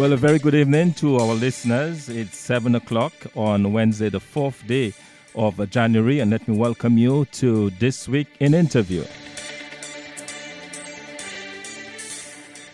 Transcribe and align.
Well, 0.00 0.14
a 0.14 0.16
very 0.16 0.38
good 0.38 0.54
evening 0.54 0.94
to 0.94 1.18
our 1.18 1.34
listeners. 1.34 2.08
It's 2.08 2.34
7 2.38 2.74
o'clock 2.74 3.12
on 3.36 3.70
Wednesday, 3.74 4.08
the 4.08 4.18
fourth 4.18 4.66
day 4.66 4.94
of 5.34 5.68
January, 5.68 6.20
and 6.20 6.30
let 6.30 6.48
me 6.48 6.56
welcome 6.56 6.96
you 6.96 7.26
to 7.32 7.68
This 7.78 8.08
Week 8.08 8.26
in 8.40 8.54
Interview. 8.54 9.04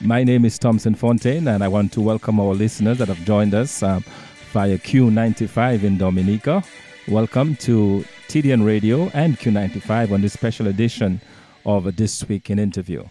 My 0.01 0.23
name 0.23 0.45
is 0.45 0.57
Thompson 0.57 0.95
Fontaine, 0.95 1.49
and 1.49 1.65
I 1.65 1.67
want 1.67 1.93
to 1.95 2.01
welcome 2.01 2.39
our 2.39 2.55
listeners 2.55 2.99
that 2.99 3.09
have 3.09 3.25
joined 3.25 3.55
us 3.55 3.83
um, 3.83 4.05
via 4.53 4.79
Q95 4.79 5.83
in 5.83 5.99
Dominica. 5.99 6.63
Welcome 7.09 7.57
to 7.57 8.05
TDN 8.29 8.65
Radio 8.65 9.11
and 9.15 9.37
Q95 9.37 10.13
on 10.13 10.21
this 10.21 10.33
special 10.33 10.69
edition 10.69 11.21
of 11.65 11.97
This 11.97 12.29
Week 12.29 12.51
in 12.51 12.61
Interview. 12.61 13.03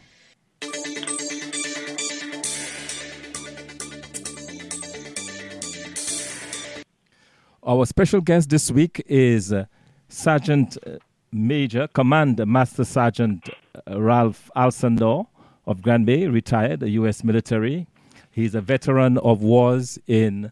Our 7.68 7.88
special 7.88 8.22
guest 8.22 8.52
this 8.52 8.70
week 8.70 9.04
is 9.08 9.52
uh, 9.52 9.66
Sergeant 10.08 10.78
uh, 10.86 10.98
Major, 11.32 11.88
Command 11.88 12.38
Master 12.46 12.86
Sergeant 12.86 13.50
uh, 13.90 14.00
Ralph 14.00 14.52
Alcindor 14.56 15.26
of 15.66 15.82
Grand 15.82 16.06
Bay, 16.06 16.28
retired, 16.28 16.82
the 16.82 16.92
U.S. 16.92 17.24
military. 17.24 17.88
He's 18.30 18.54
a 18.54 18.62
veteran 18.62 19.18
of 19.18 19.42
wars 19.42 19.98
in 20.06 20.52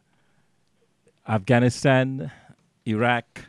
Afghanistan, 1.28 2.32
Iraq, 2.88 3.46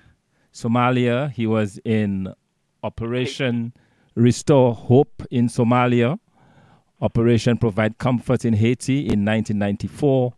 Somalia. 0.53 1.33
He 1.33 1.47
was 1.47 1.81
in 1.87 2.35
Operation 2.83 3.73
Restore 4.15 4.75
Hope 4.75 5.23
in 5.31 5.49
Somalia, 5.49 6.19
Operation 7.01 7.57
Provide 7.57 7.97
Comfort 7.97 8.45
in 8.45 8.53
Haiti 8.53 8.99
in 8.99 9.25
1994 9.25 10.35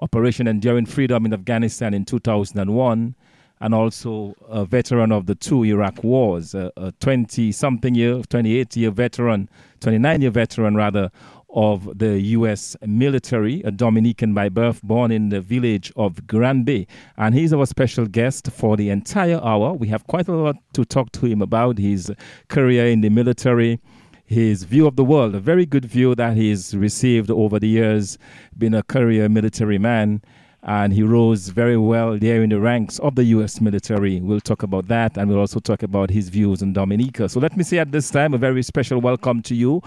Operation 0.00 0.46
Enduring 0.46 0.86
Freedom 0.86 1.26
in 1.26 1.32
Afghanistan 1.32 1.94
in 1.94 2.04
2001, 2.04 3.14
and 3.60 3.74
also 3.74 4.34
a 4.48 4.64
veteran 4.64 5.10
of 5.10 5.26
the 5.26 5.34
two 5.34 5.64
Iraq 5.64 6.04
wars, 6.04 6.54
a 6.54 6.94
20 7.00 7.50
something 7.52 7.94
year, 7.94 8.22
28 8.22 8.76
year 8.76 8.90
veteran, 8.90 9.48
29 9.80 10.22
year 10.22 10.30
veteran 10.30 10.76
rather, 10.76 11.10
of 11.50 11.98
the 11.98 12.20
U.S. 12.20 12.76
military, 12.86 13.62
a 13.62 13.70
Dominican 13.70 14.34
by 14.34 14.48
birth, 14.48 14.82
born 14.82 15.10
in 15.10 15.30
the 15.30 15.40
village 15.40 15.90
of 15.96 16.26
Grand 16.26 16.66
Bay. 16.66 16.86
And 17.16 17.34
he's 17.34 17.52
our 17.52 17.66
special 17.66 18.06
guest 18.06 18.50
for 18.52 18.76
the 18.76 18.90
entire 18.90 19.40
hour. 19.42 19.72
We 19.72 19.88
have 19.88 20.06
quite 20.06 20.28
a 20.28 20.36
lot 20.36 20.56
to 20.74 20.84
talk 20.84 21.10
to 21.12 21.26
him 21.26 21.40
about 21.40 21.78
his 21.78 22.12
career 22.48 22.86
in 22.86 23.00
the 23.00 23.08
military 23.08 23.80
his 24.28 24.64
view 24.64 24.86
of 24.86 24.96
the 24.96 25.04
world, 25.04 25.34
a 25.34 25.40
very 25.40 25.64
good 25.64 25.86
view 25.86 26.14
that 26.14 26.36
he's 26.36 26.76
received 26.76 27.30
over 27.30 27.58
the 27.58 27.66
years, 27.66 28.18
being 28.58 28.74
a 28.74 28.82
career 28.82 29.26
military 29.26 29.78
man. 29.78 30.20
And 30.62 30.92
he 30.92 31.02
rose 31.02 31.48
very 31.48 31.78
well 31.78 32.18
there 32.18 32.42
in 32.42 32.50
the 32.50 32.60
ranks 32.60 32.98
of 32.98 33.14
the 33.14 33.24
U.S. 33.24 33.58
military. 33.62 34.20
We'll 34.20 34.40
talk 34.40 34.62
about 34.62 34.88
that, 34.88 35.16
and 35.16 35.30
we'll 35.30 35.38
also 35.38 35.60
talk 35.60 35.82
about 35.82 36.10
his 36.10 36.28
views 36.28 36.62
on 36.62 36.74
Dominica. 36.74 37.26
So 37.30 37.40
let 37.40 37.56
me 37.56 37.64
say 37.64 37.78
at 37.78 37.90
this 37.90 38.10
time 38.10 38.34
a 38.34 38.38
very 38.38 38.62
special 38.62 39.00
welcome 39.00 39.40
to 39.42 39.54
you, 39.54 39.80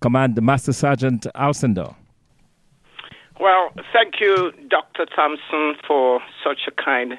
Command 0.00 0.40
Master 0.40 0.72
Sergeant 0.72 1.26
Alcindor. 1.34 1.96
Well, 3.40 3.72
thank 3.92 4.20
you, 4.20 4.52
Dr. 4.68 5.06
Thompson, 5.06 5.74
for 5.84 6.20
such 6.44 6.60
a 6.68 6.70
kind 6.70 7.14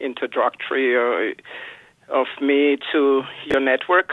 introductory 0.00 0.96
uh, 0.96 2.12
of 2.12 2.26
me 2.40 2.78
to 2.92 3.22
your 3.44 3.60
network. 3.60 4.10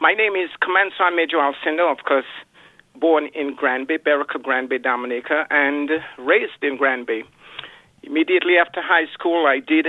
My 0.00 0.14
name 0.14 0.36
is 0.36 0.48
Command 0.62 0.92
Major 1.16 1.38
Alcindor, 1.38 1.90
of 1.90 2.04
course, 2.06 2.30
born 2.94 3.30
in 3.34 3.56
Grand 3.56 3.88
Bay, 3.88 3.96
Berwick, 3.96 4.28
Grand 4.44 4.68
Bay, 4.68 4.78
Dominica, 4.78 5.44
and 5.50 5.90
raised 6.16 6.62
in 6.62 6.76
Grand 6.76 7.04
Bay. 7.04 7.24
Immediately 8.04 8.54
after 8.64 8.80
high 8.80 9.12
school, 9.12 9.46
I 9.48 9.58
did 9.58 9.88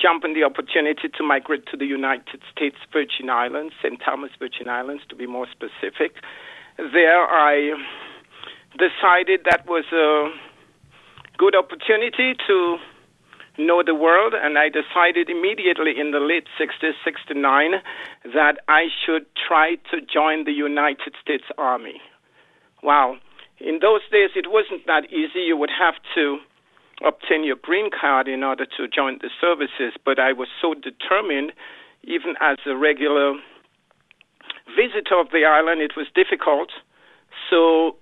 jump 0.00 0.24
on 0.24 0.32
the 0.32 0.44
opportunity 0.44 1.10
to 1.14 1.22
migrate 1.22 1.66
to 1.66 1.76
the 1.76 1.84
United 1.84 2.40
States 2.50 2.76
Virgin 2.90 3.28
Islands, 3.28 3.74
St. 3.82 4.00
Thomas 4.02 4.30
Virgin 4.38 4.70
Islands 4.70 5.02
to 5.10 5.14
be 5.14 5.26
more 5.26 5.46
specific. 5.52 6.16
There, 6.78 7.26
I 7.28 7.76
decided 8.80 9.40
that 9.44 9.66
was 9.66 9.84
a 9.92 10.32
good 11.36 11.54
opportunity 11.54 12.32
to 12.46 12.78
know 13.58 13.82
the 13.84 13.94
world, 13.94 14.34
and 14.34 14.58
I 14.58 14.68
decided 14.68 15.28
immediately 15.28 15.92
in 15.98 16.10
the 16.10 16.20
late 16.20 16.46
60s, 16.58 16.92
69, 17.04 17.82
that 18.34 18.58
I 18.68 18.86
should 19.04 19.26
try 19.36 19.76
to 19.90 20.00
join 20.00 20.44
the 20.44 20.52
United 20.52 21.14
States 21.20 21.44
Army. 21.58 22.00
Wow. 22.82 23.16
In 23.58 23.78
those 23.80 24.00
days, 24.10 24.30
it 24.34 24.50
wasn't 24.50 24.86
that 24.86 25.12
easy. 25.12 25.40
You 25.40 25.56
would 25.56 25.70
have 25.70 25.94
to 26.14 26.38
obtain 27.04 27.44
your 27.44 27.56
green 27.56 27.90
card 27.90 28.28
in 28.28 28.42
order 28.42 28.64
to 28.64 28.88
join 28.88 29.18
the 29.20 29.30
services, 29.40 29.94
but 30.04 30.18
I 30.18 30.32
was 30.32 30.48
so 30.60 30.74
determined, 30.74 31.52
even 32.04 32.34
as 32.40 32.58
a 32.66 32.76
regular 32.76 33.34
visitor 34.74 35.18
of 35.18 35.30
the 35.30 35.44
island, 35.44 35.80
it 35.80 35.92
was 35.96 36.06
difficult. 36.14 36.70
So 37.50 37.96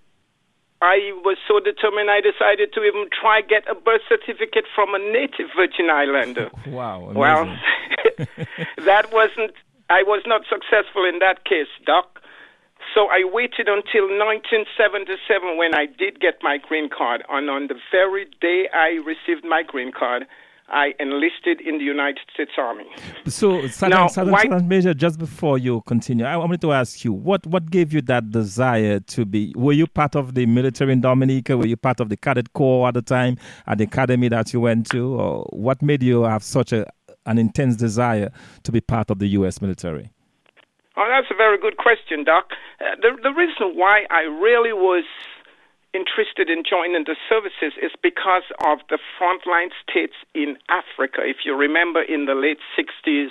I 0.82 1.12
was 1.24 1.36
so 1.46 1.60
determined 1.60 2.10
I 2.10 2.20
decided 2.20 2.72
to 2.72 2.84
even 2.84 3.08
try 3.12 3.42
get 3.42 3.68
a 3.68 3.74
birth 3.74 4.00
certificate 4.08 4.64
from 4.74 4.94
a 4.94 4.98
native 4.98 5.52
Virgin 5.54 5.90
Islander. 5.90 6.50
wow. 6.66 7.10
Amazing. 7.10 7.18
Well, 7.20 7.58
that 8.86 9.12
wasn't 9.12 9.52
I 9.90 10.02
was 10.04 10.22
not 10.24 10.42
successful 10.48 11.04
in 11.04 11.18
that 11.18 11.44
case, 11.44 11.68
Doc. 11.84 12.20
So 12.94 13.08
I 13.10 13.22
waited 13.24 13.68
until 13.68 14.08
1977 14.08 15.58
when 15.58 15.74
I 15.74 15.86
did 15.86 16.18
get 16.20 16.38
my 16.42 16.58
green 16.58 16.88
card 16.88 17.22
and 17.28 17.50
on 17.50 17.68
the 17.68 17.76
very 17.92 18.26
day 18.40 18.68
I 18.72 18.98
received 19.04 19.44
my 19.44 19.62
green 19.62 19.92
card, 19.92 20.26
I 20.70 20.94
enlisted 21.00 21.60
in 21.60 21.78
the 21.78 21.84
United 21.84 22.22
States 22.32 22.52
Army. 22.56 22.84
So, 23.26 23.66
Sergeant, 23.68 23.90
now, 23.90 24.06
Sergeant, 24.06 24.32
why, 24.32 24.42
Sergeant 24.42 24.68
Major, 24.68 24.94
just 24.94 25.18
before 25.18 25.58
you 25.58 25.82
continue, 25.82 26.24
I 26.24 26.36
wanted 26.36 26.60
to 26.62 26.72
ask 26.72 27.04
you 27.04 27.12
what, 27.12 27.46
what 27.46 27.70
gave 27.70 27.92
you 27.92 28.00
that 28.02 28.30
desire 28.30 29.00
to 29.00 29.24
be? 29.24 29.52
Were 29.56 29.72
you 29.72 29.86
part 29.86 30.14
of 30.14 30.34
the 30.34 30.46
military 30.46 30.92
in 30.92 31.00
Dominica? 31.00 31.56
Were 31.56 31.66
you 31.66 31.76
part 31.76 32.00
of 32.00 32.08
the 32.08 32.16
cadet 32.16 32.52
corps 32.52 32.88
at 32.88 32.94
the 32.94 33.02
time 33.02 33.36
at 33.66 33.78
the 33.78 33.84
academy 33.84 34.28
that 34.28 34.52
you 34.52 34.60
went 34.60 34.88
to? 34.90 35.14
Or 35.14 35.44
what 35.50 35.82
made 35.82 36.02
you 36.02 36.22
have 36.22 36.42
such 36.42 36.72
a, 36.72 36.86
an 37.26 37.38
intense 37.38 37.76
desire 37.76 38.30
to 38.62 38.72
be 38.72 38.80
part 38.80 39.10
of 39.10 39.18
the 39.18 39.26
U.S. 39.28 39.60
military? 39.60 40.10
Oh, 40.96 41.08
that's 41.08 41.30
a 41.30 41.36
very 41.36 41.58
good 41.58 41.78
question, 41.78 42.24
Doc. 42.24 42.50
Uh, 42.80 42.96
the, 43.00 43.16
the 43.22 43.30
reason 43.30 43.76
why 43.78 44.04
I 44.10 44.22
really 44.22 44.72
was 44.72 45.04
interested 45.92 46.48
in 46.48 46.62
joining 46.62 47.04
the 47.04 47.16
services 47.28 47.74
is 47.82 47.92
because 48.02 48.46
of 48.64 48.78
the 48.88 48.98
frontline 49.18 49.70
states 49.82 50.14
in 50.34 50.56
Africa. 50.68 51.22
If 51.24 51.44
you 51.44 51.56
remember 51.56 52.02
in 52.02 52.26
the 52.26 52.34
late 52.34 52.62
60s 52.78 53.28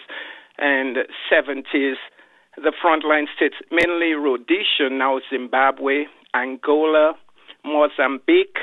and 0.57 0.97
70s, 1.31 1.95
the 2.57 2.73
frontline 2.83 3.25
states, 3.35 3.55
mainly 3.71 4.13
Rhodesia, 4.13 4.89
now 4.91 5.19
Zimbabwe, 5.29 6.05
Angola, 6.35 7.13
Mozambique, 7.63 8.59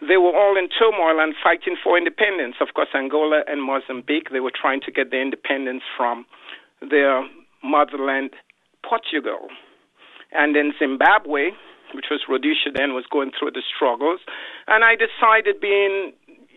they 0.00 0.16
were 0.16 0.34
all 0.34 0.56
in 0.56 0.68
turmoil 0.68 1.20
and 1.20 1.34
fighting 1.42 1.76
for 1.82 1.98
independence. 1.98 2.56
Of 2.60 2.68
course, 2.74 2.88
Angola 2.94 3.42
and 3.46 3.62
Mozambique, 3.62 4.30
they 4.30 4.40
were 4.40 4.54
trying 4.54 4.80
to 4.82 4.92
get 4.92 5.10
their 5.10 5.22
independence 5.22 5.82
from 5.96 6.24
their 6.80 7.26
motherland, 7.62 8.30
Portugal. 8.88 9.48
And 10.32 10.56
in 10.56 10.72
Zimbabwe, 10.78 11.50
which 11.94 12.06
was 12.10 12.20
Rhodesia 12.28 12.70
then, 12.74 12.94
was 12.94 13.06
going 13.10 13.32
through 13.38 13.52
the 13.52 13.62
struggles. 13.62 14.20
And 14.66 14.84
I 14.84 14.96
decided, 14.96 15.60
being, 15.60 16.12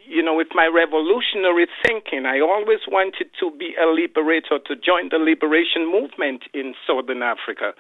you 0.08 0.22
know, 0.22 0.36
with 0.36 0.50
my 0.54 0.68
revolutionary 0.68 1.68
thinking, 1.86 2.26
I 2.26 2.40
always 2.40 2.80
wanted 2.88 3.32
to 3.40 3.52
be 3.58 3.76
a 3.82 3.88
liberator, 3.88 4.60
to 4.60 4.76
join 4.76 5.10
the 5.10 5.18
liberation 5.18 5.90
movement 5.90 6.44
in 6.54 6.74
Southern 6.86 7.24
Africa. 7.24 7.74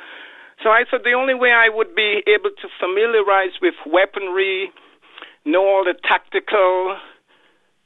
So 0.63 0.69
I 0.69 0.85
thought 0.89 1.03
the 1.03 1.13
only 1.13 1.33
way 1.33 1.51
I 1.51 1.69
would 1.69 1.95
be 1.95 2.23
able 2.27 2.51
to 2.51 2.67
familiarize 2.79 3.57
with 3.61 3.73
weaponry, 3.85 4.71
know 5.43 5.65
all 5.65 5.83
the 5.83 5.95
tactical 6.07 6.97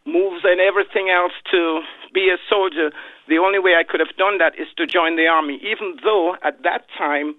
moves 0.05 0.43
and 0.43 0.59
everything 0.59 1.09
else 1.09 1.33
to 1.51 1.81
be 2.13 2.29
a 2.29 2.37
soldier, 2.49 2.91
the 3.27 3.39
only 3.39 3.59
way 3.59 3.75
I 3.75 3.83
could 3.83 3.99
have 3.99 4.15
done 4.17 4.37
that 4.37 4.53
is 4.59 4.67
to 4.77 4.85
join 4.85 5.15
the 5.15 5.25
army, 5.25 5.59
even 5.63 5.97
though 6.03 6.35
at 6.43 6.61
that 6.63 6.85
time 6.97 7.35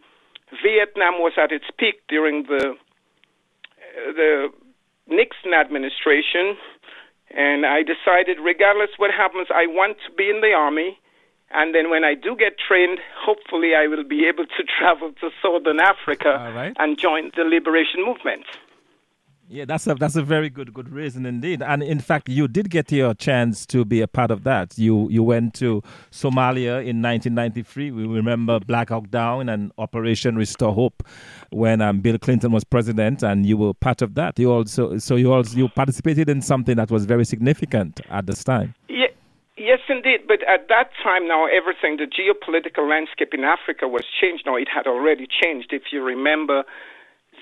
Vietnam 0.63 1.15
was 1.19 1.33
at 1.37 1.53
its 1.53 1.65
peak 1.79 2.03
during 2.09 2.45
the 2.45 2.75
uh, 2.75 4.13
the 4.13 4.49
Nixon 5.09 5.55
administration, 5.55 6.57
and 7.31 7.65
I 7.67 7.83
decided, 7.83 8.39
regardless 8.43 8.91
what 8.97 9.11
happens, 9.11 9.49
I 9.55 9.67
want 9.67 9.99
to 10.07 10.13
be 10.13 10.31
in 10.31 10.41
the 10.41 10.53
army. 10.53 10.99
And 11.51 11.73
then 11.75 11.91
when 11.91 12.05
I 12.05 12.15
do 12.15 12.35
get 12.35 12.59
trained, 12.59 12.99
hopefully 13.15 13.75
I 13.77 13.87
will 13.87 14.03
be 14.03 14.27
able 14.27 14.47
to 14.47 14.63
travel 14.79 15.13
to 15.21 15.31
Southern 15.41 15.79
Africa 15.81 16.53
right. 16.55 16.75
and 16.79 16.99
join 16.99 17.31
the 17.37 17.45
liberation 17.45 18.05
movement. 18.05 18.45
Yeah, 19.49 19.65
that's 19.65 19.87
a 19.87 19.95
that's 19.95 20.17
a 20.17 20.23
very 20.23 20.51
good 20.51 20.75
good 20.75 20.89
reason 20.89 21.25
indeed. 21.25 21.63
And 21.63 21.81
in 21.81 22.01
fact, 22.01 22.29
you 22.29 22.49
did 22.49 22.69
get 22.69 22.91
your 22.91 23.15
chance 23.15 23.65
to 23.67 23.85
be 23.85 24.01
a 24.01 24.09
part 24.09 24.33
of 24.33 24.43
that. 24.43 24.77
You 24.77 25.09
you 25.09 25.23
went 25.23 25.55
to 25.55 25.83
Somalia 26.11 26.85
in 26.85 27.01
1993. 27.01 27.93
We 27.93 28.07
remember 28.07 28.59
Black 28.59 28.89
Hawk 28.89 29.09
Down 29.11 29.49
and 29.49 29.71
Operation 29.79 30.35
Restore 30.35 30.75
Hope 30.75 31.05
when 31.51 31.81
um, 31.81 32.01
Bill 32.01 32.19
Clinton 32.19 32.51
was 32.51 32.65
president, 32.65 33.23
and 33.23 33.47
you 33.47 33.57
were 33.57 33.73
part 33.73 34.03
of 34.03 34.15
that. 34.15 34.37
You 34.37 34.51
also 34.51 34.99
so 34.99 35.15
you 35.15 35.33
also 35.33 35.57
you 35.57 35.69
participated 35.69 36.29
in 36.29 36.43
something 36.43 36.75
that 36.77 36.91
was 36.91 37.05
very 37.05 37.25
significant 37.25 38.01
at 38.11 38.27
this 38.27 38.43
time. 38.43 38.75
Yeah. 38.89 39.07
Yes, 39.59 39.79
indeed. 39.89 40.21
But 40.29 40.43
at 40.47 40.69
that 40.69 40.91
time, 41.03 41.27
now 41.27 41.47
everything, 41.47 41.97
the 41.97 42.05
geopolitical 42.05 42.89
landscape 42.89 43.33
in 43.33 43.43
Africa 43.43 43.89
was 43.89 44.05
changed. 44.21 44.45
Now 44.45 44.57
it 44.57 44.69
had 44.69 44.87
already 44.87 45.27
changed. 45.27 45.73
If 45.73 45.85
you 45.93 46.03
remember, 46.03 46.65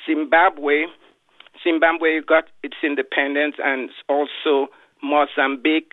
Zimbabwe 0.06 0.86
Zimbabwe 1.64 2.20
got 2.20 2.44
its 2.62 2.76
independence, 2.82 3.56
and 3.58 3.90
also 4.08 4.68
Mozambique, 5.02 5.92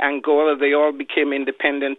Angola, 0.00 0.56
they 0.56 0.72
all 0.72 0.92
became 0.92 1.32
independent 1.32 1.98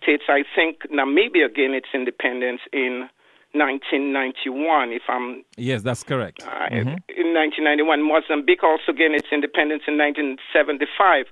states. 0.00 0.24
I 0.28 0.44
think 0.54 0.82
Namibia 0.90 1.54
gained 1.54 1.74
its 1.74 1.88
independence 1.92 2.60
in 2.72 3.10
1991, 3.52 4.92
if 4.92 5.02
I'm. 5.08 5.44
Yes, 5.56 5.82
that's 5.82 6.04
correct. 6.04 6.44
Uh, 6.44 6.70
mm-hmm. 6.70 7.02
In 7.18 7.34
1991, 7.34 8.02
Mozambique 8.02 8.62
also 8.62 8.92
gained 8.94 9.16
its 9.16 9.26
independence 9.32 9.82
in 9.90 9.98
1975. 9.98 11.26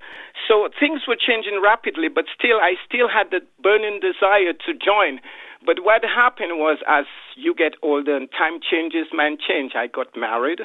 So 0.48 0.68
things 0.74 1.06
were 1.06 1.16
changing 1.16 1.62
rapidly, 1.62 2.08
but 2.08 2.26
still, 2.34 2.58
I 2.58 2.74
still 2.82 3.06
had 3.08 3.30
the 3.30 3.40
burning 3.62 4.00
desire 4.02 4.52
to 4.52 4.70
join. 4.74 5.22
But 5.64 5.86
what 5.86 6.02
happened 6.02 6.58
was, 6.58 6.78
as 6.88 7.06
you 7.36 7.54
get 7.54 7.74
older 7.82 8.16
and 8.16 8.28
time 8.30 8.58
changes, 8.58 9.06
man 9.14 9.38
change. 9.38 9.72
I 9.74 9.86
got 9.86 10.16
married 10.16 10.60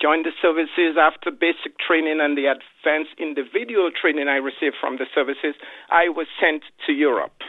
joined 0.00 0.24
the 0.24 0.32
services 0.40 0.96
after 0.96 1.30
basic 1.30 1.76
training 1.78 2.20
and 2.20 2.36
the 2.36 2.48
advanced 2.48 3.12
individual 3.18 3.90
training 3.92 4.28
I 4.28 4.40
received 4.40 4.76
from 4.80 4.96
the 4.96 5.06
services, 5.14 5.54
I 5.90 6.08
was 6.08 6.26
sent 6.40 6.64
to 6.86 6.92
Europe. 6.92 7.44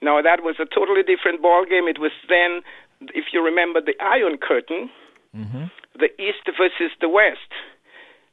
Now 0.00 0.20
that 0.22 0.42
was 0.42 0.56
a 0.60 0.66
totally 0.66 1.02
different 1.02 1.42
ballgame. 1.42 1.88
It 1.88 2.00
was 2.00 2.12
then, 2.28 2.62
if 3.12 3.32
you 3.32 3.44
remember, 3.44 3.80
the 3.80 3.96
Iron 4.00 4.38
Curtain, 4.38 4.88
mm-hmm. 5.34 5.64
the 5.98 6.10
East 6.20 6.48
versus 6.56 6.92
the 7.00 7.08
West. 7.08 7.52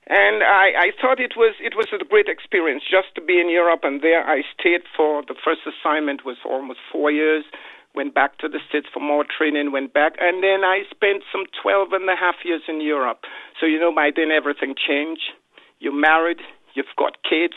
And 0.07 0.44
I, 0.44 0.75
I 0.75 0.89
thought 1.00 1.21
it 1.21 1.39
was 1.39 1.55
it 1.63 1.75
was 1.79 1.88
a 1.95 2.03
great 2.03 2.27
experience 2.27 2.83
just 2.83 3.15
to 3.15 3.21
be 3.21 3.39
in 3.39 3.47
Europe, 3.47 3.81
and 3.83 4.01
there 4.01 4.27
I 4.27 4.44
stayed 4.51 4.83
for 4.97 5.23
the 5.23 5.35
first 5.39 5.61
assignment 5.63 6.25
was 6.25 6.35
almost 6.44 6.79
four 6.91 7.09
years 7.09 7.45
went 7.95 8.13
back 8.13 8.38
to 8.40 8.50
the 8.50 8.60
States 8.68 8.88
for 8.94 9.00
more 9.00 9.25
training, 9.25 9.72
went 9.72 9.94
back, 9.94 10.13
and 10.19 10.44
then 10.44 10.63
I 10.63 10.84
spent 10.90 11.24
some 11.31 11.45
12 11.62 11.94
and 11.94 12.10
a 12.10 12.16
half 12.16 12.36
years 12.44 12.62
in 12.68 12.81
Europe. 12.81 13.25
So, 13.60 13.66
you 13.66 13.80
know, 13.80 13.94
by 13.94 14.10
then 14.16 14.31
everything 14.31 14.75
changed. 14.75 15.34
You're 15.80 15.94
married, 15.94 16.42
you've 16.74 16.95
got 16.98 17.18
kids, 17.28 17.54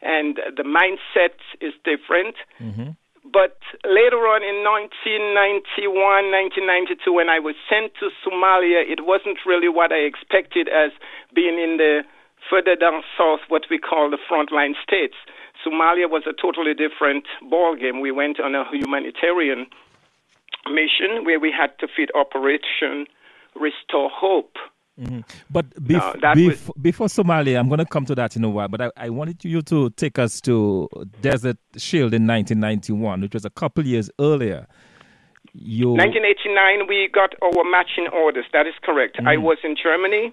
and 0.00 0.38
the 0.56 0.62
mindset 0.62 1.36
is 1.60 1.72
different. 1.84 2.36
Mm-hmm. 2.60 2.96
But 3.26 3.58
later 3.82 4.22
on 4.30 4.46
in 4.46 4.62
1991, 4.62 5.90
1992, 5.90 7.10
when 7.10 7.28
I 7.28 7.42
was 7.42 7.58
sent 7.66 7.92
to 7.98 8.14
Somalia, 8.22 8.86
it 8.86 9.02
wasn't 9.02 9.42
really 9.44 9.68
what 9.68 9.90
I 9.90 10.06
expected 10.06 10.70
as 10.70 10.94
being 11.34 11.58
in 11.58 11.76
the 11.76 12.06
further 12.48 12.76
down 12.76 13.02
south, 13.18 13.40
what 13.48 13.66
we 13.68 13.78
call 13.78 14.10
the 14.10 14.22
frontline 14.30 14.78
states. 14.78 15.18
Somalia 15.66 16.08
was 16.08 16.22
a 16.26 16.32
totally 16.40 16.74
different 16.74 17.24
ballgame. 17.50 18.00
We 18.00 18.12
went 18.12 18.40
on 18.40 18.54
a 18.54 18.64
humanitarian 18.70 19.66
mission 20.70 21.24
where 21.24 21.40
we 21.40 21.52
had 21.52 21.78
to 21.80 21.88
feed 21.94 22.10
Operation 22.14 23.06
Restore 23.54 24.10
Hope. 24.10 24.56
Mm-hmm. 25.00 25.20
But 25.50 25.70
bef- 25.70 26.22
no, 26.22 26.34
bef- 26.34 26.46
was... 26.48 26.70
before 26.80 27.08
Somalia, 27.08 27.58
I'm 27.58 27.68
going 27.68 27.80
to 27.80 27.84
come 27.84 28.06
to 28.06 28.14
that 28.14 28.34
in 28.36 28.44
a 28.44 28.48
while, 28.48 28.68
but 28.68 28.80
I, 28.80 28.90
I, 28.96 29.10
wanted 29.10 29.44
you 29.44 29.60
to 29.62 29.90
take 29.90 30.18
us 30.18 30.40
to 30.42 30.88
Desert 31.20 31.58
Shield 31.76 32.14
in 32.14 32.26
1991, 32.26 33.20
which 33.20 33.34
was 33.34 33.44
a 33.44 33.50
couple 33.50 33.86
years 33.86 34.10
earlier. 34.18 34.66
You... 35.52 35.90
1989, 35.90 36.86
we 36.88 37.10
got 37.12 37.34
our 37.42 37.64
matching 37.64 38.08
orders. 38.10 38.46
That 38.54 38.66
is 38.66 38.72
correct. 38.82 39.18
Mm-hmm. 39.18 39.28
I 39.28 39.36
was 39.36 39.58
in 39.62 39.76
Germany, 39.76 40.32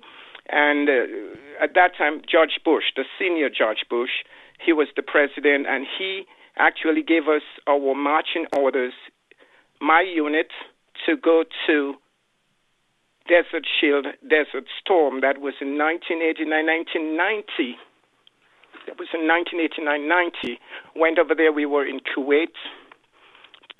and 0.49 0.87
uh, 0.87 1.63
at 1.63 1.73
that 1.75 1.97
time, 1.97 2.21
George 2.29 2.59
Bush, 2.63 2.85
the 2.95 3.03
senior 3.19 3.49
George 3.49 3.83
Bush, 3.89 4.11
he 4.65 4.73
was 4.73 4.87
the 4.95 5.03
president, 5.03 5.67
and 5.67 5.85
he 5.97 6.23
actually 6.57 7.03
gave 7.03 7.27
us 7.27 7.43
our 7.67 7.95
marching 7.95 8.45
orders, 8.57 8.93
my 9.81 10.01
unit, 10.01 10.47
to 11.05 11.17
go 11.17 11.43
to 11.67 11.95
Desert 13.27 13.65
Shield, 13.79 14.07
Desert 14.21 14.65
Storm. 14.79 15.21
That 15.21 15.39
was 15.39 15.55
in 15.61 15.77
1989, 15.77 16.47
1990. 16.47 17.77
That 18.87 18.99
was 18.99 19.07
in 19.13 19.27
1989, 19.27 20.07
90. 20.07 20.59
Went 20.95 21.19
over 21.19 21.33
there. 21.35 21.51
We 21.51 21.65
were 21.65 21.87
in 21.87 21.99
Kuwait 22.03 22.55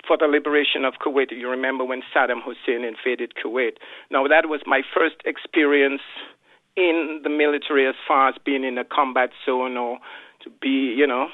for 0.06 0.16
the 0.16 0.26
liberation 0.26 0.84
of 0.84 0.94
Kuwait. 1.00 1.30
You 1.30 1.48
remember 1.48 1.84
when 1.84 2.02
Saddam 2.14 2.40
Hussein 2.44 2.84
invaded 2.84 3.32
Kuwait. 3.36 3.76
Now, 4.10 4.26
that 4.28 4.48
was 4.48 4.60
my 4.66 4.80
first 4.94 5.16
experience 5.24 6.02
in 6.76 7.20
the 7.22 7.30
military 7.30 7.86
as 7.86 7.94
far 8.08 8.28
as 8.28 8.34
being 8.44 8.64
in 8.64 8.78
a 8.78 8.84
combat 8.84 9.30
zone 9.46 9.76
or 9.76 9.98
to 10.44 10.50
be, 10.60 10.94
you 10.96 11.06
know, 11.06 11.28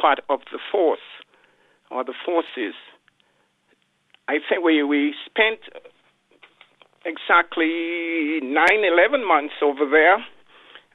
part 0.00 0.20
of 0.28 0.40
the 0.52 0.58
force 0.70 1.06
or 1.90 2.04
the 2.04 2.14
forces. 2.24 2.74
I 4.28 4.38
think 4.48 4.64
we, 4.64 4.82
we 4.82 5.14
spent 5.24 5.60
exactly 7.04 8.40
nine, 8.42 8.82
eleven 8.84 9.26
months 9.26 9.54
over 9.62 9.88
there. 9.88 10.18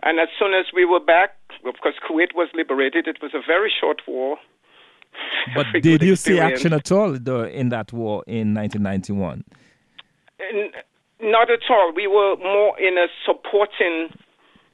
And 0.03 0.19
as 0.19 0.27
soon 0.37 0.53
as 0.53 0.65
we 0.73 0.83
were 0.83 0.99
back, 0.99 1.37
of 1.65 1.75
course, 1.81 1.95
Kuwait 2.07 2.35
was 2.35 2.49
liberated. 2.53 3.07
It 3.07 3.17
was 3.21 3.31
a 3.33 3.41
very 3.45 3.71
short 3.79 4.01
war. 4.07 4.37
But 5.55 5.67
did 5.81 6.01
you 6.01 6.15
see 6.15 6.39
action 6.39 6.73
at 6.73 6.91
all 6.91 7.13
in 7.15 7.69
that 7.69 7.91
war 7.93 8.23
in 8.27 8.53
1991? 8.53 9.43
Not 11.21 11.51
at 11.51 11.59
all. 11.69 11.91
We 11.93 12.07
were 12.07 12.35
more 12.37 12.79
in 12.79 12.97
a 12.97 13.07
supporting 13.25 14.09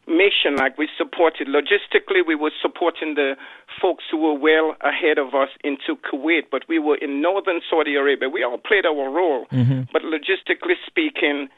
mission 0.07 0.55
like 0.55 0.77
we 0.77 0.87
supported 0.97 1.47
logistically 1.47 2.25
we 2.25 2.35
were 2.35 2.51
supporting 2.61 3.15
the 3.15 3.35
folks 3.81 4.05
who 4.09 4.17
were 4.17 4.33
well 4.33 4.75
ahead 4.81 5.17
of 5.17 5.35
us 5.35 5.49
into 5.63 5.95
kuwait 6.07 6.43
but 6.49 6.63
we 6.69 6.79
were 6.79 6.95
in 6.95 7.21
northern 7.21 7.59
saudi 7.69 7.95
arabia. 7.95 8.29
We 8.29 8.43
all 8.43 8.57
played 8.57 8.85
our 8.85 9.09
role. 9.11 9.45
Mm-hmm. 9.51 9.91
but 9.91 10.01
logistically 10.03 10.75
speaking 10.85 11.49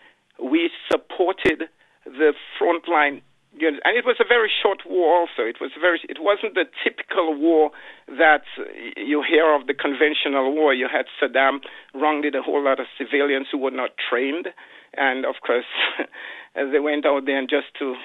we 0.42 0.70
supported 0.92 1.70
the 2.06 2.34
front 2.58 2.88
line. 2.88 3.22
And 3.62 3.98
it 3.98 4.06
was 4.06 4.18
a 4.20 4.28
very 4.28 4.50
short 4.62 4.84
war 4.88 5.22
also. 5.22 5.42
It 5.44 5.58
was 5.60 5.72
very 5.80 6.00
it 6.08 6.20
wasn't 6.22 6.54
the 6.54 6.66
typical 6.84 7.36
war 7.36 7.72
that 8.08 8.44
you 8.96 9.24
hear 9.28 9.54
of 9.54 9.68
the 9.68 9.74
conventional 9.74 10.54
war. 10.54 10.74
You 10.74 10.88
had 10.88 11.06
saddam 11.20 11.60
wronged 11.94 12.36
a 12.36 12.42
whole 12.42 12.64
lot 12.64 12.80
of 12.80 12.86
civilians 12.98 13.48
who 13.52 13.58
were 13.58 13.72
not 13.72 13.92
trained. 13.98 14.50
And 14.96 15.26
of 15.26 15.36
course 15.46 15.66
they 16.56 16.80
went 16.80 17.06
out 17.06 17.26
there 17.26 17.38
and 17.38 17.50
just 17.50 17.68
to 17.80 17.96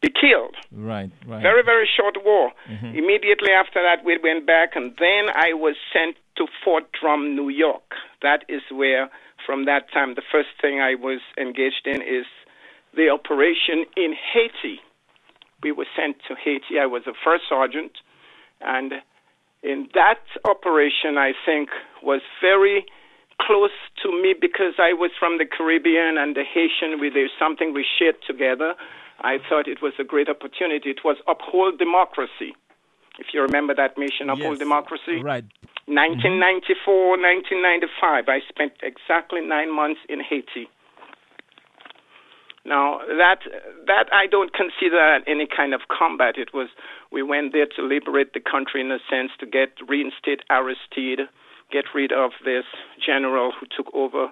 be 0.00 0.08
killed. 0.08 0.54
Right, 0.72 1.10
right. 1.26 1.42
Very, 1.42 1.62
very 1.62 1.88
short 1.96 2.16
war. 2.24 2.52
Mm-hmm. 2.70 2.98
Immediately 2.98 3.52
after 3.52 3.82
that, 3.82 4.04
we 4.04 4.18
went 4.22 4.46
back, 4.46 4.76
and 4.76 4.92
then 4.98 5.30
I 5.34 5.52
was 5.54 5.76
sent 5.92 6.16
to 6.36 6.46
Fort 6.64 6.84
Drum, 6.98 7.34
New 7.34 7.48
York. 7.48 7.94
That 8.22 8.44
is 8.48 8.62
where, 8.70 9.10
from 9.44 9.64
that 9.66 9.90
time, 9.92 10.14
the 10.14 10.22
first 10.30 10.48
thing 10.60 10.80
I 10.80 10.94
was 10.94 11.20
engaged 11.36 11.86
in 11.86 12.02
is 12.02 12.26
the 12.94 13.08
operation 13.08 13.86
in 13.96 14.14
Haiti. 14.32 14.80
We 15.62 15.72
were 15.72 15.86
sent 15.96 16.16
to 16.28 16.34
Haiti. 16.34 16.78
I 16.80 16.86
was 16.86 17.02
a 17.06 17.12
first 17.24 17.44
sergeant, 17.48 17.92
and 18.60 18.92
in 19.62 19.88
that 19.94 20.22
operation, 20.44 21.18
I 21.18 21.32
think 21.44 21.70
was 22.02 22.20
very 22.40 22.86
close 23.42 23.74
to 24.02 24.10
me 24.10 24.34
because 24.38 24.74
I 24.78 24.92
was 24.92 25.10
from 25.18 25.38
the 25.38 25.46
Caribbean 25.46 26.18
and 26.18 26.36
the 26.36 26.44
Haitian. 26.44 27.00
We, 27.00 27.10
there's 27.10 27.34
something 27.38 27.72
we 27.72 27.84
shared 27.98 28.16
together. 28.26 28.74
I 29.20 29.38
thought 29.48 29.66
it 29.66 29.82
was 29.82 29.92
a 29.98 30.04
great 30.04 30.28
opportunity. 30.28 30.90
It 30.90 31.00
was 31.04 31.16
Uphold 31.26 31.78
Democracy. 31.78 32.54
If 33.18 33.34
you 33.34 33.42
remember 33.42 33.74
that 33.74 33.98
mission, 33.98 34.30
Uphold 34.30 34.58
yes, 34.58 34.58
Democracy. 34.58 35.22
Right. 35.22 35.44
1994, 35.86 37.18
mm-hmm. 37.18 37.22
1995. 37.58 38.28
I 38.28 38.38
spent 38.48 38.72
exactly 38.82 39.40
nine 39.40 39.74
months 39.74 40.00
in 40.08 40.20
Haiti. 40.20 40.70
Now 42.68 43.00
that 43.08 43.40
that 43.86 44.12
I 44.12 44.26
don't 44.26 44.52
consider 44.52 45.20
any 45.26 45.48
kind 45.48 45.72
of 45.72 45.88
combat. 45.88 46.36
It 46.36 46.52
was 46.52 46.68
we 47.10 47.22
went 47.22 47.52
there 47.52 47.66
to 47.76 47.82
liberate 47.82 48.34
the 48.34 48.44
country 48.44 48.82
in 48.82 48.92
a 48.92 48.98
sense 49.08 49.32
to 49.40 49.46
get 49.46 49.72
reinstate 49.88 50.44
Aristide, 50.50 51.32
get 51.72 51.86
rid 51.94 52.12
of 52.12 52.32
this 52.44 52.68
general 53.00 53.52
who 53.58 53.66
took 53.74 53.88
over, 53.94 54.28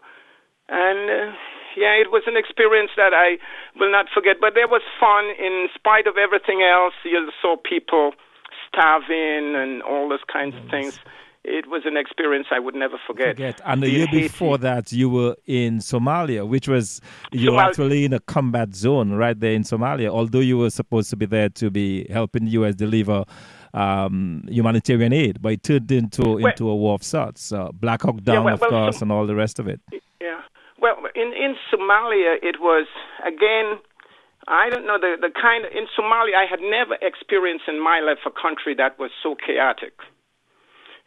and 0.69 1.11
uh, 1.11 1.33
yeah, 1.77 1.95
it 1.95 2.11
was 2.11 2.23
an 2.27 2.37
experience 2.37 2.91
that 2.97 3.13
I 3.15 3.39
will 3.79 3.93
not 3.93 4.07
forget. 4.13 4.37
But 4.41 4.55
there 4.55 4.69
was 4.69 4.83
fun 4.99 5.31
in 5.39 5.69
spite 5.75 6.07
of 6.07 6.17
everything 6.17 6.63
else. 6.63 6.95
You 7.05 7.31
saw 7.41 7.57
people 7.57 8.13
starving 8.69 9.55
and 9.55 9.83
all 9.83 10.09
those 10.09 10.25
kinds 10.33 10.57
of 10.57 10.69
things. 10.71 10.99
it 11.47 11.69
was 11.69 11.83
an 11.85 11.97
experience 11.97 12.49
I 12.51 12.59
would 12.59 12.75
never 12.75 12.99
forget. 13.07 13.37
forget. 13.37 13.61
And 13.65 13.83
the 13.83 13.89
year 13.89 14.09
before 14.11 14.59
that, 14.59 14.93
you 14.93 15.09
were 15.09 15.37
in 15.47 15.79
Somalia, 15.79 16.47
which 16.47 16.67
was 16.67 17.01
you 17.31 17.53
were 17.53 17.61
actually 17.61 18.05
in 18.05 18.13
a 18.13 18.21
combat 18.21 18.75
zone 18.75 19.13
right 19.13 19.39
there 19.39 19.53
in 19.53 19.63
Somalia. 19.63 20.09
Although 20.09 20.41
you 20.41 20.59
were 20.59 20.71
supposed 20.71 21.09
to 21.11 21.17
be 21.17 21.27
there 21.27 21.49
to 21.51 21.71
be 21.71 22.07
helping 22.11 22.47
the 22.47 22.51
U.S. 22.53 22.75
deliver 22.75 23.25
um, 23.75 24.43
humanitarian 24.49 25.13
aid, 25.13 25.41
but 25.41 25.53
it 25.53 25.63
turned 25.63 25.93
into 25.93 26.23
well, 26.23 26.47
into 26.47 26.69
a 26.69 26.75
war 26.75 26.95
of 26.95 27.05
sorts. 27.05 27.53
Uh, 27.53 27.71
Black 27.73 28.03
Hawk 28.03 28.23
Down, 28.23 28.37
yeah, 28.37 28.41
well, 28.41 28.55
of 28.55 28.61
well, 28.63 28.71
course, 28.71 29.01
and 29.01 29.13
all 29.13 29.27
the 29.27 29.37
rest 29.37 29.61
of 29.61 29.69
it. 29.69 29.81
Yeah. 30.21 30.41
Well, 30.81 30.97
in 31.15 31.33
in 31.33 31.57
Somalia, 31.73 32.37
it 32.43 32.61
was 32.61 32.87
again. 33.25 33.81
I 34.49 34.71
don't 34.71 34.87
know 34.87 34.99
the 34.99 35.17
the 35.21 35.33
kind 35.35 35.65
of, 35.65 35.73
in 35.73 35.87
Somalia. 35.99 36.37
I 36.37 36.47
had 36.49 36.61
never 36.61 36.95
experienced 37.03 37.65
in 37.67 37.83
my 37.83 38.01
life 38.01 38.23
a 38.27 38.31
country 38.31 38.75
that 38.77 38.99
was 38.99 39.11
so 39.23 39.35
chaotic 39.35 39.95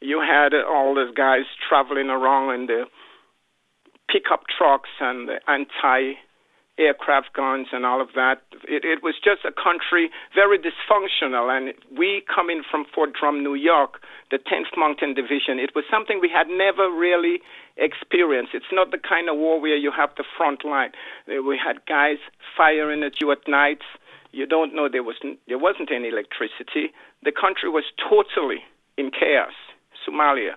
you 0.02 0.22
had 0.22 0.54
uh, 0.54 0.66
all 0.68 0.96
those 0.96 1.14
guys 1.14 1.44
traveling 1.68 2.10
around 2.10 2.56
in 2.56 2.66
the 2.68 2.84
pickup 4.12 4.44
trucks 4.58 4.90
and 5.00 5.28
the 5.28 5.40
anti 5.48 6.20
aircraft 6.80 7.34
guns 7.36 7.68
and 7.74 7.86
all 7.86 8.02
of 8.02 8.08
that. 8.16 8.40
It, 8.64 8.86
it 8.86 9.04
was 9.04 9.16
just 9.22 9.44
a 9.44 9.52
country 9.52 10.10
very 10.34 10.58
dysfunctional. 10.58 11.52
And 11.52 11.74
we, 11.98 12.24
coming 12.34 12.64
from 12.72 12.86
Fort 12.96 13.12
Drum, 13.20 13.44
New 13.44 13.56
York, 13.56 14.00
the 14.32 14.38
10th 14.38 14.72
Mountain 14.78 15.14
Division, 15.14 15.60
it 15.60 15.76
was 15.76 15.84
something 15.92 16.20
we 16.22 16.32
had 16.32 16.48
never 16.48 16.90
really 16.90 17.44
experienced. 17.80 18.52
It's 18.54 18.72
not 18.72 18.92
the 18.92 19.00
kind 19.00 19.30
of 19.30 19.38
war 19.38 19.60
where 19.60 19.78
you 19.78 19.92
have 19.96 20.10
the 20.18 20.26
front 20.38 20.64
line. 20.66 20.92
Uh, 21.28 21.42
we 21.42 21.58
had 21.58 21.86
guys 21.88 22.18
firing 22.56 23.04
at 23.04 23.22
you 23.22 23.32
at 23.32 23.48
night. 23.48 23.82
You 24.32 24.46
don't 24.46 24.76
know 24.76 24.88
there 24.92 25.04
was 25.04 25.16
there 25.48 25.58
wasn't 25.58 25.92
any 25.92 26.10
electricity. 26.10 26.94
The 27.24 27.32
country 27.32 27.70
was 27.70 27.86
totally 27.98 28.62
in 28.98 29.10
chaos. 29.12 29.56
Somalia. 30.08 30.54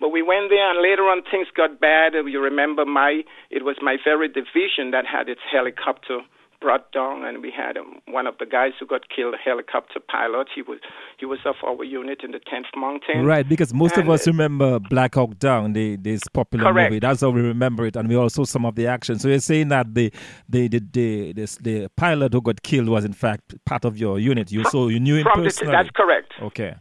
But 0.00 0.10
we 0.10 0.22
went 0.22 0.50
there, 0.50 0.68
and 0.68 0.82
later 0.82 1.04
on 1.04 1.22
things 1.22 1.46
got 1.56 1.78
bad. 1.78 2.14
You 2.14 2.40
remember 2.42 2.84
my 2.84 3.22
it 3.50 3.64
was 3.64 3.76
my 3.80 3.96
very 4.02 4.28
division 4.28 4.90
that 4.90 5.06
had 5.06 5.28
its 5.28 5.40
helicopter 5.50 6.20
brought 6.62 6.90
down, 6.92 7.24
and 7.24 7.42
we 7.42 7.50
had 7.54 7.76
um, 7.76 8.00
one 8.06 8.26
of 8.26 8.38
the 8.38 8.46
guys 8.46 8.72
who 8.78 8.86
got 8.86 9.02
killed, 9.14 9.34
a 9.34 9.36
helicopter 9.36 10.00
pilot. 10.00 10.48
He 10.54 10.62
was 10.62 10.78
he 11.18 11.26
was 11.26 11.40
of 11.44 11.56
our 11.66 11.84
unit 11.84 12.20
in 12.22 12.30
the 12.30 12.38
10th 12.38 12.70
Mountain. 12.76 13.26
Right, 13.26 13.46
because 13.46 13.74
most 13.74 13.96
and, 13.96 14.04
of 14.04 14.10
us 14.10 14.26
remember 14.26 14.78
Black 14.78 15.14
Hawk 15.16 15.38
Down, 15.38 15.72
the 15.72 15.96
this 15.96 16.22
popular 16.32 16.72
correct. 16.72 16.90
movie. 16.92 17.00
That's 17.00 17.20
how 17.20 17.30
we 17.30 17.42
remember 17.42 17.84
it, 17.86 17.96
and 17.96 18.08
we 18.08 18.14
also 18.14 18.44
saw 18.44 18.52
some 18.52 18.64
of 18.64 18.76
the 18.76 18.86
action. 18.86 19.18
So 19.18 19.28
you're 19.28 19.40
saying 19.40 19.68
that 19.68 19.92
the 19.92 20.12
the 20.48 20.68
the 20.68 20.80
the, 20.92 21.32
the, 21.32 21.58
the 21.60 21.90
pilot 21.96 22.32
who 22.32 22.40
got 22.40 22.62
killed 22.62 22.88
was 22.88 23.04
in 23.04 23.12
fact 23.12 23.54
part 23.66 23.84
of 23.84 23.98
your 23.98 24.18
unit. 24.18 24.52
You 24.52 24.64
so 24.70 24.88
you 24.88 25.00
knew 25.00 25.16
him 25.16 25.26
personally. 25.34 25.72
The, 25.72 25.82
that's 25.82 25.90
correct. 25.90 26.32
Okay. 26.40 26.76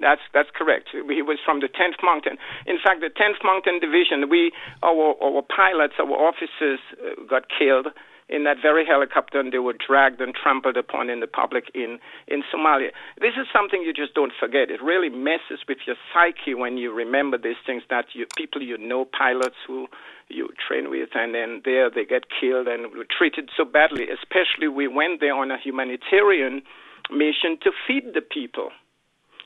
That's 0.00 0.20
that's 0.32 0.48
correct. 0.54 0.90
He 0.92 1.22
was 1.22 1.38
from 1.44 1.58
the 1.58 1.66
10th 1.66 1.98
Mountain. 2.04 2.38
In 2.66 2.78
fact, 2.78 3.00
the 3.00 3.10
10th 3.10 3.42
Mountain 3.42 3.80
Division, 3.80 4.28
we 4.30 4.52
our 4.82 5.16
our 5.22 5.42
pilots, 5.42 5.94
our 5.98 6.12
officers 6.12 6.78
uh, 7.02 7.24
got 7.28 7.46
killed 7.50 7.88
in 8.28 8.44
that 8.44 8.56
very 8.60 8.84
helicopter, 8.84 9.40
and 9.40 9.52
they 9.52 9.58
were 9.58 9.74
dragged 9.74 10.20
and 10.20 10.34
trampled 10.34 10.76
upon 10.76 11.08
in 11.08 11.20
the 11.20 11.26
public 11.26 11.70
in 11.74 11.98
in 12.26 12.42
Somalia. 12.52 12.90
This 13.20 13.34
is 13.40 13.46
something 13.52 13.82
you 13.82 13.92
just 13.92 14.14
don't 14.14 14.32
forget. 14.38 14.70
It 14.70 14.82
really 14.82 15.08
messes 15.08 15.64
with 15.66 15.78
your 15.86 15.96
psyche 16.12 16.54
when 16.54 16.76
you 16.76 16.92
remember 16.92 17.38
these 17.38 17.60
things 17.64 17.82
that 17.90 18.06
you 18.12 18.26
people 18.36 18.62
you 18.62 18.76
know, 18.78 19.04
pilots 19.06 19.56
who 19.66 19.86
you 20.28 20.48
train 20.66 20.90
with, 20.90 21.10
and 21.14 21.34
then 21.34 21.62
there 21.64 21.90
they 21.90 22.04
get 22.04 22.24
killed 22.28 22.68
and 22.68 22.92
were 22.94 23.06
treated 23.08 23.50
so 23.56 23.64
badly. 23.64 24.08
Especially 24.10 24.68
we 24.68 24.86
went 24.86 25.20
there 25.20 25.34
on 25.34 25.50
a 25.50 25.58
humanitarian 25.58 26.62
mission 27.10 27.56
to 27.62 27.70
feed 27.86 28.12
the 28.12 28.20
people 28.20 28.70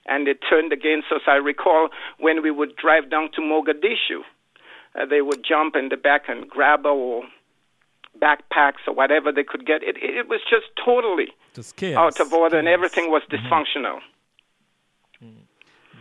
and 0.05 0.27
they 0.27 0.35
turned 0.35 0.73
against 0.73 1.07
us. 1.15 1.23
I 1.29 1.37
recall 1.37 1.89
when 2.19 2.43
we 2.43 2.51
would 2.51 2.75
drive 2.77 3.09
down 3.09 3.31
to 3.35 3.41
Mogadishu, 3.41 4.23
uh, 4.95 5.07
they 5.07 5.23
would 5.23 5.45
jump 5.49 5.77
in 5.77 5.89
the 5.89 5.97
back 5.97 6.23
and 6.29 6.49
grab 6.49 6.85
our 6.87 7.23
backpacks 8.23 8.87
or 8.87 8.95
whatever 8.95 9.33
they 9.33 9.45
could 9.45 9.67
get. 9.67 9.83
It, 9.83 9.97
it 10.01 10.29
was 10.29 10.41
just 10.49 10.67
totally 10.85 11.29
just 11.55 11.83
out 11.83 12.21
of 12.21 12.33
order, 12.33 12.59
and 12.59 12.69
everything 12.69 13.11
was 13.11 13.23
mm-hmm. 13.23 13.47
dysfunctional. 13.47 13.99
Mm-hmm. 15.23 15.43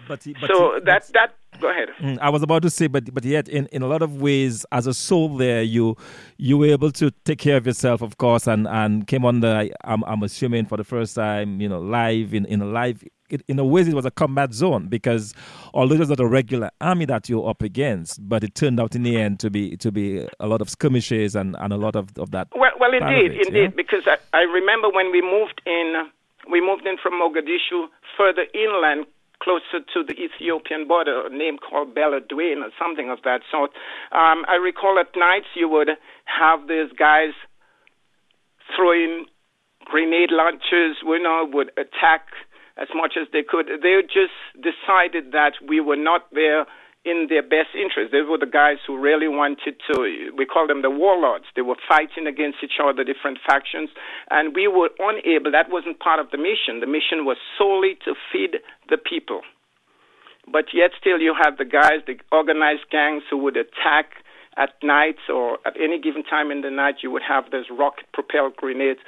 But, 0.07 0.27
but, 0.39 0.49
so 0.49 0.79
that 0.83 1.09
that 1.13 1.35
go 1.59 1.69
ahead. 1.69 1.89
Mm, 1.99 2.17
I 2.19 2.29
was 2.29 2.43
about 2.43 2.63
to 2.63 2.69
say, 2.69 2.87
but 2.87 3.13
but 3.13 3.23
yet 3.23 3.47
in, 3.47 3.67
in 3.67 3.81
a 3.81 3.87
lot 3.87 4.01
of 4.01 4.21
ways, 4.21 4.65
as 4.71 4.87
a 4.87 4.93
soul, 4.93 5.37
there 5.37 5.61
you 5.61 5.95
you 6.37 6.57
were 6.57 6.67
able 6.67 6.91
to 6.93 7.11
take 7.23 7.39
care 7.39 7.57
of 7.57 7.65
yourself, 7.65 8.01
of 8.01 8.17
course, 8.17 8.47
and 8.47 8.67
and 8.67 9.07
came 9.07 9.25
on 9.25 9.39
the 9.41 9.71
I'm 9.83 10.03
I'm 10.03 10.23
assuming 10.23 10.65
for 10.65 10.77
the 10.77 10.83
first 10.83 11.15
time, 11.15 11.61
you 11.61 11.69
know, 11.69 11.79
live 11.79 12.33
in 12.33 12.45
in 12.45 12.61
a 12.61 12.65
live 12.65 13.03
it, 13.31 13.43
in 13.47 13.59
a 13.59 13.65
way, 13.65 13.81
it 13.81 13.93
was 13.93 14.05
a 14.05 14.11
combat 14.11 14.53
zone 14.53 14.87
because 14.87 15.33
although 15.73 15.95
it 15.95 15.99
was 15.99 16.09
not 16.09 16.19
a 16.19 16.27
regular 16.27 16.69
army 16.79 17.05
that 17.05 17.29
you're 17.29 17.49
up 17.49 17.61
against, 17.61 18.27
but 18.27 18.43
it 18.43 18.55
turned 18.55 18.79
out 18.79 18.95
in 18.95 19.03
the 19.03 19.17
end 19.17 19.39
to 19.39 19.49
be 19.49 19.77
to 19.77 19.91
be 19.91 20.27
a 20.39 20.47
lot 20.47 20.61
of 20.61 20.69
skirmishes 20.69 21.35
and, 21.35 21.55
and 21.59 21.73
a 21.73 21.77
lot 21.77 21.95
of, 21.95 22.17
of 22.17 22.31
that. 22.31 22.47
Well, 22.55 22.71
well, 22.79 22.93
indeed, 22.93 23.31
it, 23.31 23.47
indeed, 23.47 23.61
yeah? 23.61 23.67
because 23.75 24.07
I, 24.07 24.17
I 24.33 24.41
remember 24.41 24.89
when 24.89 25.11
we 25.11 25.21
moved 25.21 25.61
in, 25.65 26.09
we 26.49 26.61
moved 26.61 26.85
in 26.85 26.97
from 27.01 27.13
Mogadishu 27.13 27.87
further 28.17 28.45
inland 28.53 29.05
closer 29.41 29.83
to 29.93 30.03
the 30.03 30.13
Ethiopian 30.13 30.87
border, 30.87 31.25
a 31.25 31.29
name 31.29 31.57
called 31.57 31.95
Beledweyne 31.95 32.61
or 32.61 32.69
something 32.77 33.09
of 33.09 33.19
that 33.23 33.41
sort. 33.49 33.71
Um, 34.11 34.45
I 34.47 34.55
recall 34.61 34.99
at 34.99 35.15
nights 35.15 35.47
you 35.55 35.67
would 35.67 35.89
have 36.25 36.67
these 36.67 36.91
guys 36.97 37.33
throwing 38.75 39.25
grenade 39.85 40.29
launchers, 40.31 40.97
you 41.03 41.21
know, 41.21 41.49
would 41.51 41.71
attack 41.71 42.27
as 42.81 42.89
much 42.95 43.13
as 43.19 43.27
they 43.31 43.43
could. 43.43 43.67
They 43.81 44.01
just 44.01 44.33
decided 44.57 45.31
that 45.31 45.53
we 45.61 45.79
were 45.79 45.95
not 45.95 46.25
there 46.33 46.65
in 47.03 47.27
their 47.29 47.41
best 47.41 47.73
interest. 47.73 48.11
They 48.11 48.21
were 48.21 48.37
the 48.37 48.49
guys 48.49 48.77
who 48.85 48.97
really 48.97 49.27
wanted 49.27 49.77
to, 49.89 50.31
we 50.37 50.45
call 50.45 50.67
them 50.67 50.81
the 50.81 50.89
warlords. 50.89 51.45
They 51.55 51.61
were 51.61 51.77
fighting 51.87 52.27
against 52.27 52.59
each 52.63 52.77
other, 52.81 53.03
different 53.03 53.39
factions, 53.45 53.89
and 54.29 54.55
we 54.55 54.67
were 54.67 54.89
unable, 54.99 55.51
that 55.51 55.69
wasn't 55.69 55.99
part 55.99 56.19
of 56.19 56.29
the 56.31 56.37
mission. 56.37 56.79
The 56.79 56.89
mission 56.89 57.25
was 57.25 57.37
solely 57.57 57.97
to 58.05 58.13
feed 58.31 58.61
the 58.89 58.97
people. 58.97 59.41
But 60.51 60.73
yet 60.73 60.91
still 60.99 61.19
you 61.19 61.33
have 61.37 61.57
the 61.57 61.65
guys, 61.65 62.01
the 62.05 62.17
organized 62.31 62.89
gangs 62.91 63.23
who 63.29 63.37
would 63.37 63.57
attack 63.57 64.21
at 64.57 64.73
night 64.83 65.17
or 65.29 65.57
at 65.65 65.73
any 65.81 65.99
given 65.99 66.23
time 66.23 66.51
in 66.51 66.61
the 66.61 66.69
night, 66.69 66.95
you 67.01 67.09
would 67.09 67.21
have 67.27 67.49
those 67.51 67.65
rocket 67.71 68.05
propelled 68.13 68.57
grenades 68.57 68.99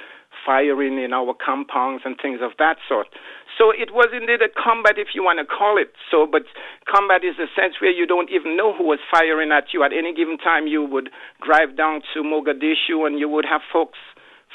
firing 0.44 1.02
in 1.02 1.12
our 1.12 1.34
compounds 1.34 2.02
and 2.04 2.16
things 2.20 2.40
of 2.42 2.52
that 2.58 2.76
sort. 2.88 3.08
So 3.56 3.70
it 3.70 3.94
was 3.94 4.10
indeed 4.10 4.42
a 4.42 4.50
combat, 4.50 4.98
if 4.98 5.14
you 5.14 5.22
want 5.22 5.38
to 5.38 5.46
call 5.46 5.78
it 5.78 5.94
so, 6.10 6.26
but 6.26 6.42
combat 6.90 7.22
is 7.22 7.38
a 7.38 7.46
sense 7.54 7.78
where 7.80 7.94
you 7.94 8.06
don't 8.06 8.30
even 8.30 8.56
know 8.56 8.74
who 8.74 8.84
was 8.84 8.98
firing 9.10 9.52
at 9.52 9.72
you. 9.72 9.84
At 9.84 9.92
any 9.92 10.12
given 10.12 10.38
time, 10.38 10.66
you 10.66 10.82
would 10.82 11.10
drive 11.44 11.76
down 11.76 12.02
to 12.14 12.22
Mogadishu 12.22 13.06
and 13.06 13.18
you 13.18 13.28
would 13.28 13.44
have 13.46 13.62
folks 13.72 13.98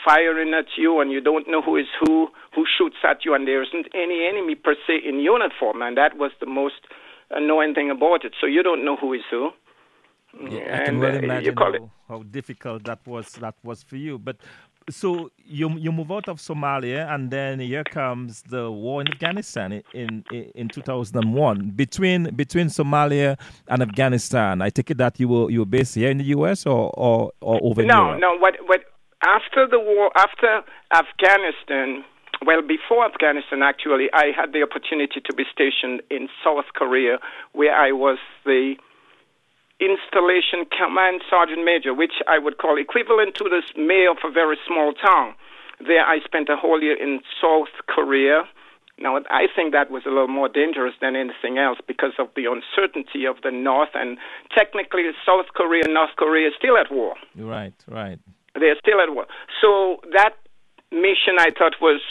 firing 0.06 0.54
at 0.54 0.68
you 0.78 1.00
and 1.00 1.12
you 1.12 1.22
don't 1.22 1.48
know 1.48 1.62
who 1.62 1.78
is 1.78 1.88
who, 2.00 2.28
who 2.56 2.66
shoots 2.78 2.98
at 3.04 3.26
you, 3.26 3.34
and 3.34 3.48
there 3.48 3.64
isn't 3.64 3.88
any 3.94 4.28
enemy 4.28 4.56
per 4.56 4.76
se 4.88 5.00
in 5.08 5.20
uniform, 5.20 5.82
and 5.82 5.98
that 5.98 6.18
was 6.18 6.32
the 6.40 6.46
most 6.46 6.88
annoying 7.32 7.74
thing 7.74 7.90
about 7.90 8.26
it. 8.26 8.34
So 8.40 8.48
you 8.48 8.64
don't 8.64 8.84
know 8.84 8.96
who 8.96 9.14
is 9.14 9.22
who. 9.30 9.52
Yeah, 10.48 10.82
I 10.82 10.86
can 10.86 11.00
well 11.00 11.16
uh, 11.16 11.20
imagine 11.20 11.58
how, 11.58 11.92
how, 12.08 12.24
difficult 12.24 12.84
that 12.84 13.00
was 13.08 13.32
that 13.42 13.56
was 13.64 13.82
for 13.82 13.96
you. 13.96 14.20
But 14.20 14.38
so 14.90 15.32
you 15.46 15.70
you 15.78 15.92
move 15.92 16.12
out 16.12 16.28
of 16.28 16.38
Somalia, 16.38 17.14
and 17.14 17.32
then 17.32 17.60
here 17.60 17.84
comes 17.84 18.42
the 18.44 18.72
war 18.72 19.02
in 19.02 19.08
Afghanistan 19.08 19.82
in 19.94 20.24
in, 20.32 20.52
in 20.56 20.68
2001. 20.70 21.72
Between 21.72 22.36
between 22.36 22.68
Somalia 22.68 23.40
and 23.68 23.82
Afghanistan, 23.82 24.62
I 24.62 24.70
take 24.70 24.92
it 24.92 24.98
that 24.98 25.20
you 25.20 25.28
were 25.28 25.50
you 25.50 25.60
were 25.60 25.66
based 25.66 25.96
here 25.96 26.10
in 26.10 26.18
the 26.18 26.26
U.S. 26.26 26.66
or 26.66 26.92
or, 26.96 27.32
or 27.42 27.60
over 27.64 27.84
no, 27.84 28.18
No, 28.18 28.38
What 28.38 28.56
what 28.68 28.82
after 29.26 29.68
the 29.68 29.80
war 29.80 30.12
after 30.16 30.62
Afghanistan. 30.94 32.04
Well, 32.46 32.62
before 32.62 33.04
Afghanistan, 33.06 33.62
actually, 33.62 34.08
I 34.14 34.32
had 34.34 34.54
the 34.54 34.64
opportunity 34.64 35.20
to 35.26 35.34
be 35.36 35.44
stationed 35.52 36.02
in 36.10 36.30
South 36.42 36.72
Korea, 36.74 37.18
where 37.52 37.76
I 37.76 37.92
was 37.92 38.18
the 38.46 38.76
installation 39.80 40.68
command 40.70 41.22
sergeant 41.30 41.64
major, 41.64 41.94
which 41.94 42.22
I 42.28 42.38
would 42.38 42.58
call 42.58 42.78
equivalent 42.78 43.36
to 43.36 43.46
the 43.46 43.62
mayor 43.80 44.12
of 44.12 44.18
a 44.24 44.32
very 44.32 44.58
small 44.68 44.94
town. 44.94 45.34
There, 45.80 46.06
I 46.06 46.20
spent 46.26 46.50
a 46.50 46.58
whole 46.58 46.82
year 46.82 46.96
in 46.96 47.22
South 47.42 47.72
Korea. 47.88 48.44
Now, 49.00 49.16
I 49.32 49.48
think 49.56 49.72
that 49.72 49.90
was 49.90 50.04
a 50.06 50.10
little 50.10 50.28
more 50.28 50.50
dangerous 50.50 50.94
than 51.00 51.16
anything 51.16 51.58
else 51.58 51.80
because 51.88 52.12
of 52.20 52.28
the 52.36 52.52
uncertainty 52.52 53.24
of 53.26 53.38
the 53.44 53.52
North, 53.52 53.96
and 53.96 54.18
technically, 54.56 55.04
South 55.26 55.46
Korea 55.56 55.84
and 55.86 55.94
North 55.94 56.12
Korea 56.18 56.50
are 56.50 56.58
still 56.58 56.78
at 56.78 56.92
war. 56.92 57.16
Right, 57.38 57.74
right. 57.88 58.20
They're 58.56 58.76
still 58.84 59.00
at 59.00 59.16
war. 59.16 59.26
So 59.62 60.02
that 60.12 60.36
mission 60.92 61.40
I 61.40 61.48
thought 61.58 61.80
was 61.80 62.02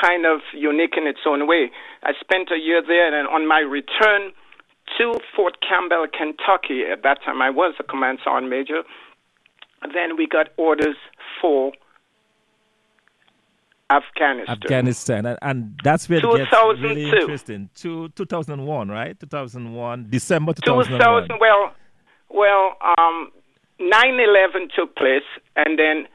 kind 0.00 0.24
of 0.24 0.40
unique 0.54 0.94
in 0.96 1.06
its 1.06 1.20
own 1.26 1.46
way. 1.46 1.70
I 2.02 2.12
spent 2.18 2.48
a 2.50 2.56
year 2.56 2.80
there, 2.80 3.12
and 3.12 3.28
on 3.28 3.46
my 3.46 3.60
return, 3.60 4.32
to 5.00 5.18
Fort 5.34 5.56
Campbell, 5.66 6.06
Kentucky. 6.16 6.82
At 6.90 7.02
that 7.02 7.22
time, 7.24 7.40
I 7.42 7.50
was 7.50 7.74
a 7.78 7.82
command 7.82 8.18
sergeant 8.22 8.50
major. 8.50 8.82
Then 9.94 10.16
we 10.16 10.26
got 10.26 10.48
orders 10.56 10.96
for 11.40 11.72
Afghanistan. 13.90 14.56
Afghanistan, 14.62 15.26
and, 15.26 15.38
and 15.42 15.80
that's 15.82 16.08
where 16.08 16.18
it 16.18 16.22
gets 16.22 16.80
really 16.80 17.10
interesting. 17.10 17.70
Two, 17.74 18.08
2001, 18.10 18.88
right? 18.88 19.18
2001, 19.18 20.06
December 20.10 20.52
2001. 20.52 20.98
2000, 21.28 21.40
well, 21.40 21.72
well, 22.28 22.76
um, 22.98 23.32
9/11 23.80 24.70
took 24.76 24.94
place, 24.94 25.26
and 25.56 25.78
then 25.78 26.06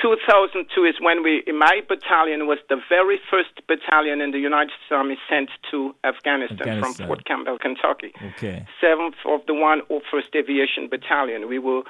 2002 0.00 0.84
is 0.84 0.94
when 1.00 1.22
we, 1.22 1.42
my 1.52 1.80
battalion, 1.88 2.46
was 2.46 2.58
the 2.68 2.76
very 2.88 3.18
first 3.30 3.50
battalion 3.66 4.20
in 4.20 4.30
the 4.30 4.38
United 4.38 4.70
States 4.70 4.92
Army 4.92 5.16
sent 5.28 5.50
to 5.70 5.94
Afghanistan, 6.04 6.60
Afghanistan. 6.60 6.94
from 6.94 7.06
Fort 7.06 7.24
Campbell, 7.24 7.58
Kentucky. 7.58 8.12
Okay. 8.36 8.66
Seventh 8.80 9.16
of 9.26 9.40
the 9.46 9.52
101st 9.52 10.34
Aviation 10.34 10.88
Battalion. 10.88 11.48
We 11.48 11.58
were, 11.58 11.82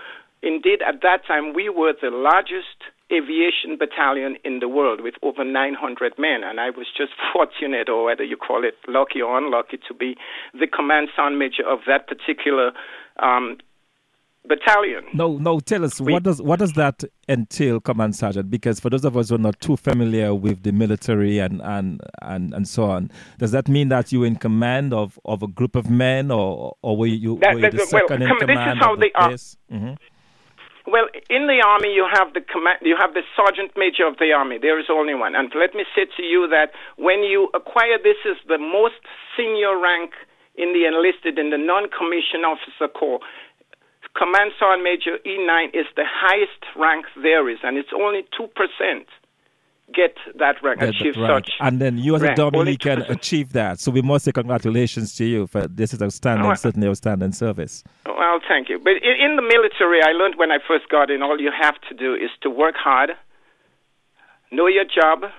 indeed, 0.43 0.83
at 0.87 1.03
that 1.03 1.27
time, 1.27 1.53
we 1.55 1.69
were 1.69 1.95
the 2.01 2.11
largest 2.11 2.79
aviation 3.13 3.79
battalion 3.79 4.37
in 4.45 4.59
the 4.59 4.69
world 4.69 5.01
with 5.01 5.15
over 5.23 5.45
900 5.45 6.15
men. 6.19 6.43
And 6.43 6.59
I 6.59 6.71
was 6.71 6.87
just 6.97 7.13
fortunate, 7.33 7.89
or 7.89 8.05
whether 8.05 8.25
you 8.25 8.37
call 8.37 8.65
it 8.65 8.75
lucky 8.89 9.23
or 9.23 9.39
unlucky, 9.39 9.79
to 9.89 9.95
be 9.95 10.17
the 10.53 10.67
command 10.67 11.09
sergeant 11.15 11.39
major 11.39 11.67
of 11.67 11.81
that 11.87 12.09
particular 12.09 12.73
um, 13.19 13.59
battalion. 14.49 15.05
No, 15.15 15.39
no. 15.39 15.61
Tell 15.61 15.85
us 15.85 16.01
we, 16.01 16.13
what 16.13 16.23
does 16.23 16.41
what 16.41 16.59
does 16.59 16.73
that 16.75 17.05
entail, 17.29 17.81
command 17.81 18.17
sergeant? 18.17 18.51
Because 18.51 18.81
for 18.81 18.91
those 18.91 19.05
of 19.05 19.17
us 19.17 19.29
who 19.29 19.35
are 19.35 19.39
not 19.39 19.61
too 19.61 19.77
familiar 19.77 20.35
with 20.35 20.63
the 20.63 20.73
military 20.73 21.39
and 21.39 21.61
and 21.63 22.01
and, 22.23 22.55
and 22.55 22.69
so 22.69 22.85
on, 22.85 23.11
does 23.39 23.53
that 23.53 23.69
mean 23.69 23.89
that 23.89 24.13
you're 24.13 24.27
in 24.27 24.37
command 24.37 24.93
of, 24.93 25.19
of 25.25 25.43
a 25.43 25.49
group 25.49 25.77
of 25.77 25.91
men, 25.91 26.31
or 26.31 26.77
or 26.83 26.97
were 26.97 27.07
you, 27.07 27.39
that, 27.41 27.55
were 27.55 27.61
you 27.61 27.71
the 27.71 27.87
second 27.87 28.21
well, 28.21 28.33
in 28.33 28.39
command? 28.39 28.71
This 28.71 28.77
is 28.77 28.83
how 28.83 28.97
they 28.97 29.13
are. 29.15 29.31
Mm-hmm. 29.31 29.95
Well, 30.89 31.07
in 31.29 31.49
the 31.49 31.59
army, 31.67 31.93
you 31.95 32.07
have 32.07 32.33
the 32.33 32.41
command, 32.41 32.79
you 32.83 32.97
have 32.97 33.13
the 33.13 33.23
sergeant 33.35 33.73
major 33.77 34.07
of 34.07 34.19
the 34.19 34.31
army. 34.31 34.59
There 34.63 34.79
is 34.79 34.87
only 34.89 35.15
one. 35.15 35.35
And 35.35 35.51
let 35.59 35.75
me 35.75 35.85
say 35.97 36.07
to 36.17 36.23
you 36.23 36.47
that 36.49 36.71
when 36.97 37.25
you 37.25 37.51
acquire 37.55 37.99
this 37.99 38.23
is 38.25 38.37
the 38.47 38.59
most 38.59 39.03
senior 39.37 39.77
rank 39.77 40.13
in 40.57 40.73
the 40.73 40.87
enlisted 40.87 41.39
in 41.39 41.51
the 41.51 41.59
non-commissioned 41.59 42.45
officer 42.45 42.89
corps. 42.89 43.21
Command 44.17 44.53
Sergeant 44.59 44.83
Major 44.83 45.19
E9 45.27 45.69
is 45.75 45.87
the 45.95 46.05
highest 46.07 46.65
rank 46.75 47.07
there 47.23 47.49
is, 47.51 47.59
and 47.63 47.77
it's 47.77 47.91
only 47.95 48.25
2% 48.39 48.49
get 49.95 50.17
that 50.39 50.57
rank, 50.63 50.81
get 50.81 50.89
achieve 50.89 51.17
rank. 51.17 51.47
such. 51.47 51.53
And 51.61 51.81
then 51.81 51.99
you 51.99 52.17
as 52.17 52.23
rank. 52.23 52.39
a 52.39 52.51
Dominican 52.51 53.03
achieve 53.03 53.53
that. 53.53 53.79
So 53.79 53.91
we 53.91 54.03
must 54.03 54.25
say 54.25 54.33
congratulations 54.33 55.15
to 55.17 55.25
you 55.25 55.47
for 55.47 55.69
this 55.69 55.93
is 55.93 56.03
outstanding, 56.03 56.47
oh, 56.47 56.55
certainly 56.55 56.89
outstanding 56.89 57.33
service. 57.33 57.85
Well, 58.07 58.41
thank 58.49 58.69
you. 58.69 58.79
But 58.79 58.95
in 59.03 59.37
the 59.37 59.43
military, 59.43 60.03
I 60.03 60.13
learned 60.13 60.37
when 60.37 60.51
I 60.51 60.59
first 60.67 60.89
got 60.89 61.11
in, 61.11 61.23
all 61.23 61.41
you 61.41 61.53
have 61.53 61.77
to 61.89 61.95
do 61.95 62.15
is 62.15 62.31
to 62.43 62.51
work 62.51 62.75
hard, 62.77 63.11
know 64.51 64.67
your 64.67 64.85
job, 64.85 65.31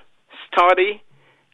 study, 0.51 1.01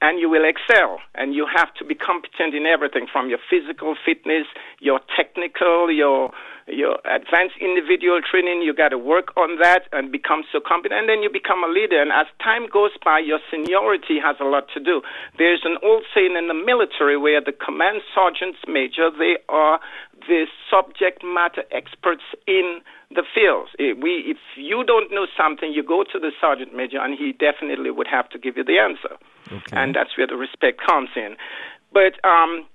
and 0.03 0.19
you 0.19 0.29
will 0.29 0.43
excel. 0.43 0.99
And 1.15 1.33
you 1.33 1.47
have 1.47 1.73
to 1.75 1.85
be 1.85 1.95
competent 1.95 2.53
in 2.53 2.65
everything 2.65 3.07
from 3.09 3.29
your 3.29 3.39
physical 3.49 3.95
fitness, 4.05 4.45
your 4.79 4.99
technical, 5.15 5.89
your 5.89 6.31
your 6.67 6.99
advanced 7.03 7.55
individual 7.59 8.19
training. 8.23 8.61
You 8.61 8.73
got 8.73 8.89
to 8.89 8.97
work 8.97 9.35
on 9.35 9.59
that 9.59 9.83
and 9.91 10.11
become 10.11 10.43
so 10.51 10.59
competent. 10.59 10.99
And 10.99 11.09
then 11.09 11.23
you 11.23 11.29
become 11.31 11.63
a 11.63 11.67
leader. 11.67 12.01
And 12.01 12.11
as 12.11 12.27
time 12.43 12.67
goes 12.71 12.91
by, 13.03 13.19
your 13.19 13.39
seniority 13.51 14.19
has 14.23 14.37
a 14.39 14.45
lot 14.45 14.67
to 14.73 14.79
do. 14.79 15.01
There's 15.37 15.63
an 15.63 15.77
old 15.83 16.03
saying 16.13 16.35
in 16.37 16.47
the 16.47 16.53
military 16.53 17.17
where 17.17 17.41
the 17.41 17.51
command 17.51 17.99
sergeants 18.15 18.59
major, 18.67 19.11
they 19.11 19.39
are 19.49 19.79
the 20.27 20.47
subject 20.71 21.23
matter 21.23 21.63
experts 21.71 22.23
in 22.47 22.79
the 23.13 23.23
fields. 23.33 23.71
If, 23.79 23.97
we, 23.97 24.33
if 24.33 24.37
you 24.55 24.83
don't 24.83 25.11
know 25.11 25.27
something, 25.37 25.71
you 25.71 25.83
go 25.83 26.03
to 26.03 26.19
the 26.19 26.31
sergeant 26.39 26.75
major, 26.75 26.99
and 26.99 27.17
he 27.17 27.33
definitely 27.33 27.91
would 27.91 28.07
have 28.07 28.29
to 28.29 28.39
give 28.39 28.57
you 28.57 28.63
the 28.63 28.79
answer. 28.79 29.15
Okay. 29.51 29.75
And 29.75 29.95
that's 29.95 30.17
where 30.17 30.27
the 30.27 30.35
respect 30.37 30.81
comes 30.81 31.09
in. 31.15 31.35
But 31.91 32.17
um, 32.25 32.65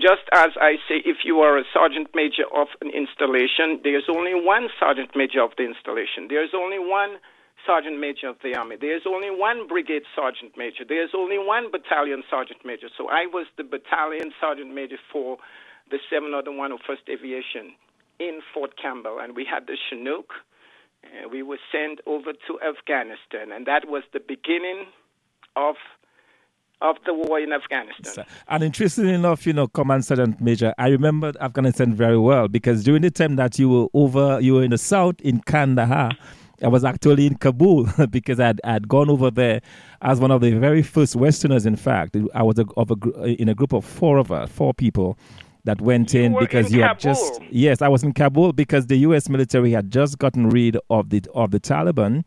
just 0.00 0.26
as 0.32 0.50
I 0.60 0.76
say, 0.88 1.02
if 1.04 1.24
you 1.24 1.40
are 1.40 1.58
a 1.58 1.64
sergeant 1.72 2.08
major 2.14 2.44
of 2.54 2.68
an 2.80 2.90
installation, 2.90 3.80
there's 3.84 4.08
only 4.08 4.34
one 4.34 4.68
sergeant 4.78 5.14
major 5.14 5.42
of 5.42 5.52
the 5.56 5.64
installation. 5.64 6.26
There's 6.28 6.54
only 6.54 6.78
one 6.78 7.18
sergeant 7.66 8.00
major 8.00 8.28
of 8.28 8.36
the 8.42 8.56
army. 8.56 8.76
There's 8.80 9.06
only 9.06 9.30
one 9.30 9.68
brigade 9.68 10.02
sergeant 10.14 10.56
major. 10.56 10.84
There's 10.88 11.12
only 11.14 11.38
one 11.38 11.70
battalion 11.70 12.22
sergeant 12.30 12.64
major. 12.64 12.88
So 12.96 13.08
I 13.08 13.26
was 13.26 13.46
the 13.56 13.64
battalion 13.64 14.32
sergeant 14.40 14.74
major 14.74 14.96
for 15.12 15.36
the 15.90 15.98
70101st 16.10 17.08
Aviation 17.12 17.74
in 18.18 18.40
Fort 18.52 18.72
Campbell, 18.80 19.18
and 19.20 19.34
we 19.36 19.44
had 19.44 19.66
the 19.66 19.76
Chinook. 19.88 20.32
Uh, 21.04 21.28
we 21.28 21.42
were 21.42 21.58
sent 21.70 22.00
over 22.06 22.32
to 22.32 22.60
Afghanistan, 22.60 23.52
and 23.52 23.66
that 23.66 23.88
was 23.88 24.02
the 24.12 24.20
beginning 24.20 24.86
of 25.56 25.76
of 26.80 26.96
the 27.06 27.12
war 27.12 27.40
in 27.40 27.52
Afghanistan. 27.52 28.24
And 28.46 28.62
interestingly 28.62 29.12
enough, 29.12 29.46
you 29.46 29.52
know, 29.52 29.66
Command 29.66 30.04
Sergeant 30.04 30.40
Major, 30.40 30.72
I 30.78 30.88
remember 30.88 31.32
Afghanistan 31.40 31.92
very 31.92 32.18
well 32.18 32.46
because 32.46 32.84
during 32.84 33.02
the 33.02 33.10
time 33.10 33.34
that 33.34 33.58
you 33.58 33.68
were 33.68 33.86
over, 33.94 34.40
you 34.40 34.54
were 34.54 34.62
in 34.62 34.70
the 34.70 34.78
south 34.78 35.20
in 35.20 35.40
Kandahar. 35.40 36.12
I 36.62 36.68
was 36.68 36.84
actually 36.84 37.26
in 37.26 37.36
Kabul 37.36 37.88
because 38.10 38.38
I'd, 38.38 38.60
I'd 38.62 38.88
gone 38.88 39.10
over 39.10 39.28
there 39.30 39.60
as 40.02 40.20
one 40.20 40.30
of 40.30 40.40
the 40.40 40.52
very 40.52 40.82
first 40.82 41.16
Westerners. 41.16 41.66
In 41.66 41.76
fact, 41.76 42.16
I 42.34 42.42
was 42.42 42.58
a, 42.58 42.64
a, 42.76 43.30
in 43.40 43.48
a 43.48 43.54
group 43.54 43.72
of 43.72 43.84
four 43.84 44.18
of 44.18 44.30
us, 44.30 44.48
four 44.50 44.72
people 44.74 45.18
that 45.68 45.82
went 45.82 46.14
you 46.14 46.22
in 46.22 46.38
because 46.38 46.66
in 46.68 46.72
you 46.72 46.80
Kabul. 46.80 46.88
had 46.88 47.00
just 47.00 47.42
yes, 47.50 47.82
I 47.82 47.88
was 47.88 48.02
in 48.02 48.12
Kabul 48.12 48.52
because 48.52 48.86
the 48.86 48.96
U.S. 49.08 49.28
military 49.28 49.72
had 49.72 49.90
just 49.90 50.18
gotten 50.18 50.48
rid 50.48 50.78
of 50.88 51.10
the 51.10 51.22
of 51.34 51.50
the 51.50 51.60
Taliban 51.60 52.24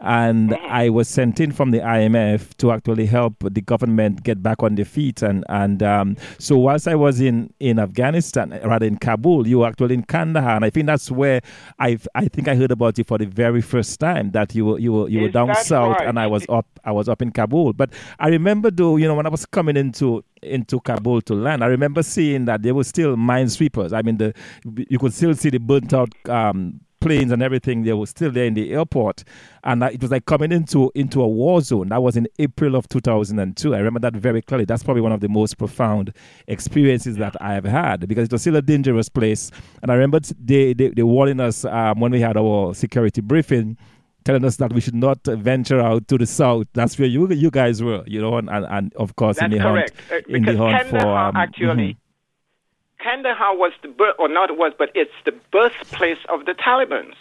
and 0.00 0.50
mm-hmm. 0.50 0.66
I 0.66 0.90
was 0.90 1.08
sent 1.08 1.40
in 1.40 1.50
from 1.50 1.72
the 1.72 1.80
IMF 1.80 2.56
to 2.58 2.70
actually 2.70 3.06
help 3.06 3.34
the 3.40 3.60
government 3.60 4.22
get 4.22 4.42
back 4.42 4.62
on 4.62 4.76
their 4.76 4.84
feet. 4.84 5.22
And 5.22 5.44
and 5.48 5.82
um, 5.82 6.16
so 6.38 6.56
whilst 6.56 6.86
I 6.86 6.94
was 6.94 7.20
in 7.20 7.52
in 7.58 7.78
Afghanistan, 7.78 8.58
rather 8.64 8.86
in 8.86 8.98
Kabul, 8.98 9.46
you 9.46 9.60
were 9.60 9.66
actually 9.66 9.94
in 9.94 10.04
Kandahar, 10.04 10.56
and 10.56 10.64
I 10.64 10.70
think 10.70 10.86
that's 10.86 11.10
where 11.10 11.40
I 11.78 11.98
I 12.14 12.28
think 12.28 12.48
I 12.48 12.54
heard 12.54 12.70
about 12.70 12.96
you 12.98 13.04
for 13.04 13.18
the 13.18 13.26
very 13.26 13.60
first 13.60 13.98
time 13.98 14.30
that 14.32 14.54
you 14.54 14.66
were 14.66 14.78
you 14.78 14.92
were 14.92 15.08
you 15.08 15.22
were 15.22 15.30
down 15.30 15.54
south, 15.56 15.98
right? 15.98 16.08
and 16.08 16.18
I 16.18 16.26
was 16.34 16.46
up 16.48 16.66
I 16.84 16.92
was 16.92 17.08
up 17.08 17.20
in 17.20 17.32
Kabul. 17.32 17.72
But 17.72 17.92
I 18.20 18.28
remember 18.28 18.70
though, 18.70 18.96
you 18.96 19.08
know, 19.08 19.14
when 19.14 19.26
I 19.26 19.30
was 19.30 19.46
coming 19.46 19.76
into 19.76 20.24
into 20.42 20.80
Kabul 20.80 21.20
to 21.22 21.34
land, 21.34 21.62
I 21.62 21.66
remember 21.66 22.02
seeing 22.02 22.44
that 22.46 22.62
there 22.62 22.74
were 22.74 22.84
still 22.84 23.16
minesweepers. 23.16 23.92
I 23.92 24.02
mean, 24.02 24.16
the 24.18 24.34
you 24.88 24.98
could 24.98 25.14
still 25.14 25.34
see 25.34 25.50
the 25.50 25.58
burnt 25.58 25.92
out. 25.94 26.10
Um, 26.28 26.80
planes 27.00 27.32
and 27.32 27.42
everything, 27.42 27.84
they 27.84 27.92
were 27.92 28.06
still 28.06 28.30
there 28.30 28.44
in 28.44 28.54
the 28.54 28.72
airport. 28.72 29.24
And 29.64 29.82
it 29.82 30.00
was 30.00 30.10
like 30.10 30.26
coming 30.26 30.52
into, 30.52 30.90
into 30.94 31.22
a 31.22 31.28
war 31.28 31.60
zone. 31.60 31.88
That 31.88 32.02
was 32.02 32.16
in 32.16 32.26
April 32.38 32.74
of 32.74 32.88
2002. 32.88 33.74
I 33.74 33.78
remember 33.78 34.00
that 34.00 34.14
very 34.14 34.42
clearly. 34.42 34.64
That's 34.64 34.82
probably 34.82 35.02
one 35.02 35.12
of 35.12 35.20
the 35.20 35.28
most 35.28 35.58
profound 35.58 36.12
experiences 36.46 37.16
that 37.16 37.40
I 37.40 37.54
have 37.54 37.64
had 37.64 38.08
because 38.08 38.24
it 38.24 38.32
was 38.32 38.42
still 38.42 38.56
a 38.56 38.62
dangerous 38.62 39.08
place. 39.08 39.50
And 39.82 39.90
I 39.90 39.94
remember 39.94 40.20
they, 40.40 40.72
they, 40.72 40.88
they 40.88 41.02
warning 41.02 41.40
us 41.40 41.64
um, 41.64 42.00
when 42.00 42.12
we 42.12 42.20
had 42.20 42.36
our 42.36 42.74
security 42.74 43.20
briefing 43.20 43.76
telling 44.28 44.44
us 44.44 44.56
that 44.56 44.74
we 44.74 44.80
should 44.82 44.94
not 44.94 45.24
venture 45.24 45.80
out 45.80 46.06
to 46.06 46.18
the 46.18 46.26
south. 46.26 46.66
That's 46.74 46.98
where 46.98 47.08
you 47.08 47.32
you 47.32 47.50
guys 47.50 47.82
were, 47.82 48.04
you 48.06 48.20
know, 48.20 48.36
and, 48.36 48.50
and, 48.50 48.66
and 48.68 48.94
of 48.96 49.16
course 49.16 49.38
That's 49.38 49.50
in 49.50 49.56
the 49.56 49.64
correct. 49.64 49.96
hunt, 50.10 50.24
uh, 50.28 50.36
in 50.36 50.42
the 50.44 50.56
hunt 50.58 50.88
for 50.88 51.08
um, 51.16 51.34
actually 51.34 51.96
mm-hmm. 51.96 53.02
Kandahar 53.02 53.56
was 53.56 53.72
the 53.80 53.88
birth, 53.88 54.16
or 54.18 54.28
not 54.28 54.50
was, 54.58 54.74
but 54.76 54.90
it's 54.94 55.16
the 55.24 55.32
birthplace 55.50 56.20
of 56.28 56.44
the 56.44 56.52
Taliban. 56.52 57.16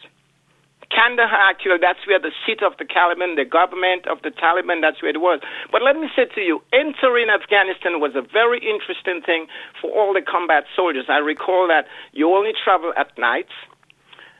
Kandahar, 0.91 1.39
actually, 1.47 1.79
that's 1.79 2.03
where 2.07 2.19
the 2.19 2.31
seat 2.43 2.59
of 2.61 2.73
the 2.77 2.83
Taliban, 2.83 3.37
the 3.37 3.45
government 3.45 4.05
of 4.07 4.21
the 4.23 4.31
Taliban, 4.31 4.81
that's 4.81 5.01
where 5.01 5.11
it 5.11 5.21
was. 5.21 5.39
But 5.71 5.83
let 5.83 5.95
me 5.95 6.09
say 6.13 6.25
to 6.35 6.41
you, 6.41 6.59
entering 6.73 7.29
Afghanistan 7.29 8.01
was 8.03 8.15
a 8.15 8.21
very 8.21 8.59
interesting 8.59 9.21
thing 9.23 9.47
for 9.79 9.91
all 9.95 10.11
the 10.11 10.21
combat 10.21 10.65
soldiers. 10.75 11.05
I 11.07 11.19
recall 11.19 11.69
that 11.69 11.87
you 12.11 12.35
only 12.35 12.51
travel 12.51 12.91
at 12.97 13.17
night. 13.17 13.47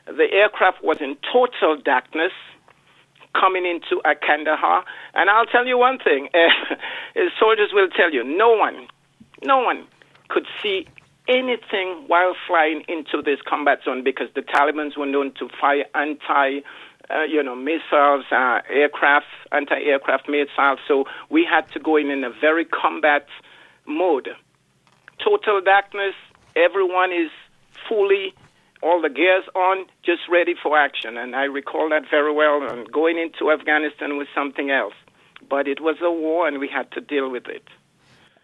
The 0.04 0.28
aircraft 0.32 0.84
was 0.84 1.00
in 1.00 1.16
total 1.32 1.80
darkness 1.80 2.32
coming 3.34 3.66
into 3.66 4.00
Kandahar. 4.26 4.84
And 5.14 5.30
I'll 5.30 5.46
tell 5.46 5.66
you 5.66 5.78
one 5.78 5.98
thing, 5.98 6.28
uh, 6.34 6.74
soldiers 7.38 7.70
will 7.72 7.88
tell 7.88 8.12
you, 8.12 8.24
no 8.24 8.50
one, 8.54 8.86
no 9.42 9.58
one 9.58 9.86
could 10.28 10.46
see 10.62 10.86
anything 11.28 12.04
while 12.06 12.34
flying 12.46 12.82
into 12.88 13.22
this 13.22 13.38
combat 13.46 13.80
zone 13.84 14.02
because 14.02 14.28
the 14.34 14.40
Taliban 14.42 14.96
were 14.96 15.06
known 15.06 15.32
to 15.38 15.48
fire 15.60 15.84
anti. 15.94 16.60
Uh, 17.10 17.22
you 17.22 17.42
know, 17.42 17.56
missiles, 17.56 18.26
uh, 18.30 18.60
aircraft, 18.68 19.24
anti-aircraft 19.50 20.28
missiles. 20.28 20.78
So 20.86 21.06
we 21.30 21.42
had 21.42 21.66
to 21.72 21.78
go 21.78 21.96
in 21.96 22.10
in 22.10 22.22
a 22.22 22.28
very 22.28 22.66
combat 22.66 23.26
mode. 23.86 24.28
Total 25.18 25.62
darkness. 25.62 26.12
Everyone 26.54 27.10
is 27.10 27.30
fully, 27.88 28.34
all 28.82 29.00
the 29.00 29.08
gears 29.08 29.44
on, 29.54 29.86
just 30.04 30.22
ready 30.30 30.54
for 30.60 30.78
action. 30.78 31.16
And 31.16 31.34
I 31.34 31.44
recall 31.44 31.88
that 31.90 32.02
very 32.10 32.32
well. 32.32 32.62
And 32.62 32.90
going 32.90 33.18
into 33.18 33.52
Afghanistan 33.52 34.16
was 34.16 34.26
something 34.34 34.70
else, 34.70 34.94
but 35.48 35.66
it 35.68 35.80
was 35.80 35.96
a 36.02 36.10
war, 36.10 36.46
and 36.46 36.58
we 36.58 36.68
had 36.68 36.90
to 36.92 37.00
deal 37.00 37.30
with 37.30 37.46
it. 37.46 37.64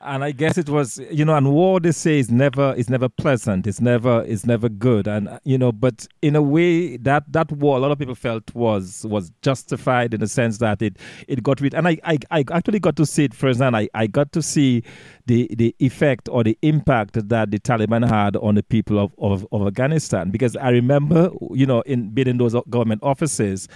And 0.04 0.22
I 0.22 0.32
guess 0.32 0.58
it 0.58 0.68
was, 0.68 0.98
you 1.10 1.24
know, 1.24 1.34
and 1.34 1.52
war 1.52 1.80
they 1.80 1.92
say 1.92 2.18
is 2.18 2.30
never 2.30 2.74
is 2.74 2.90
never 2.90 3.08
pleasant. 3.08 3.66
It's 3.66 3.80
never 3.80 4.22
it's 4.22 4.44
never 4.44 4.68
good, 4.68 5.08
and 5.08 5.28
uh, 5.28 5.38
you 5.44 5.58
know, 5.58 5.72
but 5.72 6.06
in 6.22 6.36
a 6.36 6.42
way 6.42 6.96
that 6.98 7.24
that 7.32 7.50
war 7.52 7.76
a 7.76 7.80
lot 7.80 7.90
of 7.90 7.98
people 7.98 8.14
felt 8.14 8.54
was 8.54 9.04
was 9.08 9.30
justified 9.42 10.14
in 10.14 10.20
the 10.20 10.28
sense 10.28 10.58
that 10.58 10.82
it 10.82 10.98
it 11.28 11.42
got 11.42 11.60
rid. 11.60 11.74
And 11.74 11.88
I 11.88 11.98
I, 12.04 12.18
I 12.30 12.44
actually 12.52 12.80
got 12.80 12.96
to 12.96 13.06
see 13.06 13.24
it 13.24 13.34
firsthand. 13.34 13.76
I 13.76 13.88
I 13.94 14.06
got 14.06 14.32
to 14.32 14.42
see 14.42 14.82
the 15.26 15.48
the 15.56 15.74
effect 15.78 16.28
or 16.28 16.44
the 16.44 16.58
impact 16.62 17.28
that 17.28 17.50
the 17.50 17.58
Taliban 17.58 18.08
had 18.08 18.36
on 18.36 18.54
the 18.54 18.62
people 18.62 18.98
of 18.98 19.14
of, 19.18 19.46
of 19.52 19.66
Afghanistan 19.66 20.30
because 20.30 20.56
I 20.56 20.70
remember, 20.70 21.30
you 21.52 21.66
know, 21.66 21.80
in 21.82 22.10
being 22.10 22.28
in 22.28 22.38
those 22.38 22.54
government 22.68 23.02
offices 23.02 23.68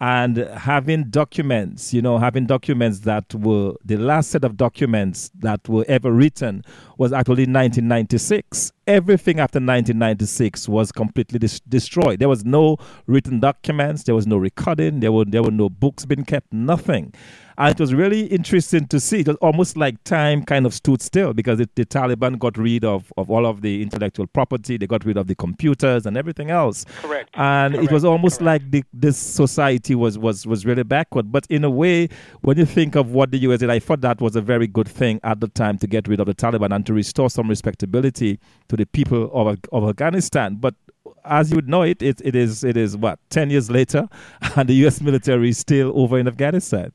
and 0.00 0.36
having 0.36 1.04
documents, 1.04 1.94
you 1.94 2.02
know, 2.02 2.18
having 2.18 2.46
documents 2.46 3.00
that 3.00 3.34
were 3.34 3.74
the 3.84 3.96
last 3.96 4.30
set 4.30 4.44
of 4.44 4.56
documents 4.56 5.30
that 5.38 5.66
were 5.68 5.84
ever 5.88 6.12
written 6.12 6.62
was 6.98 7.12
actually 7.12 7.44
1996. 7.44 8.72
Everything 8.86 9.40
after 9.40 9.58
1996 9.58 10.68
was 10.68 10.92
completely 10.92 11.40
dis- 11.40 11.60
destroyed. 11.60 12.20
There 12.20 12.28
was 12.28 12.44
no 12.44 12.76
written 13.06 13.40
documents, 13.40 14.04
there 14.04 14.14
was 14.14 14.28
no 14.28 14.36
recording, 14.36 15.00
there 15.00 15.10
were 15.10 15.24
there 15.24 15.42
were 15.42 15.50
no 15.50 15.68
books 15.68 16.04
being 16.04 16.24
kept, 16.24 16.52
nothing. 16.52 17.12
And 17.58 17.70
it 17.70 17.80
was 17.80 17.94
really 17.94 18.26
interesting 18.26 18.86
to 18.88 19.00
see. 19.00 19.20
It 19.20 19.28
was 19.28 19.36
almost 19.36 19.78
like 19.78 20.02
time 20.04 20.44
kind 20.44 20.66
of 20.66 20.74
stood 20.74 21.00
still 21.00 21.32
because 21.32 21.58
it, 21.58 21.74
the 21.74 21.86
Taliban 21.86 22.38
got 22.38 22.58
rid 22.58 22.84
of, 22.84 23.10
of 23.16 23.30
all 23.30 23.46
of 23.46 23.62
the 23.62 23.82
intellectual 23.82 24.26
property, 24.26 24.76
they 24.76 24.86
got 24.86 25.06
rid 25.06 25.16
of 25.16 25.26
the 25.26 25.34
computers 25.34 26.04
and 26.04 26.18
everything 26.18 26.50
else. 26.50 26.84
Correct. 27.00 27.30
And 27.34 27.74
Correct. 27.74 27.90
it 27.90 27.94
was 27.94 28.04
almost 28.04 28.40
Correct. 28.40 28.64
like 28.64 28.70
the, 28.70 28.84
this 28.92 29.16
society 29.16 29.94
was, 29.94 30.18
was, 30.18 30.46
was 30.46 30.66
really 30.66 30.82
backward. 30.82 31.32
But 31.32 31.46
in 31.48 31.64
a 31.64 31.70
way, 31.70 32.08
when 32.42 32.58
you 32.58 32.66
think 32.66 32.94
of 32.94 33.12
what 33.12 33.30
the 33.30 33.38
US 33.38 33.60
did, 33.60 33.70
I 33.70 33.78
thought 33.78 34.02
that 34.02 34.20
was 34.20 34.36
a 34.36 34.42
very 34.42 34.66
good 34.66 34.88
thing 34.88 35.18
at 35.24 35.40
the 35.40 35.48
time 35.48 35.78
to 35.78 35.86
get 35.86 36.08
rid 36.08 36.20
of 36.20 36.26
the 36.26 36.34
Taliban 36.34 36.74
and 36.74 36.84
to 36.84 36.92
restore 36.92 37.30
some 37.30 37.48
respectability 37.48 38.38
to 38.68 38.75
the 38.76 38.86
people 38.86 39.30
of, 39.32 39.58
of 39.72 39.88
Afghanistan. 39.88 40.56
But 40.56 40.74
as 41.24 41.50
you 41.50 41.56
would 41.56 41.68
know 41.68 41.82
it, 41.82 42.02
it, 42.02 42.20
it 42.24 42.34
is 42.34 42.64
it 42.64 42.76
is 42.76 42.96
what 42.96 43.18
ten 43.30 43.50
years 43.50 43.70
later, 43.70 44.08
and 44.56 44.68
the 44.68 44.74
U.S. 44.86 45.00
military 45.00 45.50
is 45.50 45.58
still 45.58 45.92
over 45.94 46.18
in 46.18 46.28
Afghanistan. 46.28 46.92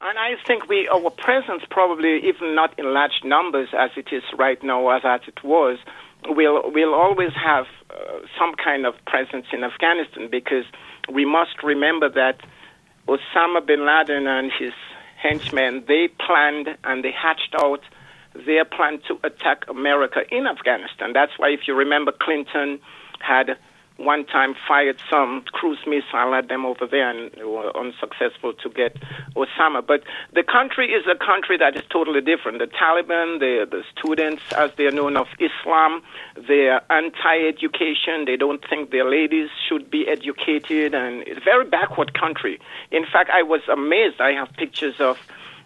And 0.00 0.18
I 0.18 0.34
think 0.46 0.68
we 0.68 0.88
our 0.88 1.10
presence 1.10 1.62
probably 1.70 2.26
even 2.26 2.54
not 2.54 2.76
in 2.78 2.92
large 2.92 3.20
numbers 3.24 3.68
as 3.76 3.90
it 3.96 4.08
is 4.12 4.24
right 4.36 4.60
now 4.62 4.88
as, 4.90 5.02
as 5.04 5.20
it 5.28 5.44
was 5.44 5.78
will 6.26 6.70
will 6.72 6.94
always 6.94 7.32
have 7.34 7.66
uh, 7.90 8.18
some 8.38 8.54
kind 8.54 8.86
of 8.86 8.94
presence 9.06 9.46
in 9.52 9.64
Afghanistan 9.64 10.28
because 10.30 10.64
we 11.12 11.24
must 11.24 11.62
remember 11.62 12.08
that 12.08 12.40
Osama 13.08 13.64
bin 13.64 13.86
Laden 13.86 14.26
and 14.26 14.50
his 14.58 14.72
henchmen 15.16 15.84
they 15.86 16.08
planned 16.08 16.68
and 16.84 17.04
they 17.04 17.12
hatched 17.12 17.54
out 17.60 17.80
their 18.34 18.64
plan 18.64 19.00
to 19.08 19.18
attack 19.24 19.64
America 19.68 20.20
in 20.30 20.46
Afghanistan. 20.46 21.12
That's 21.12 21.32
why 21.38 21.50
if 21.50 21.60
you 21.66 21.74
remember 21.74 22.12
Clinton 22.12 22.80
had 23.20 23.56
one 23.98 24.24
time 24.24 24.54
fired 24.66 24.96
some 25.10 25.42
cruise 25.52 25.78
missile 25.86 26.34
at 26.34 26.48
them 26.48 26.64
over 26.64 26.86
there 26.86 27.10
and 27.10 27.30
were 27.44 27.76
unsuccessful 27.76 28.52
to 28.54 28.68
get 28.70 28.96
Osama. 29.36 29.86
But 29.86 30.02
the 30.32 30.42
country 30.42 30.88
is 30.92 31.04
a 31.06 31.14
country 31.14 31.56
that 31.58 31.76
is 31.76 31.82
totally 31.90 32.20
different. 32.20 32.58
The 32.58 32.66
Taliban, 32.66 33.38
the, 33.38 33.66
the 33.70 33.84
students, 33.96 34.42
as 34.56 34.70
they 34.76 34.86
are 34.86 34.90
known 34.90 35.16
of 35.16 35.28
Islam, 35.38 36.02
they're 36.48 36.80
anti-education. 36.90 38.24
They 38.26 38.36
don't 38.36 38.64
think 38.68 38.90
their 38.90 39.08
ladies 39.08 39.50
should 39.68 39.90
be 39.90 40.08
educated, 40.08 40.94
and 40.94 41.22
it's 41.26 41.38
a 41.38 41.44
very 41.44 41.64
backward 41.64 42.18
country. 42.18 42.58
In 42.90 43.04
fact, 43.04 43.30
I 43.30 43.42
was 43.42 43.60
amazed. 43.70 44.20
I 44.20 44.32
have 44.32 44.52
pictures 44.54 45.00
of 45.00 45.18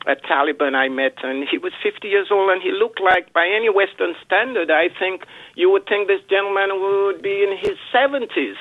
a 0.06 0.14
Taliban 0.14 0.74
I 0.74 0.88
met, 0.88 1.16
and 1.24 1.46
he 1.48 1.58
was 1.58 1.72
50 1.82 2.06
years 2.08 2.28
old, 2.30 2.50
and 2.50 2.62
he 2.62 2.70
looked 2.70 3.00
like, 3.00 3.32
by 3.32 3.46
any 3.46 3.68
Western 3.68 4.14
standard, 4.24 4.70
I 4.70 4.88
think 4.88 5.24
you 5.56 5.70
would 5.70 5.86
think 5.86 6.06
this 6.06 6.22
gentleman 6.30 6.70
would 6.80 7.22
be 7.22 7.42
in 7.42 7.56
his 7.58 7.76
70s. 7.92 8.56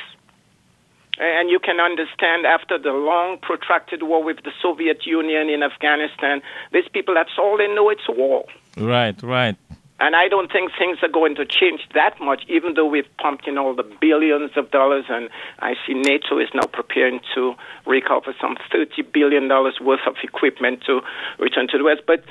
And 1.17 1.49
you 1.49 1.59
can 1.59 1.79
understand 1.79 2.45
after 2.45 2.77
the 2.77 2.91
long, 2.91 3.37
protracted 3.41 4.03
war 4.03 4.21
with 4.21 4.43
the 4.43 4.51
Soviet 4.61 5.05
Union 5.05 5.49
in 5.49 5.63
Afghanistan, 5.63 6.41
these 6.73 6.89
people, 6.91 7.13
that's 7.13 7.37
all 7.39 7.57
they 7.57 7.67
know, 7.73 7.89
it's 7.89 8.09
war. 8.09 8.43
Right, 8.75 9.15
right. 9.23 9.55
And 9.97 10.13
I 10.13 10.27
don't 10.27 10.51
think 10.51 10.71
things 10.77 10.97
are 11.03 11.09
going 11.09 11.35
to 11.35 11.45
change 11.45 11.79
that 11.93 12.19
much, 12.19 12.43
even 12.49 12.73
though 12.73 12.85
we've 12.85 13.07
pumped 13.17 13.47
in 13.47 13.57
all 13.57 13.73
the 13.73 13.87
billions 14.01 14.51
of 14.57 14.69
dollars. 14.69 15.05
And 15.07 15.29
I 15.59 15.75
see 15.87 15.93
NATO 15.93 16.37
is 16.37 16.49
now 16.53 16.67
preparing 16.67 17.21
to 17.33 17.53
recover 17.85 18.35
some 18.41 18.57
$30 18.73 19.13
billion 19.13 19.47
worth 19.47 20.05
of 20.05 20.15
equipment 20.21 20.83
to 20.87 20.99
return 21.39 21.67
to 21.69 21.77
the 21.77 21.85
West. 21.85 22.01
But 22.05 22.25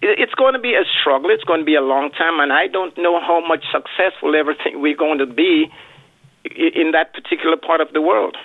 it's 0.00 0.34
going 0.34 0.54
to 0.54 0.58
be 0.58 0.74
a 0.74 0.84
struggle. 1.00 1.28
It's 1.30 1.44
going 1.44 1.60
to 1.60 1.66
be 1.66 1.74
a 1.74 1.82
long 1.82 2.10
time. 2.12 2.40
And 2.40 2.50
I 2.50 2.66
don't 2.66 2.96
know 2.96 3.20
how 3.20 3.46
much 3.46 3.64
successful 3.70 4.34
everything 4.34 4.80
we're 4.80 4.96
going 4.96 5.18
to 5.18 5.26
be 5.26 5.70
in 6.44 6.92
that 6.92 7.12
particular 7.12 7.56
part 7.56 7.82
of 7.82 7.92
the 7.92 8.00
world. 8.00 8.36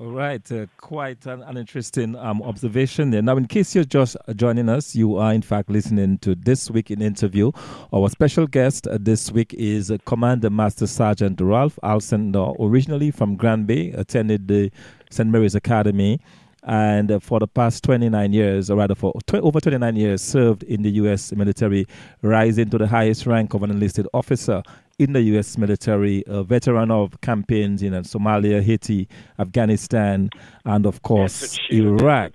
All 0.00 0.12
right, 0.12 0.50
uh, 0.50 0.64
quite 0.78 1.26
an, 1.26 1.42
an 1.42 1.58
interesting 1.58 2.16
um, 2.16 2.40
observation 2.40 3.10
there. 3.10 3.20
Now, 3.20 3.36
in 3.36 3.46
case 3.46 3.74
you're 3.74 3.84
just 3.84 4.16
joining 4.34 4.70
us, 4.70 4.96
you 4.96 5.18
are 5.18 5.34
in 5.34 5.42
fact 5.42 5.68
listening 5.68 6.16
to 6.20 6.34
This 6.34 6.70
Week 6.70 6.90
in 6.90 7.02
Interview. 7.02 7.52
Our 7.92 8.08
special 8.08 8.46
guest 8.46 8.86
uh, 8.86 8.96
this 8.98 9.30
week 9.30 9.52
is 9.52 9.90
uh, 9.90 9.98
Commander 10.06 10.48
Master 10.48 10.86
Sergeant 10.86 11.38
Ralph 11.38 11.78
Alcindor, 11.82 12.56
originally 12.58 13.10
from 13.10 13.36
Grand 13.36 13.66
Bay, 13.66 13.90
attended 13.90 14.48
the 14.48 14.70
St. 15.10 15.28
Mary's 15.28 15.54
Academy, 15.54 16.18
and 16.62 17.12
uh, 17.12 17.18
for 17.18 17.38
the 17.38 17.46
past 17.46 17.84
29 17.84 18.32
years, 18.32 18.70
or 18.70 18.78
rather 18.78 18.94
for 18.94 19.12
tw- 19.26 19.34
over 19.34 19.60
29 19.60 19.96
years, 19.96 20.22
served 20.22 20.62
in 20.62 20.80
the 20.80 20.92
U.S. 20.92 21.30
military, 21.32 21.86
rising 22.22 22.70
to 22.70 22.78
the 22.78 22.86
highest 22.86 23.26
rank 23.26 23.52
of 23.52 23.62
an 23.62 23.70
enlisted 23.70 24.08
officer 24.14 24.62
in 25.00 25.14
the 25.14 25.22
U.S. 25.32 25.56
military, 25.56 26.22
a 26.26 26.44
veteran 26.44 26.90
of 26.90 27.18
campaigns 27.22 27.82
in 27.82 27.94
uh, 27.94 28.02
Somalia, 28.02 28.62
Haiti, 28.62 29.08
Afghanistan, 29.38 30.28
and 30.66 30.84
of 30.84 31.00
course 31.00 31.58
Iraq 31.70 32.32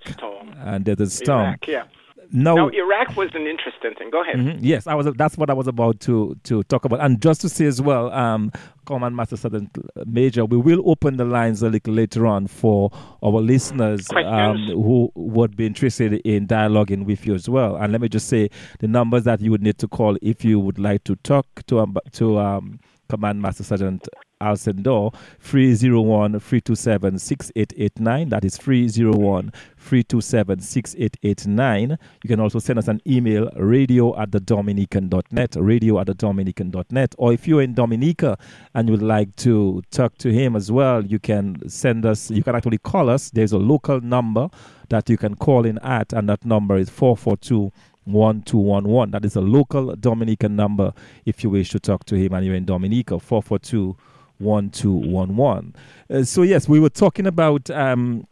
and 0.58 0.84
Desert 0.84 1.12
Storm. 1.12 1.46
Iraq, 1.46 1.68
yeah. 1.68 1.84
Now, 2.32 2.54
now, 2.54 2.68
Iraq 2.68 3.16
was 3.16 3.30
an 3.34 3.46
interesting 3.46 3.94
thing. 3.98 4.10
Go 4.10 4.22
ahead. 4.22 4.36
Mm-hmm, 4.36 4.64
yes, 4.64 4.86
I 4.86 4.94
was. 4.94 5.06
That's 5.16 5.36
what 5.36 5.50
I 5.50 5.54
was 5.54 5.66
about 5.66 6.00
to 6.00 6.36
to 6.44 6.62
talk 6.64 6.84
about. 6.84 7.00
And 7.00 7.20
just 7.20 7.40
to 7.42 7.48
say 7.48 7.66
as 7.66 7.80
well, 7.80 8.12
um, 8.12 8.52
Command 8.86 9.16
Master 9.16 9.36
Sergeant 9.36 9.76
Major, 10.06 10.44
we 10.44 10.56
will 10.56 10.82
open 10.88 11.16
the 11.16 11.24
lines 11.24 11.62
a 11.62 11.68
little 11.68 11.94
later 11.94 12.26
on 12.26 12.46
for 12.46 12.90
our 13.22 13.40
listeners 13.40 14.08
um, 14.12 14.66
who 14.68 15.10
would 15.14 15.56
be 15.56 15.66
interested 15.66 16.14
in 16.14 16.46
dialoguing 16.46 17.04
with 17.04 17.26
you 17.26 17.34
as 17.34 17.48
well. 17.48 17.76
And 17.76 17.92
let 17.92 18.00
me 18.00 18.08
just 18.08 18.28
say 18.28 18.48
the 18.80 18.88
numbers 18.88 19.24
that 19.24 19.40
you 19.40 19.50
would 19.50 19.62
need 19.62 19.78
to 19.78 19.88
call 19.88 20.16
if 20.22 20.44
you 20.44 20.58
would 20.60 20.78
like 20.78 21.04
to 21.04 21.16
talk 21.16 21.46
to 21.66 21.80
um, 21.80 21.96
to 22.12 22.38
um, 22.38 22.80
Command 23.08 23.40
Master 23.40 23.62
Sergeant 23.64 24.08
Alcindor, 24.40 25.14
301 25.40 26.40
327 26.40 27.18
6889. 27.18 28.28
That 28.28 28.44
is 28.44 28.56
301 28.56 29.52
327 29.78 30.60
6889. 30.60 31.98
You 32.22 32.28
can 32.28 32.40
also 32.40 32.58
send 32.58 32.78
us 32.78 32.88
an 32.88 33.00
email, 33.06 33.50
radio 33.56 34.18
at 34.20 34.32
the 34.32 34.40
Dominican.net, 34.40 35.56
radio 35.58 35.98
at 36.00 36.08
the 36.08 36.14
Dominican.net. 36.14 37.14
Or 37.18 37.32
if 37.32 37.48
you're 37.48 37.62
in 37.62 37.74
Dominica 37.74 38.36
and 38.74 38.88
you'd 38.88 39.02
like 39.02 39.34
to 39.36 39.82
talk 39.90 40.18
to 40.18 40.32
him 40.32 40.54
as 40.54 40.70
well, 40.70 41.04
you 41.04 41.18
can 41.18 41.68
send 41.68 42.04
us, 42.04 42.30
you 42.30 42.42
can 42.42 42.54
actually 42.54 42.78
call 42.78 43.08
us. 43.08 43.30
There's 43.30 43.52
a 43.52 43.58
local 43.58 44.00
number 44.00 44.50
that 44.90 45.08
you 45.08 45.16
can 45.16 45.34
call 45.34 45.64
in 45.64 45.78
at, 45.78 46.12
and 46.12 46.28
that 46.28 46.44
number 46.44 46.76
is 46.76 46.90
442 46.90 47.72
1211. 48.04 49.10
That 49.10 49.24
is 49.24 49.34
a 49.34 49.40
local 49.40 49.96
Dominican 49.96 50.56
number 50.56 50.92
if 51.24 51.42
you 51.42 51.50
wish 51.50 51.70
to 51.70 51.80
talk 51.80 52.04
to 52.04 52.16
him 52.16 52.34
and 52.34 52.46
you're 52.46 52.54
in 52.54 52.64
Dominica, 52.64 53.18
442 53.18 53.96
1211. 54.38 55.74
Uh, 56.08 56.22
so, 56.24 56.42
yes, 56.42 56.68
we 56.68 56.80
were 56.80 56.90
talking 56.90 57.26
about 57.26 57.70
um, 57.70 58.26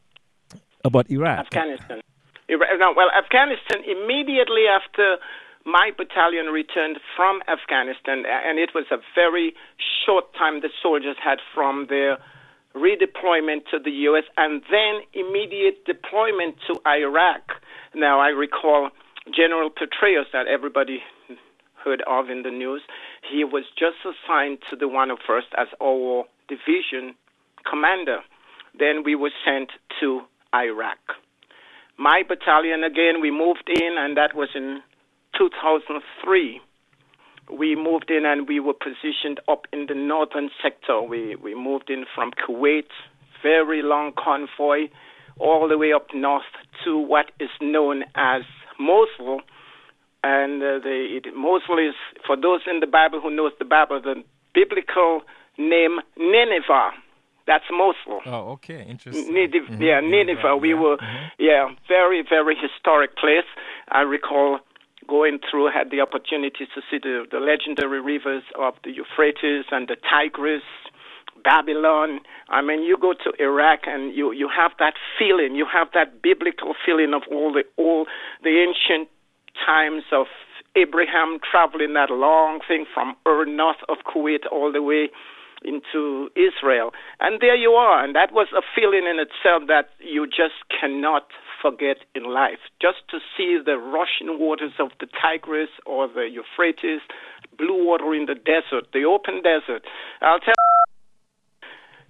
about 0.85 1.11
Iraq. 1.11 1.47
Afghanistan. 1.47 2.01
Now, 2.49 2.93
well, 2.95 3.09
Afghanistan, 3.17 3.83
immediately 3.89 4.65
after 4.69 5.17
my 5.65 5.91
battalion 5.97 6.47
returned 6.47 6.99
from 7.17 7.41
Afghanistan, 7.49 8.25
and 8.29 8.59
it 8.59 8.71
was 8.75 8.85
a 8.91 8.99
very 9.15 9.55
short 10.05 10.33
time 10.35 10.61
the 10.61 10.69
soldiers 10.83 11.17
had 11.23 11.39
from 11.55 11.87
their 11.89 12.19
redeployment 12.75 13.65
to 13.71 13.79
the 13.83 13.91
U.S. 14.13 14.25
and 14.37 14.63
then 14.71 15.01
immediate 15.15 15.85
deployment 15.87 16.57
to 16.67 16.81
Iraq. 16.87 17.63
Now, 17.95 18.21
I 18.21 18.29
recall 18.29 18.91
General 19.35 19.71
Petraeus 19.71 20.27
that 20.33 20.47
everybody 20.49 21.03
heard 21.85 22.03
of 22.07 22.29
in 22.29 22.43
the 22.43 22.51
news. 22.51 22.83
He 23.31 23.45
was 23.45 23.65
just 23.79 23.97
assigned 24.05 24.59
to 24.71 24.77
the 24.77 24.87
101st 24.87 25.55
as 25.57 25.69
our 25.83 26.25
division 26.49 27.15
commander. 27.69 28.19
Then 28.79 29.03
we 29.05 29.15
were 29.15 29.31
sent 29.45 29.71
to 30.01 30.23
Iraq. 30.55 30.99
My 31.97 32.23
battalion, 32.27 32.83
again, 32.85 33.21
we 33.21 33.31
moved 33.31 33.69
in, 33.69 33.97
and 33.99 34.17
that 34.17 34.35
was 34.35 34.49
in 34.55 34.83
2003. 35.39 36.61
We 37.53 37.77
moved 37.77 38.11
in 38.11 38.25
and 38.25 38.49
we 38.49 38.59
were 38.59 38.75
positioned 38.75 39.39
up 39.49 39.67
in 39.73 39.87
the 39.87 39.95
northern 39.95 40.51
sector. 40.63 41.03
We, 41.03 41.37
we 41.37 41.55
moved 41.55 41.91
in 41.91 42.05
from 42.15 42.33
Kuwait, 42.33 42.89
very 43.43 43.83
long 43.83 44.13
convoy, 44.17 44.89
all 45.39 45.69
the 45.69 45.77
way 45.77 45.93
up 45.93 46.09
north 46.15 46.43
to 46.85 46.97
what 46.97 47.31
is 47.39 47.51
known 47.61 48.05
as 48.15 48.43
Mosul, 48.79 49.41
and 50.25 50.63
uh, 50.63 50.79
the, 50.81 51.21
it, 51.21 51.37
Mosul 51.37 51.79
is, 51.79 51.95
for 52.27 52.35
those 52.35 52.63
in 52.67 52.81
the 52.81 52.87
Bible 52.87 53.21
who 53.21 53.29
knows 53.29 53.53
the 53.59 53.67
Bible, 53.67 54.01
the 54.01 54.25
biblical 54.55 55.21
name 55.59 56.01
Nineveh. 56.17 56.97
That's 57.47 57.65
Mosul. 57.71 58.21
Oh, 58.25 58.53
okay, 58.57 58.87
interesting. 58.89 59.35
Nineveh, 59.35 59.69
mm-hmm. 59.71 59.83
Yeah, 59.83 60.01
Nineveh. 60.01 60.57
We 60.57 60.71
yeah. 60.71 60.81
were, 60.81 60.97
mm-hmm. 60.97 61.27
yeah, 61.39 61.69
very, 61.87 62.25
very 62.27 62.57
historic 62.57 63.17
place. 63.19 63.45
I 63.91 64.01
recall 64.01 64.61
going 65.07 65.39
through, 65.51 65.69
had 65.69 65.91
the 65.91 66.01
opportunity 66.01 66.65
to 66.75 66.81
see 66.91 66.97
the, 66.97 67.27
the 67.31 67.39
legendary 67.39 68.01
rivers 68.01 68.45
of 68.59 68.73
the 68.83 68.93
Euphrates 68.93 69.67
and 69.71 69.87
the 69.89 69.97
Tigris, 70.09 70.63
Babylon. 71.45 72.21
I 72.49 72.63
mean, 72.63 72.83
you 72.83 72.97
go 72.97 73.13
to 73.13 73.33
Iraq 73.39 73.81
and 73.87 74.17
you, 74.17 74.33
you 74.33 74.49
have 74.49 74.73
that 74.79 74.95
feeling, 75.19 75.55
you 75.55 75.67
have 75.71 75.89
that 75.93 76.23
biblical 76.23 76.73
feeling 76.87 77.13
of 77.13 77.23
all 77.31 77.53
the 77.53 77.65
all 77.77 78.07
the 78.43 78.65
ancient 78.65 79.11
times 79.67 80.05
of 80.13 80.27
Abraham 80.77 81.39
traveling 81.39 81.95
that 81.95 82.11
long 82.11 82.61
thing 82.67 82.85
from 82.93 83.15
Ur, 83.27 83.47
north 83.47 83.83
of 83.89 83.99
Kuwait, 84.07 84.47
all 84.51 84.73
the 84.73 84.83
way 84.83 85.11
into 85.65 86.29
Israel. 86.37 86.93
And 87.21 87.41
there 87.41 87.57
you 87.57 87.71
are. 87.71 88.05
And 88.05 88.15
that 88.15 88.33
was 88.33 88.49
a 88.57 88.63
feeling 88.75 89.07
in 89.09 89.19
itself 89.19 89.67
that 89.69 89.89
you 89.99 90.27
just 90.27 90.61
cannot 90.69 91.27
forget 91.63 91.99
in 92.15 92.25
life. 92.25 92.61
Just 92.81 93.09
to 93.11 93.19
see 93.37 93.57
the 93.65 93.79
rushing 93.79 94.39
waters 94.39 94.73
of 94.79 94.91
the 95.01 95.07
Tigris 95.07 95.71
or 95.87 96.07
the 96.09 96.29
Euphrates, 96.29 97.01
blue 97.57 97.87
water 97.87 98.15
in 98.15 98.27
the 98.27 98.35
desert, 98.35 98.93
the 98.93 99.05
open 99.05 99.41
desert. 99.43 99.83
I'll 100.21 100.41
tell 100.41 100.55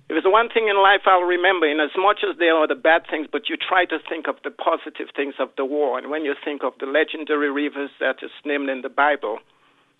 if 0.09 0.13
there's 0.13 0.25
one 0.29 0.49
thing 0.53 0.69
in 0.69 0.77
life 0.77 1.01
I'll 1.07 1.23
remember, 1.23 1.67
in 1.67 1.81
as 1.81 1.97
much 1.97 2.21
as 2.29 2.37
there 2.39 2.55
are 2.55 2.69
the 2.69 2.75
bad 2.75 3.03
things, 3.09 3.27
but 3.31 3.49
you 3.49 3.57
try 3.57 3.87
to 3.87 3.99
think 4.09 4.29
of 4.29 4.37
the 4.45 4.51
positive 4.51 5.09
things 5.17 5.35
of 5.39 5.49
the 5.57 5.65
war. 5.65 5.97
And 5.99 6.11
when 6.11 6.25
you 6.25 6.35
think 6.45 6.63
of 6.63 6.75
the 6.79 6.87
legendary 6.87 7.51
rivers 7.51 7.91
that 8.01 8.17
is 8.23 8.31
named 8.45 8.69
in 8.69 8.83
the 8.83 8.91
Bible, 8.91 9.39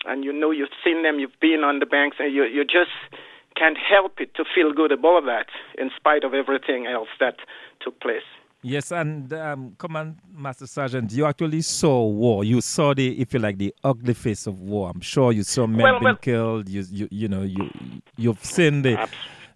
and 0.05 0.23
you 0.23 0.31
know 0.31 0.51
you've 0.51 0.77
seen 0.83 1.01
them, 1.01 1.17
you've 1.17 1.39
been 1.41 1.63
on 1.63 1.79
the 1.79 1.87
banks, 1.87 2.17
and 2.19 2.31
you, 2.33 2.43
you 2.43 2.63
just 2.63 2.93
can't 3.57 3.77
help 3.77 4.19
it 4.19 4.35
to 4.35 4.43
feel 4.53 4.73
good 4.73 4.91
about 4.91 5.25
that 5.25 5.47
in 5.77 5.89
spite 5.95 6.23
of 6.23 6.33
everything 6.33 6.85
else 6.85 7.09
that 7.19 7.37
took 7.81 7.99
place. 7.99 8.27
Yes, 8.61 8.91
and 8.91 9.31
um, 9.33 9.75
Command 9.77 10.17
Master 10.31 10.65
Sergeant, 10.65 11.11
you 11.11 11.25
actually 11.25 11.61
saw 11.61 12.07
war. 12.07 12.43
You 12.43 12.61
saw 12.61 12.93
the, 12.93 13.19
if 13.21 13.33
you 13.33 13.39
like, 13.39 13.57
the 13.57 13.73
ugly 13.83 14.15
face 14.15 14.47
of 14.47 14.59
war. 14.59 14.91
I'm 14.93 15.01
sure 15.01 15.31
you 15.31 15.43
saw 15.43 15.67
men 15.67 15.83
well, 15.83 15.93
being 15.93 16.03
well, 16.03 16.15
killed. 16.15 16.69
You, 16.69 16.83
you, 16.89 17.07
you 17.11 17.27
know, 17.27 17.43
you, 17.43 17.69
you've 18.17 18.43
seen 18.43 18.81
the, 18.81 19.07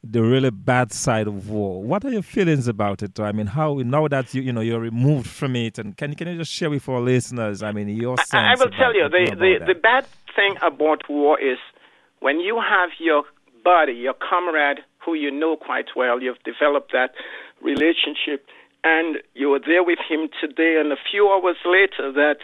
the 0.04 0.22
really 0.24 0.50
bad 0.50 0.94
side 0.94 1.28
of 1.28 1.50
war. 1.50 1.84
What 1.84 2.06
are 2.06 2.12
your 2.12 2.22
feelings 2.22 2.68
about 2.68 3.04
it? 3.04 3.20
I 3.20 3.32
mean, 3.32 3.48
how 3.48 3.76
now 3.76 4.08
that 4.08 4.34
you, 4.34 4.42
you 4.42 4.54
know, 4.54 4.62
you're 4.62 4.80
removed 4.80 5.28
from 5.28 5.56
it, 5.56 5.78
and 5.78 5.96
can 5.98 6.16
can 6.16 6.28
you 6.28 6.38
just 6.38 6.52
share 6.52 6.70
with 6.70 6.88
our 6.88 7.02
listeners? 7.02 7.62
I 7.64 7.72
mean, 7.72 7.90
your 7.90 8.18
sense. 8.18 8.34
I, 8.34 8.54
I 8.54 8.56
will 8.58 8.72
tell 8.72 8.94
you 8.96 9.10
the 9.10 9.36
the, 9.36 9.74
the 9.74 9.80
bad 9.80 10.06
thing 10.36 10.56
about 10.62 11.10
war 11.10 11.40
is 11.40 11.58
when 12.20 12.40
you 12.40 12.62
have 12.62 12.90
your 13.00 13.24
buddy, 13.64 13.94
your 13.94 14.14
comrade, 14.14 14.80
who 15.04 15.14
you 15.14 15.32
know 15.32 15.58
quite 15.58 15.88
well, 15.96 16.22
you've 16.22 16.42
developed 16.44 16.92
that 16.94 17.12
relationship, 17.62 18.48
and 18.84 19.18
you're 19.34 19.60
there 19.60 19.84
with 19.84 20.00
him 20.08 20.30
today, 20.40 20.78
and 20.80 20.92
a 20.94 20.98
few 21.12 21.28
hours 21.28 21.58
later, 21.66 22.12
that 22.14 22.38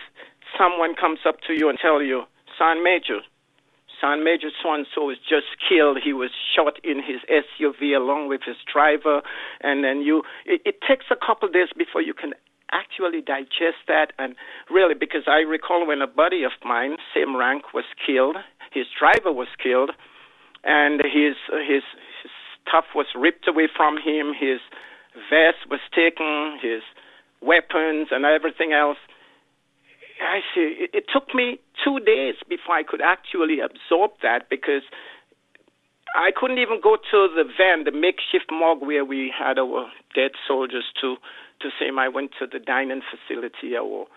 someone 0.58 0.96
comes 0.96 1.20
up 1.26 1.38
to 1.48 1.54
you 1.54 1.70
and 1.70 1.78
tell 1.82 2.02
you, 2.02 2.24
"Son 2.58 2.84
Major, 2.84 3.22
Son 4.00 4.24
Major 4.24 4.50
so 4.62 4.74
and 4.74 4.86
so 4.94 5.06
was 5.06 5.18
just 5.18 5.48
killed. 5.68 6.00
He 6.04 6.14
was 6.14 6.32
shot 6.56 6.80
in 6.84 6.98
his 6.98 7.22
SUV 7.30 7.96
along 7.96 8.30
with 8.30 8.42
his 8.46 8.58
driver, 8.72 9.22
and 9.62 9.84
then 9.84 10.02
you. 10.02 10.24
It, 10.46 10.62
it 10.66 10.76
takes 10.88 11.06
a 11.12 11.16
couple 11.16 11.48
days 11.50 11.70
before 11.78 12.02
you 12.02 12.14
can 12.14 12.34
actually 12.72 13.22
digest 13.22 13.86
that 13.88 14.12
and 14.18 14.36
really 14.72 14.96
because 14.96 15.24
I 15.28 15.46
recall 15.46 15.86
when 15.88 16.02
a 16.02 16.08
buddy 16.08 16.44
of 16.44 16.52
mine, 16.66 16.98
same 17.14 17.36
rank, 17.36 17.74
was 17.74 17.86
killed, 18.06 18.38
his 18.74 18.86
driver 18.98 19.32
was 19.32 19.48
killed, 19.62 19.92
and 20.64 21.00
his 21.02 21.36
his, 21.64 21.84
his 22.22 22.32
stuff 22.68 22.86
was 22.96 23.08
ripped 23.16 23.48
away 23.48 23.68
from 23.74 23.98
him. 23.98 24.34
His 24.34 24.60
vest 25.30 25.70
was 25.70 25.80
taken, 25.94 26.60
his 26.62 26.82
weapons 27.42 28.10
and 28.12 28.26
everything 28.26 28.74
else. 28.74 28.98
I 30.26 30.40
see. 30.54 30.86
It, 30.86 30.90
it 30.94 31.06
took 31.12 31.34
me 31.34 31.60
two 31.84 32.00
days 32.00 32.36
before 32.50 32.76
I 32.76 32.84
could 32.84 33.02
actually 33.02 33.60
absorb 33.60 34.12
that 34.22 34.50
because 34.50 34.84
I 36.16 36.32
couldn't 36.36 36.60
even 36.60 36.80
go 36.82 36.96
to 36.96 37.28
the 37.36 37.44
van, 37.44 37.84
the 37.84 37.92
makeshift 37.92 38.52
morgue 38.52 38.82
where 38.82 39.06
we 39.06 39.32
had 39.38 39.60
our 39.60 39.92
dead 40.14 40.32
soldiers 40.48 40.86
to 41.02 41.16
to 41.62 41.70
say 41.80 41.88
I 41.98 42.10
went 42.10 42.32
to 42.40 42.48
the 42.48 42.60
dining 42.60 43.02
facility 43.02 43.78
or 43.78 44.08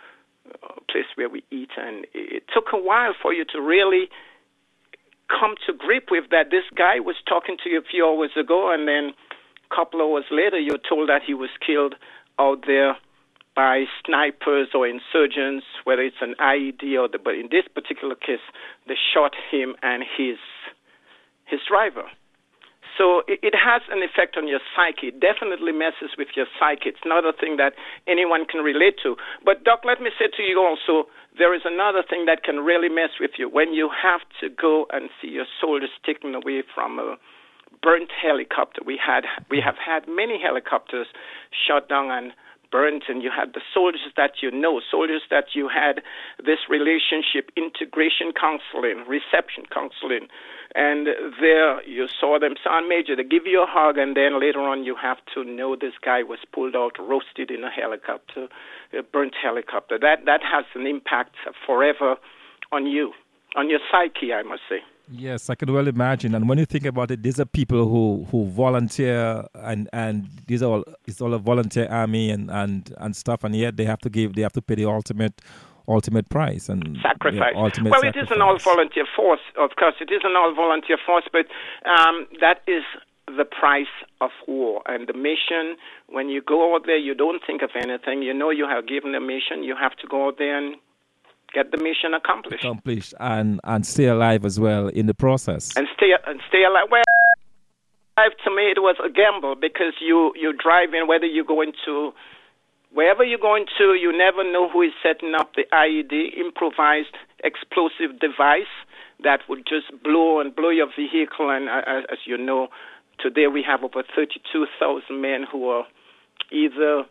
place 0.91 1.07
where 1.15 1.29
we 1.29 1.45
eat, 1.51 1.71
and 1.77 2.07
it 2.15 2.45
took 2.53 2.73
a 2.73 2.79
while 2.79 3.15
for 3.21 3.33
you 3.33 3.45
to 3.53 3.61
really 3.61 4.09
come 5.29 5.55
to 5.67 5.73
grip 5.73 6.09
with 6.11 6.31
that 6.31 6.51
this 6.51 6.65
guy 6.75 7.01
was 7.01 7.17
talking 7.29 7.57
to 7.63 7.71
you 7.71 7.79
a 7.79 7.83
few 7.83 8.07
hours 8.07 8.31
ago, 8.39 8.73
and 8.73 8.89
then 8.89 9.13
a 9.71 9.75
couple 9.75 10.01
hours 10.01 10.25
later 10.31 10.59
you're 10.59 10.83
told 10.89 11.09
that 11.11 11.23
he 11.27 11.35
was 11.35 11.51
killed 11.65 11.95
out 12.39 12.65
there 12.67 12.97
by 13.59 13.91
snipers 14.07 14.71
or 14.71 14.87
insurgents, 14.87 15.67
whether 15.83 16.03
it's 16.03 16.23
an 16.23 16.39
IED 16.39 16.95
or 16.95 17.11
the. 17.11 17.19
But 17.19 17.35
in 17.35 17.51
this 17.51 17.67
particular 17.67 18.15
case, 18.15 18.47
they 18.87 18.95
shot 18.95 19.35
him 19.51 19.75
and 19.83 20.07
his 20.07 20.39
his 21.43 21.59
driver. 21.67 22.07
So 22.95 23.27
it, 23.27 23.43
it 23.43 23.55
has 23.59 23.83
an 23.91 24.07
effect 24.07 24.39
on 24.39 24.47
your 24.47 24.63
psyche. 24.71 25.11
It 25.11 25.19
definitely 25.19 25.75
messes 25.75 26.15
with 26.15 26.39
your 26.39 26.47
psyche. 26.55 26.95
It's 26.95 27.03
not 27.03 27.27
a 27.27 27.35
thing 27.35 27.59
that 27.59 27.75
anyone 28.07 28.47
can 28.47 28.63
relate 28.63 29.03
to. 29.03 29.19
But 29.43 29.67
Doc, 29.67 29.83
let 29.83 29.99
me 29.99 30.15
say 30.15 30.31
to 30.39 30.43
you 30.47 30.63
also, 30.63 31.11
there 31.35 31.51
is 31.51 31.63
another 31.67 32.07
thing 32.07 32.31
that 32.31 32.47
can 32.47 32.63
really 32.63 32.89
mess 32.89 33.19
with 33.19 33.43
you 33.43 33.51
when 33.51 33.75
you 33.75 33.91
have 33.91 34.23
to 34.39 34.47
go 34.47 34.87
and 34.95 35.11
see 35.19 35.35
your 35.35 35.51
soldiers 35.59 35.91
taken 36.07 36.31
away 36.39 36.63
from 36.63 37.03
a 37.03 37.19
burnt 37.83 38.11
helicopter. 38.15 38.87
We 38.87 38.95
had 38.95 39.27
we 39.51 39.59
have 39.59 39.79
had 39.83 40.07
many 40.07 40.39
helicopters 40.39 41.11
shot 41.51 41.89
down 41.89 42.11
and 42.15 42.31
burnt 42.71 43.05
and 43.09 43.23
you 43.23 43.31
had 43.31 43.55
the 43.55 43.61
soldiers 43.73 44.13
that 44.17 44.43
you 44.43 44.51
know, 44.51 44.81
soldiers 44.91 45.23
that 45.31 45.55
you 45.55 45.69
had 45.69 46.03
this 46.39 46.59
relationship, 46.69 47.51
integration 47.57 48.33
counseling, 48.33 49.05
reception 49.07 49.65
counseling. 49.73 50.29
And 50.75 51.09
there 51.41 51.83
you 51.89 52.09
saw 52.21 52.39
them, 52.39 52.55
Son 52.63 52.89
Major, 52.89 53.17
they 53.17 53.25
give 53.25 53.47
you 53.47 53.63
a 53.63 53.67
hug, 53.67 53.97
and 53.97 54.17
then 54.17 54.39
later 54.41 54.61
on 54.61 54.85
you 54.85 54.95
have 55.01 55.19
to 55.35 55.45
know 55.45 55.77
this 55.77 55.95
guy 56.05 56.23
was 56.23 56.39
pulled 56.53 56.77
out, 56.77 56.93
roasted 56.99 57.51
in 57.51 57.65
a 57.65 57.71
helicopter, 57.71 58.49
a 58.93 59.03
burnt 59.03 59.35
helicopter. 59.41 59.99
That, 59.99 60.27
that 60.27 60.41
has 60.43 60.65
an 60.75 60.87
impact 60.87 61.37
forever 61.67 62.17
on 62.71 62.87
you, 62.87 63.13
on 63.57 63.71
your 63.71 63.81
psyche, 63.91 64.33
I 64.33 64.43
must 64.43 64.63
say. 64.69 64.81
Yes, 65.11 65.49
I 65.49 65.55
can 65.55 65.73
well 65.73 65.89
imagine. 65.89 66.35
And 66.35 66.49
when 66.49 66.59
you 66.59 66.67
think 66.67 66.85
about 66.85 67.11
it, 67.11 67.23
these 67.23 67.41
are 67.41 67.45
people 67.45 67.89
who, 67.89 68.27
who 68.31 68.47
volunteer, 68.51 69.45
and, 69.55 69.89
and 69.93 70.29
these 70.47 70.63
are 70.63 70.71
all 70.71 70.85
it's 71.07 71.21
all 71.21 71.35
a 71.35 71.39
volunteer 71.39 71.89
army 71.89 72.31
and, 72.31 72.51
and, 72.51 72.95
and 72.99 73.17
stuff, 73.17 73.45
and 73.45 73.57
yet 73.57 73.77
they 73.77 73.85
have 73.85 74.01
to 74.01 74.11
give 74.11 74.35
they 74.35 74.43
have 74.43 74.53
to 74.53 74.63
pay 74.63 74.75
the 74.75 74.85
ultimate 74.85 75.41
ultimate 75.89 76.29
price 76.29 76.69
and 76.69 76.99
sacrifice. 77.03 77.53
Yeah, 77.55 77.61
ultimate 77.61 77.91
well, 77.91 78.03
sacrifice. 78.03 78.23
it 78.23 78.33
is 78.33 78.37
an 78.37 78.43
all 78.43 78.59
volunteer 78.59 79.07
force, 79.17 79.41
of 79.59 79.71
course. 79.79 79.95
It 80.01 80.13
is 80.13 80.21
an 80.25 80.37
all 80.37 80.55
volunteer 80.55 80.99
force, 81.05 81.25
but 81.33 81.47
um, 81.89 82.27
that 82.41 82.61
is 82.67 82.85
the 83.27 83.45
price 83.45 83.87
of 84.21 84.31
war 84.47 84.83
and 84.87 85.09
the 85.09 85.15
mission. 85.15 85.77
When 86.09 86.29
you 86.29 86.43
go 86.43 86.75
out 86.75 86.83
there, 86.87 86.99
you 86.99 87.15
don't 87.15 87.43
think 87.47 87.63
of 87.63 87.71
anything. 87.75 88.23
You 88.23 88.35
know 88.35 88.51
you 88.51 88.67
have 88.69 88.87
given 88.87 89.15
a 89.15 89.21
mission. 89.21 89.63
You 89.63 89.75
have 89.81 89.97
to 89.97 90.07
go 90.07 90.29
out 90.29 90.37
there 90.39 90.57
and 90.57 90.77
get 91.53 91.71
the 91.71 91.79
mission 91.79 92.15
accomplished. 92.15 92.65
Accomplished 92.65 93.15
and 93.21 93.61
and 93.65 93.87
stay 93.87 94.07
alive 94.07 94.45
as 94.45 94.59
well 94.61 94.89
in 94.89 95.07
the 95.07 95.15
process. 95.15 95.77
And 95.77 95.87
stay 95.97 96.13
and 96.27 96.41
stay 96.49 96.65
alive. 96.65 96.89
Well, 96.91 97.05
life 98.17 98.33
to 98.45 98.51
me 98.51 98.71
it 98.75 98.81
was 98.81 98.97
a 99.05 99.11
gamble 99.11 99.55
because 99.55 99.95
you 100.01 100.33
you 100.37 100.53
drive 100.53 100.95
in 100.95 101.07
whether 101.07 101.27
you're 101.27 101.45
going 101.45 101.73
to 101.87 102.13
wherever 102.93 103.23
you're 103.25 103.39
going 103.39 103.67
to, 103.79 103.95
you 103.95 104.17
never 104.17 104.45
know 104.51 104.69
who 104.69 104.83
is 104.83 104.93
setting 105.03 105.35
up 105.39 105.55
the 105.55 105.65
IED, 105.73 106.39
improvised 106.39 107.17
explosive 107.45 108.19
device 108.19 108.73
that 109.23 109.41
would 109.49 109.67
just 109.67 109.91
blow 110.03 110.41
and 110.41 110.55
blow 110.55 110.71
your 110.71 110.89
vehicle. 110.97 111.51
And 111.51 111.69
uh, 111.69 112.03
as 112.11 112.19
you 112.25 112.39
know, 112.39 112.69
today 113.21 113.47
we 113.47 113.63
have 113.63 113.83
over 113.83 114.03
32,000 114.15 115.21
men 115.21 115.45
who 115.51 115.69
are 115.69 115.85
either 116.51 117.05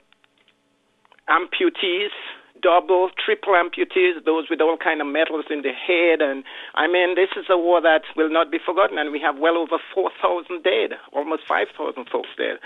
amputees 1.30 2.16
double, 2.62 3.10
triple 3.24 3.54
amputees, 3.54 4.24
those 4.26 4.50
with 4.50 4.62
all 4.62 4.78
kind 4.78 5.02
of 5.02 5.08
metals 5.08 5.46
in 5.50 5.62
the 5.62 5.72
head. 5.72 6.22
And 6.22 6.44
I 6.76 6.88
mean, 6.88 7.16
this 7.16 7.30
is 7.36 7.46
a 7.50 7.58
war 7.58 7.82
that 7.82 8.04
will 8.16 8.30
not 8.30 8.52
be 8.52 8.60
forgotten. 8.64 8.98
And 8.98 9.12
we 9.12 9.20
have 9.20 9.38
well 9.38 9.58
over 9.58 9.78
4,000 9.94 10.64
dead, 10.64 10.98
almost 11.14 11.44
5,000 11.48 12.10
folks 12.10 12.30
dead. 12.38 12.58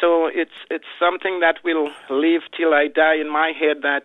So 0.00 0.26
it's 0.26 0.58
it's 0.70 0.90
something 0.98 1.40
that 1.40 1.56
will 1.64 1.90
live 2.10 2.42
till 2.56 2.74
I 2.74 2.88
die 2.88 3.16
in 3.20 3.30
my 3.30 3.52
head. 3.58 3.82
That 3.82 4.02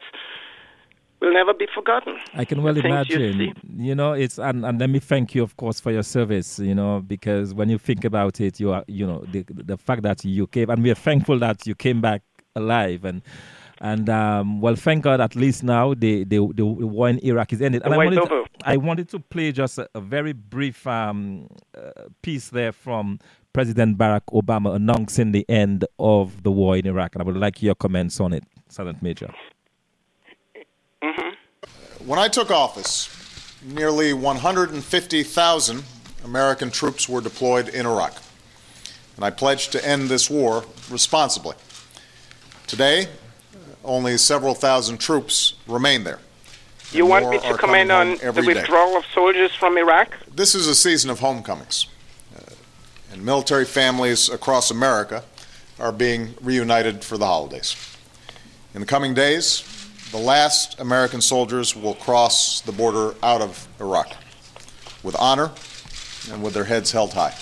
will 1.19 1.33
never 1.33 1.53
be 1.53 1.67
forgotten. 1.73 2.19
I 2.35 2.45
can 2.45 2.61
well 2.61 2.77
imagine. 2.77 3.39
You, 3.39 3.53
you, 3.77 3.95
know, 3.95 4.13
it's 4.13 4.37
and, 4.37 4.63
and 4.63 4.79
let 4.79 4.89
me 4.89 4.99
thank 4.99 5.33
you, 5.33 5.41
of 5.41 5.57
course, 5.57 5.79
for 5.79 5.91
your 5.91 6.03
service. 6.03 6.59
You 6.59 6.75
know, 6.75 7.01
because 7.01 7.53
when 7.53 7.69
you 7.69 7.79
think 7.79 8.05
about 8.05 8.39
it, 8.39 8.59
you 8.59 8.71
are, 8.71 8.83
you 8.87 9.07
know, 9.07 9.23
the 9.31 9.43
the 9.49 9.77
fact 9.77 10.03
that 10.03 10.23
you 10.23 10.45
came, 10.47 10.69
and 10.69 10.83
we 10.83 10.91
are 10.91 10.95
thankful 10.95 11.39
that 11.39 11.65
you 11.65 11.73
came 11.73 11.99
back 12.01 12.21
alive 12.55 13.05
and 13.05 13.21
And 13.79 14.09
um, 14.09 14.61
well, 14.61 14.75
thank 14.75 15.03
God, 15.03 15.21
at 15.21 15.35
least 15.35 15.63
now 15.63 15.93
the 15.93 16.23
the, 16.23 16.37
the 16.53 16.65
war 16.65 17.09
in 17.09 17.19
Iraq 17.19 17.53
is 17.53 17.61
ended. 17.61 17.83
And 17.83 17.93
I 17.93 17.97
wanted, 17.97 18.15
to, 18.15 18.45
I 18.63 18.77
wanted 18.77 19.09
to 19.09 19.19
play 19.19 19.51
just 19.51 19.77
a, 19.77 19.87
a 19.93 20.01
very 20.01 20.33
brief 20.33 20.85
um, 20.87 21.47
uh, 21.77 21.91
piece 22.21 22.49
there 22.49 22.71
from 22.71 23.19
President 23.53 23.97
Barack 23.97 24.21
Obama 24.33 24.75
announcing 24.75 25.31
the 25.31 25.45
end 25.49 25.85
of 25.97 26.43
the 26.43 26.51
war 26.51 26.77
in 26.77 26.85
Iraq, 26.85 27.15
and 27.15 27.21
I 27.21 27.25
would 27.25 27.37
like 27.37 27.61
your 27.61 27.75
comments 27.75 28.19
on 28.19 28.33
it, 28.33 28.43
Sergeant 28.69 29.01
Major. 29.01 29.33
Mm-hmm. 31.03 32.07
When 32.07 32.19
I 32.19 32.27
took 32.27 32.51
office, 32.51 33.09
nearly 33.63 34.13
150,000 34.13 35.83
American 36.23 36.69
troops 36.71 37.09
were 37.09 37.21
deployed 37.21 37.69
in 37.69 37.85
Iraq, 37.85 38.21
and 39.15 39.25
I 39.25 39.31
pledged 39.31 39.71
to 39.71 39.87
end 39.87 40.09
this 40.09 40.29
war 40.29 40.63
responsibly. 40.89 41.55
Today, 42.67 43.07
only 43.87 44.17
several 44.17 44.53
thousand 44.53 44.99
troops 44.99 45.55
remain 45.67 46.03
there. 46.03 46.19
You 46.91 47.05
want 47.05 47.29
me 47.29 47.39
to 47.39 47.57
comment 47.57 47.91
on 47.91 48.17
the 48.17 48.43
withdrawal 48.45 48.91
day. 48.91 48.97
of 48.97 49.05
soldiers 49.13 49.53
from 49.55 49.77
Iraq? 49.77 50.15
This 50.33 50.55
is 50.55 50.67
a 50.67 50.75
season 50.75 51.09
of 51.09 51.19
homecomings, 51.19 51.87
uh, 52.35 52.51
and 53.11 53.25
military 53.25 53.65
families 53.65 54.29
across 54.29 54.71
America 54.71 55.23
are 55.79 55.91
being 55.91 56.33
reunited 56.41 57.03
for 57.03 57.17
the 57.17 57.25
holidays. 57.25 57.75
In 58.73 58.81
the 58.81 58.87
coming 58.87 59.13
days, 59.13 59.63
the 60.11 60.17
last 60.17 60.79
American 60.79 61.19
soldiers 61.19 61.75
will 61.75 61.95
cross 61.95 62.61
the 62.61 62.71
border 62.71 63.15
out 63.21 63.41
of 63.41 63.67
Iraq 63.79 64.15
with 65.03 65.15
honor 65.19 65.51
and 66.31 66.41
with 66.41 66.53
their 66.53 66.65
heads 66.65 66.91
held 66.91 67.13
high. 67.13 67.35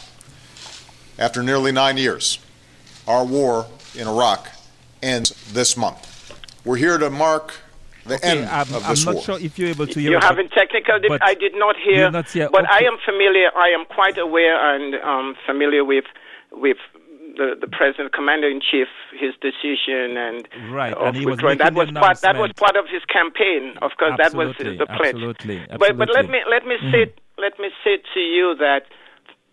After 1.19 1.43
nearly 1.43 1.71
nine 1.71 1.97
years, 1.97 2.39
our 3.08 3.23
war 3.23 3.67
in 3.93 4.08
Iraq 4.08 4.49
ends 5.03 5.31
this 5.53 5.77
month. 5.77 6.14
We're 6.65 6.78
here 6.78 6.97
to 6.97 7.10
mark 7.10 7.54
the 8.06 8.15
okay, 8.15 8.39
end 8.39 8.49
I'm, 8.49 8.62
of 8.73 8.88
this 8.88 9.06
war. 9.06 9.12
I'm 9.12 9.15
not 9.15 9.23
sure 9.23 9.39
if 9.39 9.58
you're 9.58 9.69
able 9.69 9.88
to 9.88 9.99
hear. 9.99 10.12
You're 10.12 10.19
having 10.19 10.49
technical. 10.49 10.99
Dip- 10.99 11.21
I 11.21 11.36
did 11.36 11.54
not 11.56 11.75
hear, 11.78 12.10
not 12.12 12.25
but 12.34 12.65
okay. 12.65 12.67
I 12.71 12.80
am 12.89 12.97
familiar. 13.06 13.49
I 13.56 13.69
am 13.69 13.86
quite 13.86 14.17
aware 14.17 14.58
and 14.75 14.95
um, 14.95 15.36
familiar 15.45 15.86
with 15.86 16.06
with 16.51 16.78
the, 17.38 17.56
the 17.60 17.67
president, 17.67 18.13
commander 18.13 18.49
in 18.49 18.62
chief, 18.62 18.88
his 19.13 19.34
decision 19.41 20.17
and 20.17 20.47
right, 20.71 20.93
of 20.93 21.08
and 21.08 21.17
he 21.17 21.25
was 21.25 21.39
that 21.39 21.73
was 21.73 21.91
part 21.91 22.21
that 22.21 22.38
was 22.38 22.51
part 22.54 22.75
of 22.75 22.86
his 22.89 23.04
campaign. 23.06 23.78
Of 23.82 23.91
course, 23.99 24.17
absolutely, 24.19 24.78
that 24.78 24.80
was 24.80 24.88
the 24.88 24.89
pledge. 24.97 25.15
Absolutely, 25.15 25.60
absolutely. 25.69 25.78
But 25.78 25.97
but 25.97 26.10
let 26.13 26.30
me 26.30 26.39
let 26.49 26.65
me 26.65 26.75
mm-hmm. 26.75 26.91
say 26.91 27.13
let 27.38 27.60
me 27.60 27.69
say 27.84 27.97
to 28.13 28.19
you 28.19 28.56
that 28.60 28.88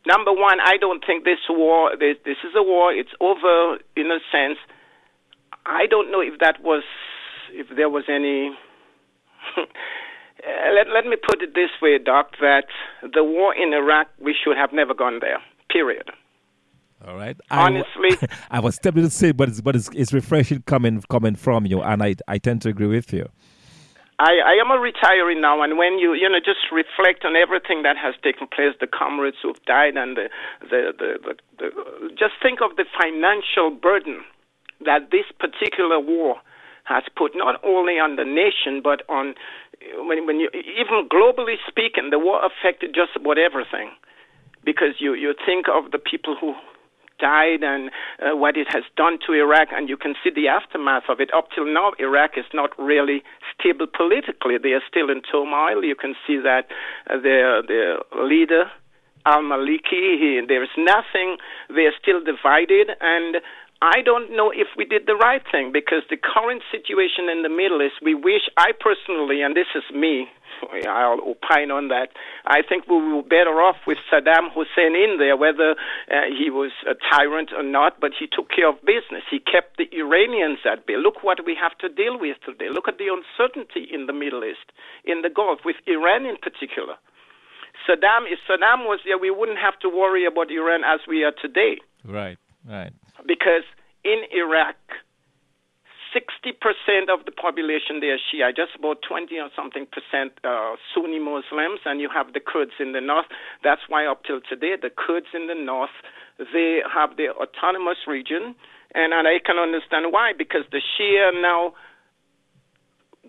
number 0.07 0.33
one, 0.33 0.61
I 0.61 0.77
don't 0.77 1.05
think 1.05 1.25
this 1.25 1.43
war 1.49 1.93
this, 1.99 2.17
this 2.25 2.41
is 2.45 2.55
a 2.57 2.63
war. 2.63 2.93
It's 2.93 3.13
over 3.21 3.79
in 3.97 4.11
a 4.11 4.21
sense. 4.31 4.59
I 5.67 5.87
don't 5.87 6.11
know 6.11 6.21
if 6.21 6.39
that 6.41 6.63
was, 6.63 6.83
if 7.53 7.69
there 7.77 7.89
was 7.89 8.05
any. 8.09 8.51
let, 10.75 10.89
let 10.89 11.07
me 11.07 11.17
put 11.17 11.43
it 11.43 11.55
this 11.55 11.71
way, 11.81 11.99
Doc, 11.99 12.33
that 12.41 12.67
the 13.03 13.25
war 13.25 13.55
in 13.55 13.73
Iraq, 13.73 14.09
we 14.21 14.35
should 14.35 14.57
have 14.57 14.73
never 14.73 14.95
gone 14.95 15.19
there, 15.21 15.39
period. 15.71 16.11
All 17.07 17.17
right. 17.17 17.37
Honestly, 17.51 18.11
I, 18.23 18.29
I 18.59 18.61
was 18.61 18.79
tempted 18.79 19.03
to 19.03 19.11
say, 19.11 19.33
but 19.33 19.49
it's 19.49 19.61
but 19.61 19.75
it's, 19.75 19.91
it's 19.93 20.13
refreshing 20.13 20.63
coming 20.63 21.03
coming 21.11 21.35
from 21.35 21.67
you, 21.67 21.83
and 21.83 22.03
I 22.03 22.15
I 22.29 22.39
tend 22.39 22.63
to 22.63 22.69
agree 22.69 22.87
with 22.87 23.13
you. 23.13 23.29
I, 24.19 24.39
I 24.39 24.53
am 24.61 24.71
a 24.71 24.79
retiree 24.79 25.41
now, 25.41 25.63
and 25.63 25.77
when 25.77 25.99
you 25.99 26.15
you 26.15 26.29
know 26.29 26.39
just 26.39 26.71
reflect 26.71 27.25
on 27.25 27.35
everything 27.35 27.83
that 27.83 27.97
has 27.97 28.15
taken 28.23 28.47
place, 28.47 28.75
the 28.79 28.87
comrades 28.87 29.39
who've 29.43 29.61
died, 29.65 29.97
and 29.97 30.17
the 30.17 30.29
the, 30.61 30.93
the, 30.97 31.19
the, 31.25 31.35
the 31.59 32.09
just 32.11 32.35
think 32.41 32.61
of 32.63 32.77
the 32.77 32.85
financial 33.01 33.71
burden 33.71 34.23
that 34.85 35.11
this 35.11 35.27
particular 35.39 36.01
war 36.01 36.37
has 36.85 37.05
put 37.17 37.33
not 37.35 37.63
only 37.65 37.95
on 37.95 38.17
the 38.17 38.25
nation 38.25 38.83
but 38.83 39.03
on 39.09 39.35
when, 39.97 40.27
when 40.27 40.41
you 40.41 40.49
even 40.53 41.09
globally 41.09 41.57
speaking, 41.69 42.11
the 42.11 42.19
war 42.19 42.41
affected 42.45 42.95
just 42.95 43.17
about 43.17 43.39
everything 43.39 43.91
because 44.65 44.99
you 44.99 45.15
you 45.15 45.35
think 45.45 45.67
of 45.69 45.91
the 45.91 45.99
people 45.99 46.37
who 46.41 46.55
died 47.19 47.63
and 47.63 47.91
uh, 48.19 48.37
what 48.37 48.57
it 48.57 48.67
has 48.71 48.83
done 48.97 49.19
to 49.27 49.33
Iraq, 49.33 49.69
and 49.71 49.89
you 49.89 49.97
can 49.97 50.15
see 50.23 50.31
the 50.35 50.49
aftermath 50.49 51.05
of 51.09 51.21
it. 51.21 51.31
Up 51.35 51.47
till 51.55 51.67
now, 51.67 51.93
Iraq 51.99 52.33
is 52.37 52.47
not 52.53 52.71
really 52.79 53.23
stable 53.55 53.87
politically; 53.87 54.59
they 54.59 54.75
are 54.75 54.83
still 54.89 55.11
in 55.11 55.23
turmoil. 55.23 55.85
You 55.85 55.95
can 55.95 56.15
see 56.27 56.39
that 56.43 56.67
uh, 57.09 57.21
their 57.21 57.63
their 57.63 57.99
leader. 58.23 58.71
Al 59.25 59.43
Maliki, 59.43 60.19
he, 60.19 60.41
there 60.49 60.65
is 60.65 60.75
nothing. 60.77 61.37
They 61.69 61.87
are 61.87 61.95
still 62.03 62.19
divided, 62.25 62.91
and 63.01 63.37
I 63.83 63.99
don't 64.07 64.31
know 64.31 64.55
if 64.55 64.71
we 64.79 64.85
did 64.85 65.11
the 65.11 65.19
right 65.19 65.43
thing 65.51 65.75
because 65.75 66.07
the 66.07 66.17
current 66.17 66.63
situation 66.71 67.27
in 67.27 67.43
the 67.43 67.51
Middle 67.51 67.83
East, 67.83 67.99
we 67.99 68.15
wish, 68.15 68.47
I 68.57 68.71
personally, 68.79 69.43
and 69.43 69.59
this 69.59 69.67
is 69.75 69.83
me, 69.91 70.31
I'll 70.87 71.19
opine 71.19 71.75
on 71.75 71.89
that. 71.91 72.15
I 72.47 72.63
think 72.63 72.87
we 72.87 72.95
were 72.95 73.27
better 73.27 73.59
off 73.59 73.83
with 73.85 73.99
Saddam 74.07 74.55
Hussein 74.55 74.95
in 74.95 75.19
there, 75.19 75.37
whether 75.37 75.75
uh, 76.07 76.31
he 76.31 76.47
was 76.47 76.71
a 76.87 76.95
tyrant 77.11 77.51
or 77.51 77.67
not, 77.67 77.99
but 77.99 78.13
he 78.15 78.31
took 78.31 78.55
care 78.55 78.71
of 78.71 78.79
business. 78.87 79.27
He 79.27 79.43
kept 79.43 79.83
the 79.83 79.91
Iranians 79.91 80.63
at 80.63 80.87
bay. 80.87 80.95
Look 80.95 81.27
what 81.27 81.43
we 81.43 81.59
have 81.59 81.75
to 81.83 81.91
deal 81.91 82.15
with 82.15 82.39
today. 82.47 82.71
Look 82.71 82.87
at 82.87 83.03
the 83.03 83.11
uncertainty 83.11 83.91
in 83.91 84.07
the 84.07 84.15
Middle 84.15 84.47
East, 84.47 84.71
in 85.03 85.27
the 85.27 85.31
Gulf, 85.35 85.67
with 85.67 85.83
Iran 85.91 86.23
in 86.23 86.39
particular. 86.39 86.95
Saddam, 87.83 88.31
if 88.31 88.39
Saddam 88.47 88.87
was 88.87 89.01
there, 89.03 89.19
we 89.19 89.35
wouldn't 89.35 89.59
have 89.59 89.75
to 89.81 89.89
worry 89.89 90.25
about 90.25 90.55
Iran 90.55 90.87
as 90.87 91.01
we 91.09 91.25
are 91.25 91.35
today. 91.35 91.83
Right, 92.05 92.39
right 92.67 92.93
because 93.27 93.65
in 94.05 94.23
Iraq, 94.33 94.77
60% 96.13 97.09
of 97.09 97.25
the 97.25 97.33
population 97.33 98.01
there 98.01 98.19
Shia, 98.19 98.55
just 98.55 98.77
about 98.79 98.99
20 99.07 99.39
or 99.39 99.49
something 99.57 99.87
percent 99.87 100.33
uh, 100.45 100.77
Sunni 100.93 101.19
Muslims, 101.19 101.81
and 101.87 102.01
you 102.01 102.09
have 102.13 102.33
the 102.35 102.41
Kurds 102.41 102.73
in 102.79 102.93
the 102.93 103.01
north. 103.01 103.27
That's 103.65 103.81
why 103.89 104.07
up 104.07 104.25
till 104.25 104.41
today, 104.41 104.77
the 104.81 104.91
Kurds 104.91 105.33
in 105.33 105.47
the 105.47 105.55
north, 105.55 105.95
they 106.53 106.81
have 106.93 107.17
their 107.17 107.33
autonomous 107.33 108.05
region, 108.07 108.55
and, 108.95 109.13
and 109.15 109.27
I 109.27 109.39
can 109.45 109.57
understand 109.57 110.13
why, 110.13 110.33
because 110.37 110.65
the 110.71 110.83
Shia 110.83 111.33
now, 111.41 111.75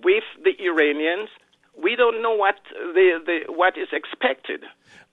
with 0.04 0.28
the 0.44 0.52
Iranians, 0.60 1.30
we 1.82 1.96
don't 1.96 2.22
know 2.22 2.36
what 2.36 2.56
the, 2.74 3.20
the 3.26 3.52
what 3.52 3.78
is 3.78 3.88
expected. 3.92 4.64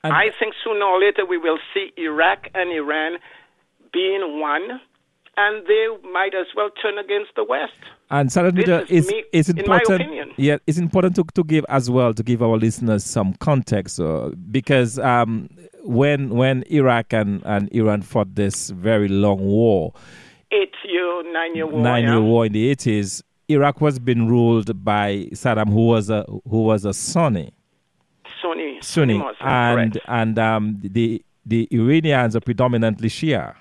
And 0.03 0.13
I 0.13 0.31
think 0.39 0.55
sooner 0.65 0.85
or 0.85 0.99
later 0.99 1.25
we 1.29 1.39
will 1.39 1.59
see 1.73 1.93
Iraq 1.97 2.49
and 2.55 2.73
Iran 2.73 3.19
being 3.93 4.41
one, 4.41 4.81
and 5.37 5.67
they 5.67 5.87
might 6.13 6.35
as 6.35 6.47
well 6.57 6.71
turn 6.83 6.99
against 6.99 7.31
the 7.37 7.45
West. 7.45 7.73
And 8.11 8.31
Senator, 8.31 8.85
is, 8.89 9.09
me, 9.09 9.25
it's 9.33 9.49
important. 9.49 10.33
Yeah, 10.37 10.59
it's 10.67 10.79
important 10.79 11.15
to, 11.17 11.25
to 11.35 11.45
give 11.45 11.65
as 11.69 11.89
well 11.89 12.13
to 12.13 12.23
give 12.23 12.43
our 12.43 12.57
listeners 12.57 13.05
some 13.05 13.35
context 13.35 14.01
uh, 14.01 14.31
because 14.51 14.99
um, 14.99 15.49
when 15.83 16.31
when 16.31 16.65
Iraq 16.71 17.13
and, 17.13 17.43
and 17.45 17.73
Iran 17.73 18.03
fought 18.03 18.35
this 18.35 18.71
very 18.71 19.09
long 19.09 19.39
war, 19.39 19.93
eight 20.51 20.75
year, 20.85 21.33
nine 21.33 21.55
year 21.55 21.67
war, 21.67 21.81
nine 21.81 22.05
yeah. 22.05 22.13
year 22.15 22.21
war 22.21 22.47
in 22.47 22.53
the 22.53 22.69
eighties, 22.69 23.23
Iraq 23.49 23.81
was 23.81 23.99
being 23.99 24.29
ruled 24.29 24.85
by 24.85 25.29
Saddam, 25.33 25.69
who 25.69 25.87
was 25.87 26.11
a 26.11 26.25
who 26.49 26.65
was 26.65 26.85
a 26.85 26.93
Sunni. 26.93 27.53
Sunni, 28.43 28.79
Sunni, 28.81 29.19
Muslim, 29.19 29.37
and 29.41 29.93
correct. 29.93 30.07
and 30.09 30.39
um, 30.39 30.79
the 30.83 31.23
the 31.47 31.69
Iranians 31.71 32.35
are 32.35 32.41
predominantly 32.41 33.09
Shia. 33.09 33.55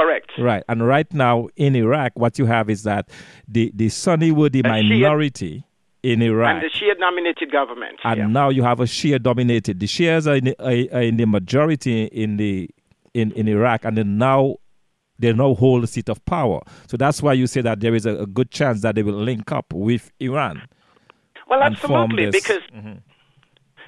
Correct. 0.00 0.30
Right. 0.38 0.62
And 0.68 0.86
right 0.86 1.12
now 1.12 1.48
in 1.56 1.76
Iraq, 1.76 2.12
what 2.14 2.38
you 2.38 2.46
have 2.46 2.70
is 2.70 2.84
that 2.84 3.10
the, 3.46 3.70
the 3.74 3.90
Sunni 3.90 4.32
were 4.32 4.48
the 4.48 4.62
minority 4.62 5.58
Shia, 6.02 6.10
in 6.14 6.22
Iraq. 6.22 6.62
And 6.62 6.62
the 6.62 6.70
Shia 6.70 6.98
dominated 6.98 7.52
government. 7.52 7.98
And 8.02 8.18
yeah. 8.18 8.26
now 8.26 8.48
you 8.48 8.62
have 8.62 8.80
a 8.80 8.84
Shia 8.84 9.22
dominated. 9.22 9.78
The 9.78 9.86
Shias 9.86 10.26
are 10.26 10.36
in 10.36 10.44
the, 10.44 10.56
are, 10.58 10.98
are 10.98 11.02
in 11.02 11.18
the 11.18 11.26
majority 11.26 12.04
in, 12.04 12.38
the, 12.38 12.70
in, 13.12 13.32
in 13.32 13.46
Iraq, 13.46 13.84
and 13.84 13.98
then 13.98 14.16
now 14.16 14.56
they 15.18 15.34
now 15.34 15.52
hold 15.52 15.82
the 15.82 15.86
seat 15.86 16.08
of 16.08 16.24
power. 16.24 16.62
So 16.86 16.96
that's 16.96 17.22
why 17.22 17.34
you 17.34 17.46
say 17.46 17.60
that 17.60 17.80
there 17.80 17.94
is 17.94 18.06
a, 18.06 18.20
a 18.20 18.26
good 18.26 18.50
chance 18.50 18.80
that 18.80 18.94
they 18.94 19.02
will 19.02 19.20
link 19.20 19.52
up 19.52 19.70
with 19.74 20.10
Iran. 20.18 20.62
Well, 21.46 21.62
absolutely, 21.62 22.30
because 22.30 22.62
mm-hmm. 22.74 23.00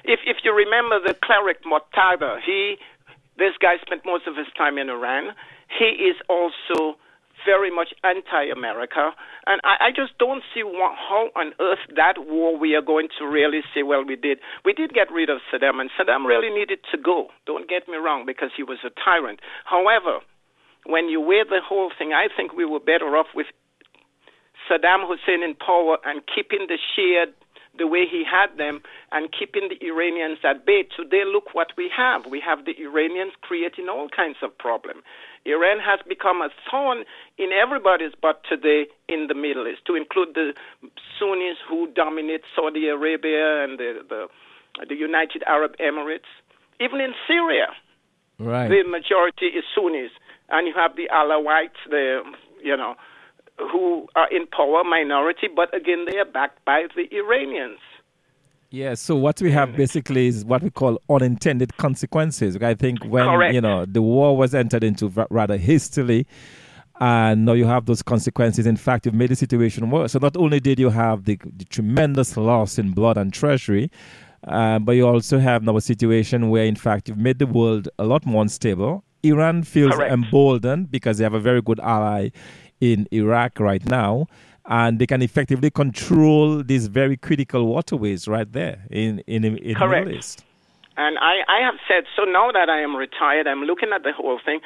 if, 0.03 0.19
if 0.27 0.37
you 0.43 0.53
remember 0.53 0.99
the 1.07 1.15
cleric 1.23 1.63
Muqtada, 1.63 2.39
he 2.45 2.75
this 3.37 3.53
guy 3.59 3.77
spent 3.81 4.05
most 4.05 4.27
of 4.27 4.35
his 4.35 4.45
time 4.55 4.77
in 4.77 4.89
Iran 4.89 5.33
he 5.79 6.09
is 6.09 6.15
also 6.29 6.97
very 7.45 7.69
much 7.69 7.89
anti-America, 8.03 9.11
and 9.47 9.59
I, 9.65 9.87
I 9.87 9.89
just 9.91 10.17
don't 10.17 10.43
see 10.53 10.63
what, 10.63 10.95
how 10.95 11.27
on 11.35 11.51
earth 11.59 11.83
that 11.95 12.15
war 12.17 12.57
we 12.57 12.73
are 12.73 12.81
going 12.81 13.09
to 13.19 13.25
really 13.27 13.59
say, 13.75 13.83
well, 13.83 14.05
we 14.05 14.15
did, 14.15 14.39
we 14.63 14.71
did 14.71 14.93
get 14.93 15.11
rid 15.11 15.29
of 15.29 15.39
Saddam, 15.51 15.81
and 15.81 15.89
Saddam 15.99 16.25
really 16.25 16.49
needed 16.49 16.79
to 16.91 16.97
go. 16.97 17.27
Don't 17.45 17.67
get 17.67 17.87
me 17.89 17.97
wrong, 17.97 18.23
because 18.25 18.51
he 18.55 18.63
was 18.63 18.77
a 18.85 18.91
tyrant. 19.03 19.41
However, 19.65 20.19
when 20.85 21.09
you 21.09 21.19
weigh 21.19 21.43
the 21.43 21.59
whole 21.63 21.91
thing, 21.97 22.13
I 22.13 22.27
think 22.33 22.53
we 22.53 22.63
were 22.63 22.79
better 22.79 23.17
off 23.17 23.27
with 23.35 23.47
Saddam 24.69 25.05
Hussein 25.05 25.43
in 25.43 25.55
power 25.55 25.97
and 26.05 26.21
keeping 26.33 26.67
the 26.67 26.77
Shia 26.79 27.25
the 27.77 27.87
way 27.87 28.05
he 28.09 28.23
had 28.23 28.57
them 28.57 28.81
and 29.11 29.33
keeping 29.37 29.67
the 29.67 29.85
Iranians 29.85 30.37
at 30.43 30.65
bay. 30.65 30.83
Today, 30.95 31.23
look 31.25 31.53
what 31.53 31.73
we 31.75 31.89
have. 31.95 32.21
We 32.29 32.39
have 32.45 32.65
the 32.65 32.75
Iranians 32.79 33.33
creating 33.41 33.89
all 33.89 34.07
kinds 34.15 34.37
of 34.43 34.55
problems. 34.57 35.01
Iran 35.45 35.79
has 35.79 35.99
become 36.07 36.41
a 36.41 36.49
thorn 36.69 37.03
in 37.37 37.51
everybody's 37.51 38.13
butt 38.21 38.41
today 38.47 38.87
in 39.09 39.27
the 39.27 39.35
Middle 39.35 39.67
East, 39.67 39.81
to 39.87 39.95
include 39.95 40.35
the 40.35 40.53
Sunnis 41.19 41.57
who 41.67 41.91
dominate 41.93 42.41
Saudi 42.55 42.87
Arabia 42.87 43.63
and 43.63 43.77
the, 43.77 43.99
the, 44.07 44.27
the 44.87 44.95
United 44.95 45.43
Arab 45.47 45.75
Emirates. 45.79 46.31
Even 46.79 47.01
in 47.01 47.13
Syria, 47.27 47.67
right. 48.39 48.69
the 48.69 48.83
majority 48.87 49.47
is 49.47 49.63
Sunnis, 49.75 50.11
and 50.49 50.67
you 50.67 50.73
have 50.75 50.95
the 50.95 51.09
Alawites, 51.13 51.79
the 51.89 52.21
you 52.63 52.77
know, 52.77 52.95
who 53.59 54.07
are 54.15 54.31
in 54.31 54.47
power, 54.47 54.83
minority, 54.83 55.47
but 55.53 55.75
again 55.75 56.05
they 56.09 56.17
are 56.17 56.25
backed 56.25 56.63
by 56.65 56.87
the 56.95 57.13
Iranians. 57.15 57.79
Yeah, 58.73 58.95
so 58.95 59.15
what 59.15 59.39
we 59.39 59.51
have 59.51 59.75
basically 59.75 60.25
is 60.25 60.43
what 60.43 60.63
we 60.63 60.71
call 60.71 60.99
unintended 61.07 61.77
consequences. 61.77 62.57
I 62.57 62.73
think 62.73 63.05
when 63.05 63.25
Correct. 63.25 63.53
you 63.53 63.61
know 63.61 63.85
the 63.85 64.01
war 64.01 64.35
was 64.35 64.55
entered 64.55 64.83
into 64.83 65.09
rather 65.29 65.57
hastily, 65.57 66.25
and 66.99 67.45
now 67.45 67.53
you 67.53 67.67
have 67.67 67.85
those 67.85 68.01
consequences. 68.01 68.65
In 68.65 68.75
fact, 68.75 69.05
you've 69.05 69.13
made 69.13 69.29
the 69.29 69.35
situation 69.35 69.91
worse. 69.91 70.13
So 70.13 70.19
not 70.19 70.35
only 70.37 70.59
did 70.59 70.79
you 70.79 70.89
have 70.89 71.25
the, 71.25 71.39
the 71.55 71.65
tremendous 71.65 72.35
loss 72.35 72.79
in 72.79 72.93
blood 72.93 73.15
and 73.15 73.31
treasury, 73.31 73.91
uh, 74.47 74.79
but 74.79 74.93
you 74.93 75.07
also 75.07 75.37
have 75.37 75.61
now 75.61 75.77
a 75.77 75.81
situation 75.81 76.49
where, 76.49 76.65
in 76.65 76.75
fact, 76.75 77.07
you've 77.07 77.19
made 77.19 77.37
the 77.37 77.45
world 77.45 77.89
a 77.99 78.05
lot 78.05 78.25
more 78.25 78.41
unstable. 78.41 79.03
Iran 79.21 79.61
feels 79.61 79.93
Correct. 79.93 80.11
emboldened 80.11 80.89
because 80.89 81.19
they 81.19 81.23
have 81.23 81.35
a 81.35 81.39
very 81.39 81.61
good 81.61 81.79
ally 81.79 82.29
in 82.81 83.07
Iraq 83.11 83.59
right 83.59 83.85
now 83.85 84.25
and 84.65 84.99
they 84.99 85.07
can 85.07 85.21
effectively 85.21 85.69
control 85.69 86.63
these 86.63 86.87
very 86.87 87.17
critical 87.17 87.67
waterways 87.67 88.27
right 88.27 88.51
there 88.51 88.85
in 88.89 89.19
in, 89.27 89.43
in 89.43 89.75
Correct. 89.75 90.05
Middle 90.05 90.19
East. 90.19 90.45
And 90.95 91.17
I, 91.17 91.41
I 91.49 91.65
have 91.65 91.81
said, 91.87 92.05
so 92.15 92.23
now 92.23 92.51
that 92.51 92.69
I 92.69 92.81
am 92.81 92.95
retired, 92.95 93.47
I'm 93.47 93.63
looking 93.63 93.89
at 93.91 94.03
the 94.03 94.13
whole 94.13 94.39
thing. 94.45 94.59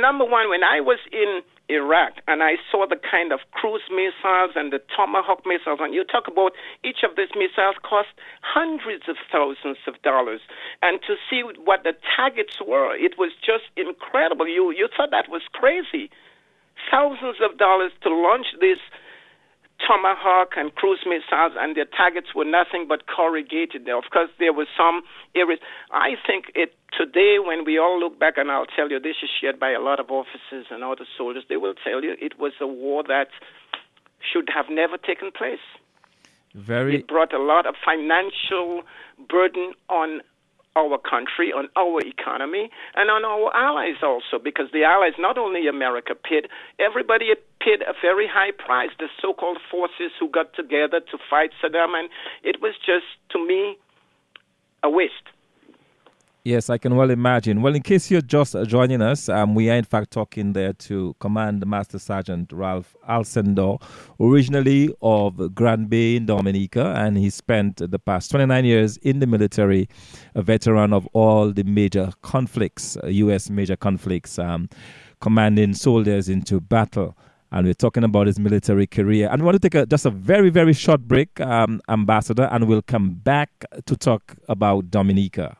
Number 0.00 0.24
one, 0.24 0.48
when 0.48 0.64
I 0.64 0.80
was 0.80 0.98
in 1.12 1.42
Iraq 1.68 2.14
and 2.26 2.42
I 2.42 2.56
saw 2.72 2.86
the 2.88 2.96
kind 2.96 3.30
of 3.30 3.40
cruise 3.52 3.84
missiles 3.90 4.56
and 4.56 4.72
the 4.72 4.80
Tomahawk 4.96 5.44
missiles, 5.44 5.80
and 5.82 5.92
you 5.92 6.02
talk 6.04 6.28
about 6.28 6.52
each 6.82 7.04
of 7.04 7.16
these 7.16 7.28
missiles 7.36 7.76
cost 7.84 8.08
hundreds 8.40 9.04
of 9.06 9.16
thousands 9.30 9.76
of 9.86 10.00
dollars. 10.00 10.40
And 10.80 11.00
to 11.06 11.16
see 11.28 11.42
what 11.44 11.84
the 11.84 11.92
targets 12.16 12.56
were, 12.56 12.96
it 12.96 13.18
was 13.18 13.32
just 13.44 13.68
incredible. 13.76 14.48
You, 14.48 14.72
you 14.72 14.88
thought 14.96 15.10
that 15.10 15.28
was 15.28 15.42
crazy. 15.52 16.08
Thousands 16.90 17.36
of 17.44 17.58
dollars 17.58 17.92
to 18.00 18.08
launch 18.08 18.46
this 18.60 18.80
Tomahawk 19.84 20.52
and 20.56 20.74
cruise 20.74 21.04
missiles, 21.04 21.52
and 21.58 21.76
their 21.76 21.84
targets 21.84 22.34
were 22.34 22.44
nothing 22.44 22.86
but 22.88 23.06
corrugated. 23.06 23.88
Of 23.88 24.04
course, 24.10 24.30
there 24.38 24.52
were 24.52 24.66
some 24.76 25.02
areas. 25.34 25.60
I 25.90 26.14
think 26.26 26.46
it 26.54 26.74
today, 26.96 27.36
when 27.38 27.64
we 27.64 27.78
all 27.78 27.98
look 28.00 28.18
back, 28.18 28.38
and 28.38 28.50
I'll 28.50 28.66
tell 28.66 28.90
you, 28.90 28.98
this 28.98 29.16
is 29.22 29.30
shared 29.40 29.60
by 29.60 29.70
a 29.70 29.80
lot 29.80 30.00
of 30.00 30.10
officers 30.10 30.66
and 30.70 30.82
other 30.82 31.04
soldiers. 31.16 31.44
They 31.48 31.56
will 31.56 31.74
tell 31.74 32.02
you 32.02 32.16
it 32.20 32.38
was 32.38 32.52
a 32.60 32.66
war 32.66 33.02
that 33.04 33.28
should 34.32 34.48
have 34.54 34.66
never 34.70 34.96
taken 34.96 35.30
place. 35.30 35.60
Very 36.54 36.96
It 36.96 37.06
brought 37.06 37.34
a 37.34 37.42
lot 37.42 37.66
of 37.66 37.74
financial 37.84 38.82
burden 39.28 39.74
on 39.90 40.22
our 40.76 40.98
country, 40.98 41.52
on 41.52 41.68
our 41.76 42.00
economy, 42.06 42.70
and 42.94 43.10
on 43.10 43.24
our 43.24 43.54
allies 43.56 44.02
also, 44.02 44.42
because 44.42 44.66
the 44.72 44.84
allies, 44.84 45.14
not 45.18 45.38
only 45.38 45.66
America, 45.66 46.14
paid, 46.14 46.48
everybody 46.78 47.32
paid 47.60 47.80
a 47.82 47.94
very 48.00 48.28
high 48.28 48.52
price, 48.52 48.90
the 48.98 49.08
so 49.20 49.32
called 49.32 49.58
forces 49.70 50.12
who 50.20 50.28
got 50.28 50.54
together 50.54 51.00
to 51.00 51.18
fight 51.30 51.50
Saddam, 51.62 51.98
and 51.98 52.08
it 52.44 52.60
was 52.60 52.74
just, 52.84 53.06
to 53.30 53.44
me, 53.44 53.78
a 54.82 54.90
waste. 54.90 55.26
Yes, 56.46 56.70
I 56.70 56.78
can 56.78 56.94
well 56.94 57.10
imagine. 57.10 57.60
Well, 57.60 57.74
in 57.74 57.82
case 57.82 58.08
you're 58.08 58.20
just 58.20 58.54
joining 58.68 59.02
us, 59.02 59.28
um, 59.28 59.56
we 59.56 59.68
are 59.68 59.74
in 59.74 59.82
fact 59.82 60.12
talking 60.12 60.52
there 60.52 60.72
to 60.74 61.16
Command 61.18 61.66
Master 61.66 61.98
Sergeant 61.98 62.52
Ralph 62.52 62.94
Alcindor, 63.08 63.82
originally 64.20 64.94
of 65.02 65.56
Grand 65.56 65.90
Bay 65.90 66.14
in 66.14 66.26
Dominica, 66.26 66.94
and 66.96 67.18
he 67.18 67.30
spent 67.30 67.78
the 67.78 67.98
past 67.98 68.30
29 68.30 68.64
years 68.64 68.96
in 68.98 69.18
the 69.18 69.26
military, 69.26 69.88
a 70.36 70.42
veteran 70.42 70.92
of 70.92 71.08
all 71.14 71.50
the 71.50 71.64
major 71.64 72.12
conflicts, 72.22 72.96
U.S. 73.04 73.50
major 73.50 73.74
conflicts, 73.74 74.38
um, 74.38 74.68
commanding 75.20 75.74
soldiers 75.74 76.28
into 76.28 76.60
battle. 76.60 77.18
And 77.50 77.66
we're 77.66 77.74
talking 77.74 78.04
about 78.04 78.28
his 78.28 78.38
military 78.38 78.86
career. 78.86 79.28
And 79.32 79.42
we 79.42 79.46
want 79.46 79.60
to 79.60 79.68
take 79.68 79.74
a, 79.74 79.84
just 79.84 80.06
a 80.06 80.10
very, 80.10 80.50
very 80.50 80.74
short 80.74 81.00
break, 81.00 81.40
um, 81.40 81.80
Ambassador, 81.88 82.48
and 82.52 82.68
we'll 82.68 82.82
come 82.82 83.14
back 83.14 83.50
to 83.86 83.96
talk 83.96 84.36
about 84.48 84.92
Dominica 84.92 85.56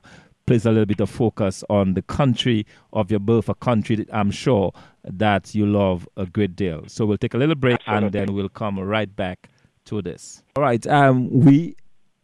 place 0.47 0.65
a 0.65 0.71
little 0.71 0.87
bit 0.87 1.01
of 1.01 1.11
focus 1.11 1.65
on 1.69 1.95
the 1.95 2.03
country 2.03 2.67
of 2.93 3.11
your 3.11 3.21
birth, 3.21 3.49
a 3.49 3.55
country 3.55 3.97
that 3.97 4.09
I'm 4.13 4.31
sure 4.31 4.73
that 5.05 5.55
you 5.55 5.67
love 5.67 6.09
a 6.17 6.27
great 6.27 6.57
deal. 6.57 6.85
So 6.87 7.05
we'll 7.05 7.19
take 7.19 7.35
a 7.35 7.39
little 7.39 7.55
break 7.55 7.81
and 7.87 8.13
then 8.13 8.33
we'll 8.33 8.49
come 8.49 8.79
right 8.79 9.15
back 9.15 9.51
to 9.87 10.03
this. 10.03 10.43
All 10.57 10.63
right, 10.63 10.85
um, 10.87 11.29
we 11.31 11.77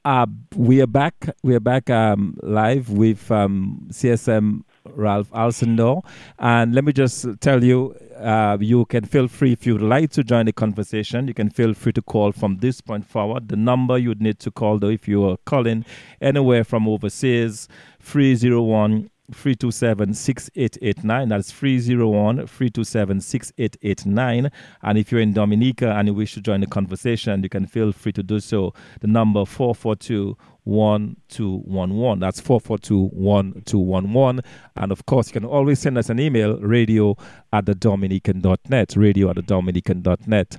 are 0.04 0.26
we 0.56 0.80
are 0.80 0.86
back. 0.86 1.30
We 1.42 1.54
are 1.54 1.60
back 1.60 1.90
um, 1.90 2.36
live 2.42 2.90
with 2.90 3.30
um, 3.30 3.88
CSM 3.90 4.62
Ralph 4.84 5.30
Alcindor, 5.30 6.04
and 6.38 6.74
let 6.74 6.84
me 6.84 6.92
just 6.92 7.26
tell 7.40 7.62
you, 7.62 7.94
uh, 8.18 8.56
you 8.60 8.84
can 8.86 9.04
feel 9.04 9.28
free 9.28 9.52
if 9.52 9.66
you'd 9.66 9.82
like 9.82 10.10
to 10.12 10.24
join 10.24 10.46
the 10.46 10.52
conversation. 10.52 11.28
You 11.28 11.34
can 11.34 11.50
feel 11.50 11.74
free 11.74 11.92
to 11.92 12.02
call 12.02 12.32
from 12.32 12.58
this 12.58 12.80
point 12.80 13.06
forward. 13.06 13.48
The 13.48 13.56
number 13.56 13.98
you'd 13.98 14.20
need 14.20 14.38
to 14.40 14.50
call, 14.50 14.78
though, 14.78 14.88
if 14.88 15.08
you 15.08 15.24
are 15.24 15.36
calling 15.44 15.84
anywhere 16.20 16.64
from 16.64 16.88
overseas, 16.88 17.68
301 18.00 19.10
327 19.32 20.14
6889. 20.14 21.28
That's 21.28 21.52
301 21.52 22.46
327 22.46 23.20
6889. 23.20 24.50
And 24.82 24.98
if 24.98 25.10
you're 25.10 25.20
in 25.20 25.32
Dominica 25.32 25.92
and 25.92 26.08
you 26.08 26.14
wish 26.14 26.34
to 26.34 26.40
join 26.40 26.60
the 26.60 26.66
conversation, 26.66 27.42
you 27.42 27.48
can 27.48 27.66
feel 27.66 27.92
free 27.92 28.12
to 28.12 28.22
do 28.22 28.40
so. 28.40 28.74
The 29.00 29.06
number 29.06 29.44
442 29.44 30.36
1211. 30.64 32.20
That's 32.20 32.40
442 32.40 33.10
1211. 33.14 34.44
And 34.76 34.92
of 34.92 35.06
course, 35.06 35.28
you 35.28 35.32
can 35.32 35.44
always 35.44 35.80
send 35.80 35.98
us 35.98 36.08
an 36.08 36.20
email 36.20 36.58
radio 36.58 37.16
at 37.52 37.66
the 37.66 37.74
Dominican.net. 37.74 38.96
Radio 38.96 39.30
at 39.30 39.36
the 39.36 39.42
Dominican.net. 39.42 40.56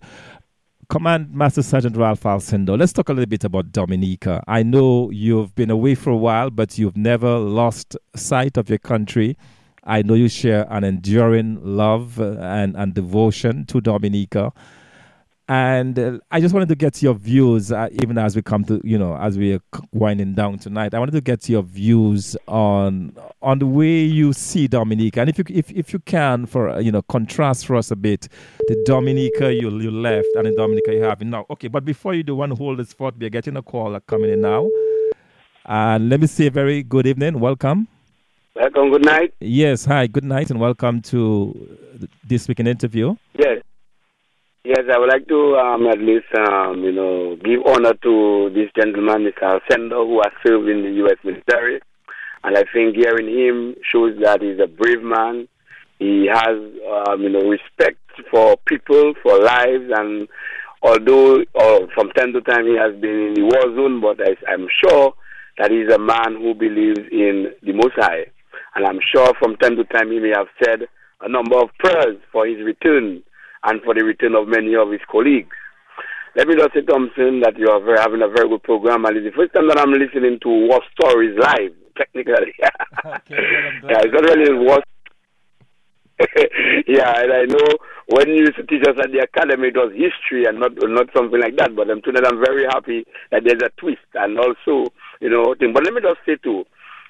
Command 0.94 1.34
Master 1.34 1.64
Sergeant 1.64 1.98
Ralph 1.98 2.22
Alcindor, 2.22 2.78
let's 2.78 2.94
talk 2.94 3.10
a 3.10 3.14
little 3.14 3.26
bit 3.26 3.44
about 3.44 3.72
Dominica. 3.72 4.44
I 4.48 4.62
know 4.62 5.10
you've 5.10 5.56
been 5.56 5.72
away 5.72 5.96
for 5.96 6.12
a 6.12 6.16
while, 6.16 6.52
but 6.52 6.78
you've 6.78 6.96
never 6.96 7.40
lost 7.40 7.98
sight 8.16 8.58
of 8.58 8.70
your 8.70 8.78
country. 8.78 9.36
I 9.84 10.04
know 10.04 10.14
you 10.14 10.30
share 10.30 10.68
an 10.70 10.84
enduring 10.84 11.58
love 11.64 12.20
uh, 12.20 12.38
and, 12.42 12.76
and 12.78 12.94
devotion 12.94 13.66
to 13.66 13.82
Dominica. 13.82 14.54
And 15.50 16.00
uh, 16.00 16.20
I 16.32 16.40
just 16.40 16.54
wanted 16.54 16.70
to 16.70 16.76
get 16.76 17.02
your 17.02 17.16
views, 17.16 17.70
uh, 17.70 17.90
even 17.92 18.18
as 18.18 18.34
we 18.34 18.42
come 18.42 18.64
to, 18.66 18.80
you 18.82 18.98
know, 18.98 19.18
as 19.18 19.38
we 19.38 19.56
are 19.56 19.60
winding 19.92 20.36
down 20.36 20.58
tonight. 20.58 20.94
I 20.94 21.00
wanted 21.00 21.12
to 21.12 21.22
get 21.22 21.50
your 21.50 21.64
views 21.64 22.38
on 22.48 23.14
on 23.42 23.60
the 23.60 23.68
way 23.68 24.04
you 24.04 24.32
see 24.32 24.70
Dominica, 24.70 25.20
and 25.20 25.30
if 25.30 25.38
you 25.38 25.44
if 25.50 25.70
if 25.72 25.92
you 25.92 26.00
can, 26.00 26.46
for 26.46 26.70
uh, 26.70 26.80
you 26.80 26.94
know, 26.94 27.02
contrast 27.02 27.66
for 27.66 27.76
us 27.76 27.92
a 27.92 27.98
bit 27.98 28.30
the 28.70 28.82
Dominica 28.86 29.54
you 29.54 29.70
you 29.82 29.92
left 29.92 30.30
and 30.36 30.46
the 30.46 30.56
Dominica 30.56 30.94
you 30.94 31.04
have 31.04 31.20
now. 31.20 31.46
Okay, 31.50 31.68
but 31.68 31.84
before 31.84 32.14
you 32.14 32.24
do, 32.24 32.38
one 32.38 32.52
hold 32.52 32.80
this 32.80 32.94
thought. 32.94 33.18
We 33.18 33.26
are 33.26 33.30
getting 33.30 33.58
a 33.58 33.62
call 33.62 34.00
coming 34.08 34.32
in 34.32 34.40
now, 34.40 34.70
and 35.66 36.10
let 36.10 36.22
me 36.22 36.28
say, 36.28 36.48
very 36.48 36.84
good 36.84 37.06
evening, 37.06 37.42
welcome. 37.42 37.90
Welcome, 38.56 38.92
good 38.92 39.04
night. 39.04 39.34
Yes, 39.42 39.84
hi, 39.84 40.08
good 40.08 40.24
night, 40.24 40.52
and 40.52 40.60
welcome 40.62 41.02
to 41.02 42.08
this 42.24 42.48
week 42.48 42.62
interview. 42.62 43.16
Yes. 43.38 43.62
Yes, 44.66 44.86
I 44.90 44.98
would 44.98 45.10
like 45.12 45.28
to 45.28 45.58
um, 45.58 45.88
at 45.88 46.00
least, 46.00 46.32
um, 46.40 46.86
you 46.86 46.94
know, 46.94 47.36
give 47.36 47.60
honor 47.66 47.96
to 48.02 48.50
this 48.56 48.72
gentleman, 48.80 49.28
Mr. 49.28 49.60
Alcindor, 49.60 50.08
who 50.08 50.22
has 50.24 50.32
served 50.42 50.70
in 50.70 50.84
the 50.84 50.92
U.S. 51.04 51.18
military. 51.22 51.82
And 52.46 52.58
I 52.58 52.64
think 52.72 52.96
hearing 52.96 53.28
him 53.28 53.76
shows 53.92 54.18
that 54.24 54.42
he's 54.42 54.64
a 54.64 54.68
brave 54.68 55.04
man. 55.04 55.50
He 56.00 56.30
has, 56.32 56.56
um, 56.56 57.22
you 57.24 57.28
know, 57.28 57.42
respect 57.42 58.00
for 58.32 58.56
people, 58.66 59.14
for 59.22 59.38
lives, 59.38 59.92
and 59.98 60.30
although 60.82 61.42
uh, 61.60 61.80
from 61.94 62.12
time 62.12 62.32
to 62.32 62.40
time 62.40 62.66
he 62.66 62.78
has 62.78 62.96
been 63.02 63.20
in 63.20 63.34
the 63.34 63.44
war 63.44 63.76
zone, 63.76 64.00
but 64.00 64.26
I, 64.26 64.32
I'm 64.50 64.68
sure 64.82 65.14
that 65.58 65.72
he's 65.72 65.92
a 65.94 66.00
man 66.00 66.42
who 66.42 66.54
believes 66.54 67.02
in 67.12 67.52
the 67.64 67.74
Most 67.74 67.96
High. 67.98 68.28
And 68.76 68.88
I'm 68.88 69.00
sure 69.14 69.34
from 69.40 69.58
time 69.58 69.76
to 69.76 69.84
time 69.84 70.10
he 70.10 70.20
may 70.20 70.32
have 70.34 70.48
said 70.64 70.88
a 71.20 71.28
number 71.28 71.58
of 71.58 71.68
prayers 71.80 72.16
for 72.32 72.48
his 72.48 72.64
return 72.64 73.24
and 73.64 73.82
for 73.84 73.94
the 73.94 74.04
return 74.04 74.36
of 74.36 74.48
many 74.48 74.76
of 74.76 74.92
his 74.92 75.02
colleagues. 75.10 75.56
Let 76.36 76.48
me 76.48 76.56
just 76.56 76.74
say, 76.74 76.82
Thompson, 76.82 77.42
that 77.42 77.58
you 77.58 77.70
are 77.70 77.80
very, 77.80 78.00
having 78.00 78.22
a 78.24 78.28
very 78.28 78.50
good 78.50 78.64
program, 78.64 79.06
and 79.06 79.18
it's 79.18 79.28
the 79.30 79.38
first 79.38 79.54
time 79.54 79.68
that 79.70 79.78
I'm 79.80 79.94
listening 79.94 80.40
to 80.42 80.50
War 80.50 80.82
Stories 80.94 81.38
live, 81.38 81.74
technically. 81.98 82.54
Okay, 83.06 83.42
well, 83.44 83.66
I'm 83.68 83.78
glad. 83.82 83.90
yeah, 83.90 84.00
it's 84.02 84.14
not 84.14 84.24
really 84.24 84.54
war. 84.58 84.80
yeah, 86.88 87.12
and 87.20 87.34
I 87.34 87.44
know 87.46 87.68
when 88.08 88.30
you 88.30 88.46
used 88.48 88.56
to 88.56 88.64
teach 88.64 88.84
us 88.88 88.96
at 89.04 89.12
the 89.12 89.20
academy, 89.20 89.70
it 89.70 89.76
was 89.76 89.92
history 89.92 90.46
and 90.46 90.60
not 90.60 90.72
not 90.84 91.10
something 91.16 91.40
like 91.40 91.58
that. 91.58 91.76
But 91.76 91.90
I'm 91.90 92.02
today 92.02 92.22
I'm 92.24 92.40
very 92.40 92.66
happy 92.72 93.04
that 93.32 93.44
there's 93.44 93.62
a 93.62 93.70
twist 93.80 94.08
and 94.16 94.40
also, 94.40 94.94
you 95.20 95.30
know, 95.30 95.54
thing. 95.60 95.74
But 95.74 95.84
let 95.84 95.94
me 95.94 96.02
just 96.02 96.22
say 96.26 96.38
too 96.42 96.64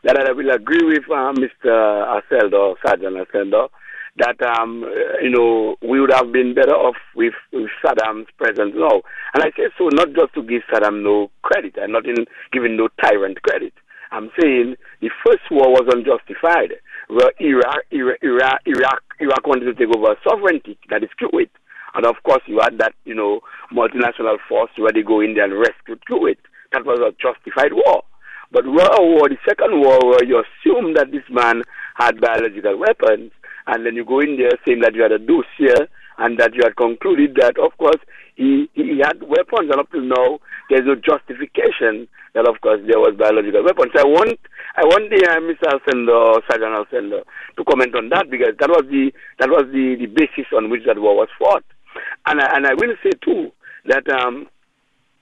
that 0.03 0.17
I 0.19 0.31
will 0.31 0.51
agree 0.51 0.83
with 0.83 1.03
uh, 1.09 1.31
Mr. 1.35 1.71
Aseldo, 1.71 2.75
Sergeant 2.85 3.15
Aseldo, 3.17 3.69
that 4.17 4.41
um, 4.41 4.85
you 5.21 5.29
know 5.29 5.75
we 5.81 5.99
would 5.99 6.13
have 6.13 6.31
been 6.31 6.53
better 6.53 6.75
off 6.75 6.97
with, 7.15 7.33
with 7.51 7.69
Saddam's 7.83 8.27
presence 8.37 8.73
now. 8.75 9.01
And 9.33 9.43
I 9.43 9.49
say 9.57 9.69
so 9.77 9.89
not 9.93 10.09
just 10.13 10.33
to 10.35 10.43
give 10.43 10.61
Saddam 10.71 11.03
no 11.03 11.31
credit, 11.41 11.75
and 11.77 11.93
not 11.93 12.05
in 12.05 12.25
giving 12.51 12.77
no 12.77 12.89
tyrant 13.01 13.41
credit. 13.41 13.73
I'm 14.11 14.29
saying 14.39 14.75
the 15.01 15.09
first 15.25 15.41
war 15.49 15.71
was 15.71 15.89
unjustified, 15.89 16.73
Iraq, 17.09 17.33
Iraq, 17.39 17.83
Iraq, 18.21 18.61
Iraq, 18.65 19.01
Iraq 19.19 19.47
wanted 19.47 19.65
to 19.65 19.73
take 19.73 19.95
over 19.95 20.15
sovereignty, 20.27 20.77
that 20.89 21.03
is 21.03 21.09
Kuwait. 21.19 21.49
And 21.95 22.05
of 22.05 22.15
course, 22.23 22.41
you 22.45 22.59
had 22.61 22.77
that, 22.79 22.93
you 23.05 23.13
know, 23.13 23.41
multinational 23.71 24.37
force 24.47 24.71
where 24.77 24.91
they 24.93 25.01
go 25.01 25.19
in 25.21 25.33
there 25.35 25.45
and 25.45 25.53
rescue 25.53 25.95
Kuwait. 26.09 26.37
That 26.71 26.85
was 26.85 26.99
a 26.99 27.11
justified 27.21 27.73
war. 27.73 28.03
But 28.51 28.65
World 28.65 28.99
War, 28.99 29.29
the 29.29 29.37
Second 29.47 29.81
War, 29.81 29.99
where 30.05 30.23
you 30.23 30.41
assume 30.41 30.93
that 30.93 31.11
this 31.11 31.23
man 31.29 31.63
had 31.95 32.21
biological 32.21 32.77
weapons, 32.77 33.31
and 33.67 33.85
then 33.85 33.95
you 33.95 34.05
go 34.05 34.19
in 34.19 34.37
there 34.37 34.51
saying 34.65 34.81
that 34.81 34.95
you 34.95 35.01
had 35.01 35.11
a 35.11 35.19
dossier 35.19 35.87
and 36.17 36.37
that 36.39 36.53
you 36.53 36.61
had 36.63 36.75
concluded 36.75 37.35
that, 37.39 37.57
of 37.57 37.75
course, 37.77 37.99
he, 38.35 38.69
he 38.73 38.99
had 38.99 39.21
weapons, 39.21 39.69
and 39.69 39.79
up 39.79 39.91
till 39.91 40.01
now, 40.01 40.39
there's 40.69 40.85
no 40.85 40.95
justification 40.95 42.07
that, 42.33 42.47
of 42.47 42.61
course, 42.61 42.81
there 42.87 42.99
was 42.99 43.15
biological 43.17 43.63
weapons. 43.63 43.91
I 43.97 44.03
want, 44.03 44.39
I 44.75 44.83
want 44.85 45.09
the 45.09 45.21
uh, 45.25 45.41
Mr. 45.41 45.69
Alcendo, 45.69 46.41
Sergeant 46.49 46.73
Alcendo, 46.73 47.23
to 47.57 47.63
comment 47.63 47.95
on 47.95 48.09
that 48.09 48.29
because 48.29 48.55
that 48.59 48.69
was 48.69 48.85
the 48.89 49.13
that 49.37 49.49
was 49.49 49.65
the, 49.71 49.95
the 49.99 50.07
basis 50.07 50.49
on 50.55 50.69
which 50.69 50.85
that 50.85 50.97
war 50.97 51.15
was 51.15 51.29
fought. 51.37 51.63
And 52.25 52.41
I, 52.41 52.55
and 52.55 52.65
I 52.65 52.73
will 52.73 52.95
say 53.03 53.11
too 53.21 53.51
that 53.85 54.09
um, 54.09 54.47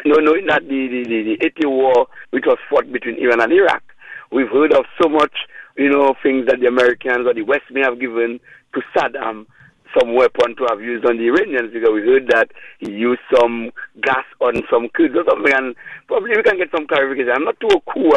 you 0.05 0.11
know, 0.11 0.19
knowing 0.19 0.47
that 0.47 0.63
the, 0.63 0.87
the, 0.87 1.03
the, 1.03 1.35
the 1.37 1.45
80 1.45 1.67
war, 1.67 2.07
which 2.31 2.45
was 2.45 2.57
fought 2.69 2.91
between 2.91 3.19
Iran 3.19 3.41
and 3.41 3.51
Iraq, 3.53 3.83
we've 4.31 4.49
heard 4.49 4.73
of 4.73 4.85
so 5.01 5.09
much, 5.09 5.33
you 5.77 5.89
know, 5.89 6.13
things 6.21 6.47
that 6.47 6.59
the 6.59 6.67
Americans 6.67 7.27
or 7.27 7.33
the 7.33 7.43
West 7.43 7.65
may 7.71 7.81
have 7.81 7.99
given 7.99 8.39
to 8.73 8.81
Saddam 8.95 9.45
some 9.97 10.15
weapon 10.15 10.55
to 10.55 10.65
have 10.69 10.81
used 10.81 11.05
on 11.05 11.17
the 11.17 11.27
Iranians 11.27 11.73
because 11.73 11.91
we 11.93 12.01
heard 12.01 12.27
that 12.29 12.51
he 12.79 12.91
used 12.91 13.21
some 13.35 13.71
gas 14.01 14.23
on 14.39 14.61
some 14.71 14.87
Kurds 14.95 15.15
or 15.15 15.25
something, 15.29 15.53
and 15.53 15.75
probably 16.07 16.31
we 16.35 16.43
can 16.43 16.57
get 16.57 16.71
some 16.71 16.87
clarification. 16.87 17.33
I'm 17.35 17.43
not 17.43 17.59
too 17.59 17.75
cool 17.91 18.15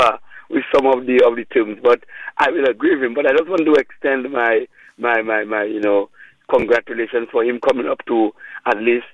with 0.50 0.64
some 0.74 0.86
of 0.86 1.06
the 1.06 1.24
of 1.26 1.36
the 1.36 1.44
terms, 1.46 1.78
but 1.82 2.04
I 2.38 2.50
will 2.50 2.68
agree 2.68 2.94
with 2.94 3.04
him. 3.04 3.14
But 3.14 3.26
I 3.26 3.36
just 3.36 3.48
want 3.48 3.64
to 3.64 3.74
extend 3.74 4.30
my 4.30 4.66
my 4.98 5.22
my 5.22 5.44
my 5.44 5.64
you 5.64 5.80
know 5.80 6.10
congratulations 6.48 7.28
for 7.32 7.42
him 7.44 7.58
coming 7.60 7.88
up 7.88 8.04
to 8.06 8.30
at 8.66 8.76
least 8.76 9.06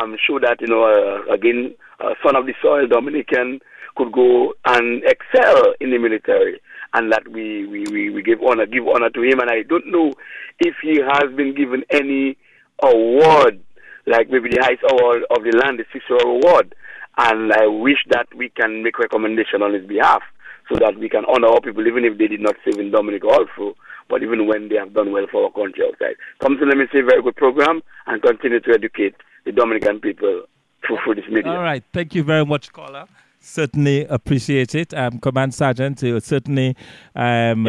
um, 0.00 0.16
show 0.26 0.38
that 0.38 0.60
you 0.60 0.68
know 0.68 0.84
uh, 0.84 1.32
again 1.32 1.74
uh, 2.00 2.14
son 2.24 2.36
of 2.36 2.46
the 2.46 2.54
soil 2.62 2.86
Dominican 2.86 3.60
could 3.96 4.12
go 4.12 4.54
and 4.64 5.02
excel 5.04 5.74
in 5.80 5.90
the 5.90 5.98
military 5.98 6.60
and 6.94 7.12
that 7.12 7.26
we, 7.28 7.66
we, 7.66 7.84
we, 7.90 8.10
we 8.10 8.22
give 8.22 8.40
honor 8.42 8.66
give 8.66 8.86
honor 8.86 9.10
to 9.10 9.22
him 9.22 9.40
and 9.40 9.50
I 9.50 9.62
don't 9.62 9.86
know 9.86 10.12
if 10.58 10.74
he 10.82 11.00
has 11.00 11.34
been 11.36 11.54
given 11.54 11.84
any 11.90 12.36
award 12.82 13.60
like 14.06 14.30
maybe 14.30 14.48
the 14.48 14.62
highest 14.62 14.82
award 14.90 15.22
of 15.30 15.44
the 15.44 15.56
land 15.56 15.80
the 15.80 15.84
Sisserou 15.92 16.42
award 16.42 16.74
and 17.18 17.52
I 17.52 17.66
wish 17.66 17.98
that 18.10 18.26
we 18.36 18.48
can 18.50 18.82
make 18.82 18.98
recommendation 18.98 19.62
on 19.62 19.74
his 19.74 19.86
behalf 19.86 20.22
so 20.70 20.78
that 20.78 20.98
we 20.98 21.08
can 21.08 21.24
honor 21.26 21.48
our 21.48 21.60
people 21.60 21.86
even 21.86 22.04
if 22.04 22.18
they 22.18 22.28
did 22.28 22.40
not 22.40 22.56
serve 22.64 22.80
in 22.80 22.90
Dominic 22.90 23.24
also 23.24 23.74
but 24.08 24.22
even 24.22 24.46
when 24.46 24.68
they 24.68 24.76
have 24.76 24.94
done 24.94 25.12
well 25.12 25.26
for 25.30 25.44
our 25.44 25.52
country 25.52 25.84
outside. 25.86 26.16
Come 26.40 26.56
to 26.56 26.64
let 26.64 26.76
me 26.78 26.86
say 26.92 27.02
very 27.02 27.22
good 27.22 27.36
program 27.36 27.82
and 28.06 28.22
continue 28.22 28.60
to 28.60 28.72
educate 28.72 29.14
the 29.44 29.52
Dominican 29.52 30.00
people 30.00 30.44
through, 30.86 30.98
through 31.04 31.16
this 31.16 31.28
media. 31.30 31.52
All 31.52 31.62
right. 31.62 31.84
Thank 31.92 32.14
you 32.14 32.22
very 32.22 32.44
much, 32.44 32.72
caller. 32.72 33.06
Certainly 33.48 34.04
appreciate 34.04 34.74
it. 34.74 34.92
Um, 34.92 35.18
Command 35.20 35.54
Sergeant, 35.54 36.04
uh, 36.04 36.20
certainly 36.20 36.76
um, 37.16 37.66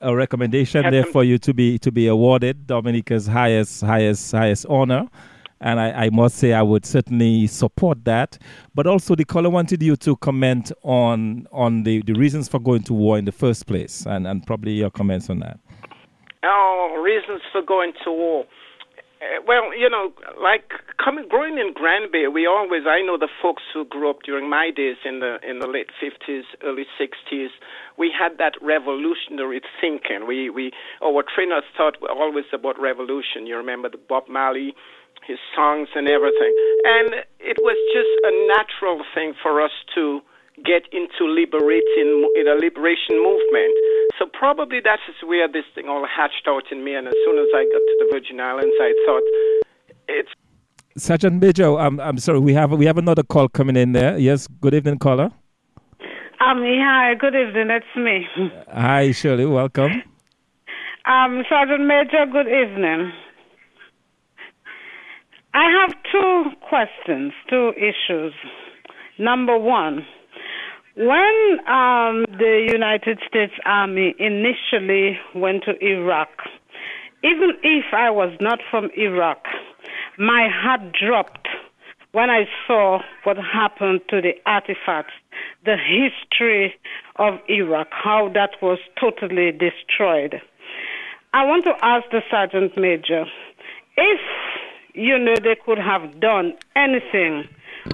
a 0.00 0.14
recommendation 0.14 0.88
there 0.88 1.02
for 1.02 1.24
you 1.24 1.36
to 1.38 1.52
be 1.52 1.78
to 1.80 1.90
be 1.90 2.06
awarded 2.06 2.68
Dominica's 2.68 3.26
highest 3.26 3.80
highest 3.80 4.30
highest 4.30 4.66
honor. 4.66 5.08
And 5.60 5.80
I, 5.80 6.04
I, 6.04 6.10
must 6.10 6.36
say 6.36 6.52
I 6.52 6.62
would 6.62 6.86
certainly 6.86 7.48
support 7.48 8.04
that. 8.04 8.38
But 8.72 8.86
also 8.86 9.16
the 9.16 9.24
caller 9.24 9.50
wanted 9.50 9.82
you 9.82 9.96
to 9.96 10.14
comment 10.16 10.70
on 10.84 11.48
on 11.50 11.82
the, 11.82 12.02
the 12.02 12.12
reasons 12.12 12.48
for 12.48 12.60
going 12.60 12.84
to 12.84 12.94
war 12.94 13.18
in 13.18 13.24
the 13.24 13.32
first 13.32 13.66
place 13.66 14.06
and, 14.06 14.28
and 14.28 14.46
probably 14.46 14.74
your 14.74 14.90
comments 14.90 15.28
on 15.28 15.40
that. 15.40 15.58
Oh, 16.44 17.02
reasons 17.02 17.42
for 17.50 17.62
going 17.62 17.94
to 18.04 18.12
war. 18.12 18.44
Uh, 19.26 19.42
well, 19.46 19.76
you 19.76 19.90
know, 19.90 20.12
like 20.40 20.70
coming 21.02 21.26
growing 21.28 21.58
in 21.58 21.72
Grand 21.72 22.12
Bay, 22.12 22.26
we 22.28 22.46
always 22.46 22.82
I 22.86 23.02
know 23.02 23.18
the 23.18 23.28
folks 23.42 23.62
who 23.72 23.84
grew 23.84 24.10
up 24.10 24.22
during 24.24 24.48
my 24.48 24.70
days 24.70 24.96
in 25.04 25.20
the 25.20 25.38
in 25.48 25.58
the 25.58 25.66
late 25.66 25.90
fifties, 26.00 26.44
early 26.62 26.86
sixties. 26.98 27.50
We 27.98 28.12
had 28.16 28.38
that 28.38 28.54
revolutionary 28.62 29.60
thinking. 29.80 30.26
We 30.26 30.50
we 30.50 30.72
our 31.02 31.24
trainers 31.34 31.64
thought 31.76 32.00
were 32.00 32.10
always 32.10 32.46
about 32.52 32.80
revolution. 32.80 33.46
You 33.46 33.56
remember 33.56 33.88
the 33.88 33.98
Bob 33.98 34.28
Marley, 34.28 34.74
his 35.26 35.38
songs 35.54 35.88
and 35.94 36.08
everything, 36.08 36.52
and 36.84 37.14
it 37.40 37.58
was 37.60 37.78
just 37.92 38.14
a 38.22 38.32
natural 38.54 39.02
thing 39.14 39.34
for 39.42 39.60
us 39.60 39.72
to 39.94 40.20
get 40.64 40.82
into 40.92 41.24
liberating 41.28 42.28
in 42.36 42.48
a 42.48 42.54
liberation 42.54 43.20
movement. 43.20 43.74
So 44.18 44.26
probably 44.32 44.80
that 44.80 44.98
is 45.08 45.16
where 45.26 45.48
this 45.48 45.64
thing 45.74 45.88
all 45.88 46.06
hatched 46.06 46.48
out 46.48 46.64
in 46.70 46.84
me. 46.84 46.94
And 46.94 47.06
as 47.08 47.14
soon 47.24 47.38
as 47.38 47.48
I 47.54 47.64
got 47.64 47.82
to 47.84 47.96
the 48.00 48.08
Virgin 48.12 48.40
Islands, 48.40 48.74
I 48.80 48.92
thought 49.04 49.22
it's. 50.08 50.30
Sergeant 50.96 51.42
Major, 51.42 51.76
I'm 51.78 52.00
I'm 52.00 52.18
sorry. 52.18 52.38
We 52.40 52.54
have 52.54 52.70
we 52.70 52.86
have 52.86 52.96
another 52.96 53.22
call 53.22 53.48
coming 53.48 53.76
in 53.76 53.92
there. 53.92 54.16
Yes. 54.16 54.48
Good 54.60 54.74
evening, 54.74 54.98
caller. 54.98 55.30
Um. 56.40 56.62
Hi. 56.64 57.14
Good 57.14 57.34
evening. 57.34 57.68
It's 57.70 57.96
me. 57.96 58.26
Hi, 58.72 59.12
Shirley. 59.12 59.44
Welcome. 59.44 60.02
Um, 61.04 61.42
Sergeant 61.48 61.86
Major. 61.86 62.26
Good 62.32 62.48
evening. 62.48 63.12
I 65.54 65.70
have 65.80 65.94
two 66.12 66.50
questions, 66.68 67.32
two 67.48 67.72
issues. 67.76 68.34
Number 69.18 69.56
one, 69.56 70.04
when 70.96 71.58
um, 71.68 72.24
the 72.38 72.66
United 72.72 73.18
States 73.28 73.52
Army 73.66 74.14
initially 74.18 75.18
went 75.34 75.64
to 75.64 75.72
Iraq, 75.84 76.30
even 77.22 77.50
if 77.62 77.84
I 77.92 78.08
was 78.08 78.32
not 78.40 78.60
from 78.70 78.88
Iraq, 78.96 79.44
my 80.18 80.48
heart 80.50 80.80
dropped 80.98 81.48
when 82.12 82.30
I 82.30 82.44
saw 82.66 83.00
what 83.24 83.36
happened 83.36 84.00
to 84.08 84.22
the 84.22 84.32
artifacts, 84.46 85.12
the 85.66 85.76
history 85.76 86.74
of 87.16 87.40
Iraq, 87.46 87.88
how 87.90 88.30
that 88.32 88.52
was 88.62 88.78
totally 88.98 89.52
destroyed. 89.52 90.40
I 91.34 91.44
want 91.44 91.64
to 91.64 91.74
ask 91.82 92.08
the 92.10 92.22
Sergeant 92.30 92.72
Major 92.78 93.26
if 93.98 94.20
you 94.94 95.18
know 95.18 95.34
they 95.34 95.56
could 95.62 95.78
have 95.78 96.20
done 96.20 96.54
anything 96.74 97.44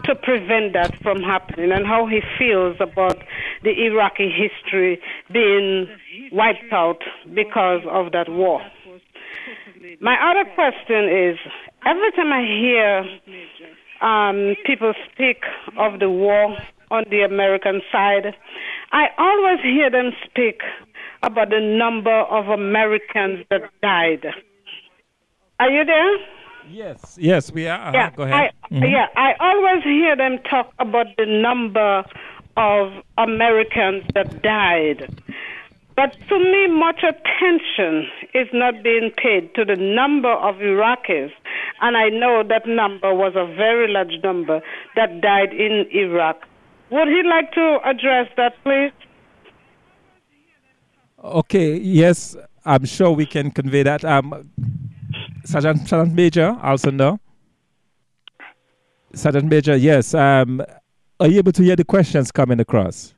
to 0.04 0.14
prevent 0.14 0.72
that 0.72 0.94
from 1.02 1.22
happening 1.22 1.72
and 1.72 1.86
how 1.86 2.06
he 2.06 2.20
feels 2.38 2.76
about 2.80 3.18
the 3.62 3.70
Iraqi 3.86 4.30
history 4.30 5.00
being 5.32 5.86
wiped 6.32 6.72
out 6.72 7.02
because 7.34 7.82
of 7.90 8.12
that 8.12 8.28
war. 8.28 8.60
My 10.00 10.16
other 10.30 10.48
question 10.54 11.08
is 11.08 11.38
every 11.86 12.12
time 12.12 12.32
I 12.32 12.42
hear 12.42 13.04
um, 14.00 14.56
people 14.66 14.92
speak 15.12 15.42
of 15.78 16.00
the 16.00 16.10
war 16.10 16.56
on 16.90 17.04
the 17.10 17.22
American 17.22 17.80
side, 17.90 18.34
I 18.92 19.06
always 19.18 19.60
hear 19.62 19.90
them 19.90 20.10
speak 20.28 20.60
about 21.22 21.50
the 21.50 21.60
number 21.60 22.20
of 22.22 22.48
Americans 22.48 23.46
that 23.50 23.62
died. 23.80 24.26
Are 25.60 25.70
you 25.70 25.84
there? 25.84 26.41
Yes, 26.70 27.18
yes, 27.20 27.52
we 27.52 27.66
are. 27.66 27.78
Uh-huh. 27.78 27.90
Yeah, 27.94 28.10
Go 28.10 28.22
ahead. 28.24 28.34
I, 28.34 28.74
mm-hmm. 28.74 28.84
Yeah, 28.84 29.06
I 29.16 29.34
always 29.40 29.82
hear 29.84 30.16
them 30.16 30.38
talk 30.48 30.72
about 30.78 31.06
the 31.16 31.26
number 31.26 32.04
of 32.56 32.92
Americans 33.18 34.04
that 34.14 34.42
died. 34.42 35.22
But 35.94 36.16
to 36.28 36.38
me, 36.38 36.68
much 36.68 37.02
attention 37.02 38.08
is 38.34 38.48
not 38.52 38.82
being 38.82 39.10
paid 39.16 39.54
to 39.54 39.64
the 39.64 39.76
number 39.76 40.32
of 40.32 40.56
Iraqis. 40.56 41.30
And 41.80 41.96
I 41.96 42.08
know 42.08 42.42
that 42.48 42.66
number 42.66 43.14
was 43.14 43.34
a 43.36 43.46
very 43.54 43.92
large 43.92 44.22
number 44.22 44.62
that 44.96 45.20
died 45.20 45.52
in 45.52 45.86
Iraq. 45.92 46.46
Would 46.90 47.08
he 47.08 47.22
like 47.22 47.52
to 47.52 47.78
address 47.84 48.28
that, 48.36 48.54
please? 48.62 48.92
Okay, 51.22 51.76
yes, 51.76 52.36
I'm 52.64 52.84
sure 52.84 53.12
we 53.12 53.26
can 53.26 53.50
convey 53.50 53.82
that. 53.82 54.04
Um, 54.04 54.50
Sergeant, 55.44 55.88
Sergeant 55.88 56.14
Major 56.14 56.56
Alcindor. 56.62 57.18
Sergeant 59.14 59.50
Major, 59.50 59.76
yes. 59.76 60.14
Um, 60.14 60.62
are 61.20 61.28
you 61.28 61.38
able 61.38 61.52
to 61.52 61.62
hear 61.62 61.76
the 61.76 61.84
questions 61.84 62.32
coming 62.32 62.60
across? 62.60 63.14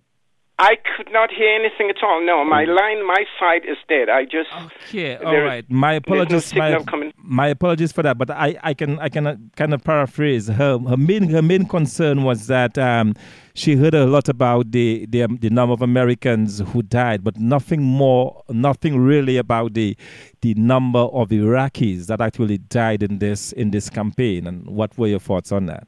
I 0.59 0.77
could 0.97 1.11
not 1.13 1.31
hear 1.33 1.49
anything 1.53 1.91
at 1.91 1.97
all. 2.03 2.25
No, 2.25 2.45
my 2.45 2.65
Oh. 2.65 2.73
line, 2.73 3.05
my 3.07 3.25
side 3.41 3.63
is 3.69 3.77
dead. 3.89 4.09
I 4.09 4.25
just 4.25 4.51
Okay, 4.89 5.17
all 5.17 5.41
right. 5.41 5.65
My 5.69 5.99
there's 5.99 6.07
no 6.09 6.15
apologies. 6.25 6.55
my, 6.55 7.13
my 7.17 7.49
apologies 7.49 7.91
for 7.93 8.03
that. 8.05 8.19
But 8.19 8.31
I, 8.31 8.57
I 8.63 8.73
can 8.75 8.99
I 9.01 9.09
can 9.09 9.27
uh, 9.27 9.37
kind 9.57 9.75
of 9.75 9.83
paraphrase 9.83 10.47
her. 10.49 10.79
Her 10.79 10.97
main 10.97 11.29
her 11.31 11.43
main 11.43 11.67
concern 11.67 12.23
was 12.23 12.47
that 12.47 12.79
um, 12.79 13.15
she 13.55 13.77
heard 13.77 13.95
a 13.95 14.05
lot 14.05 14.29
about 14.29 14.73
the 14.73 15.07
the, 15.09 15.23
um, 15.23 15.37
the 15.37 15.51
number 15.51 15.73
of 15.73 15.83
Americans 15.83 16.61
who 16.73 16.83
died, 16.83 17.23
but 17.23 17.39
nothing 17.39 17.83
more, 17.83 18.43
nothing 18.49 18.99
really 18.99 19.37
about 19.37 19.75
the 19.75 19.97
the 20.41 20.55
number 20.55 20.99
of 20.99 21.29
Iraqis 21.29 22.07
that 22.07 22.21
actually 22.21 22.59
died 22.59 23.03
in 23.03 23.19
this 23.19 23.53
in 23.53 23.71
this 23.71 23.89
campaign. 23.89 24.47
And 24.47 24.67
what 24.67 24.97
were 24.99 25.07
your 25.07 25.21
thoughts 25.21 25.53
on 25.53 25.67
that? 25.67 25.87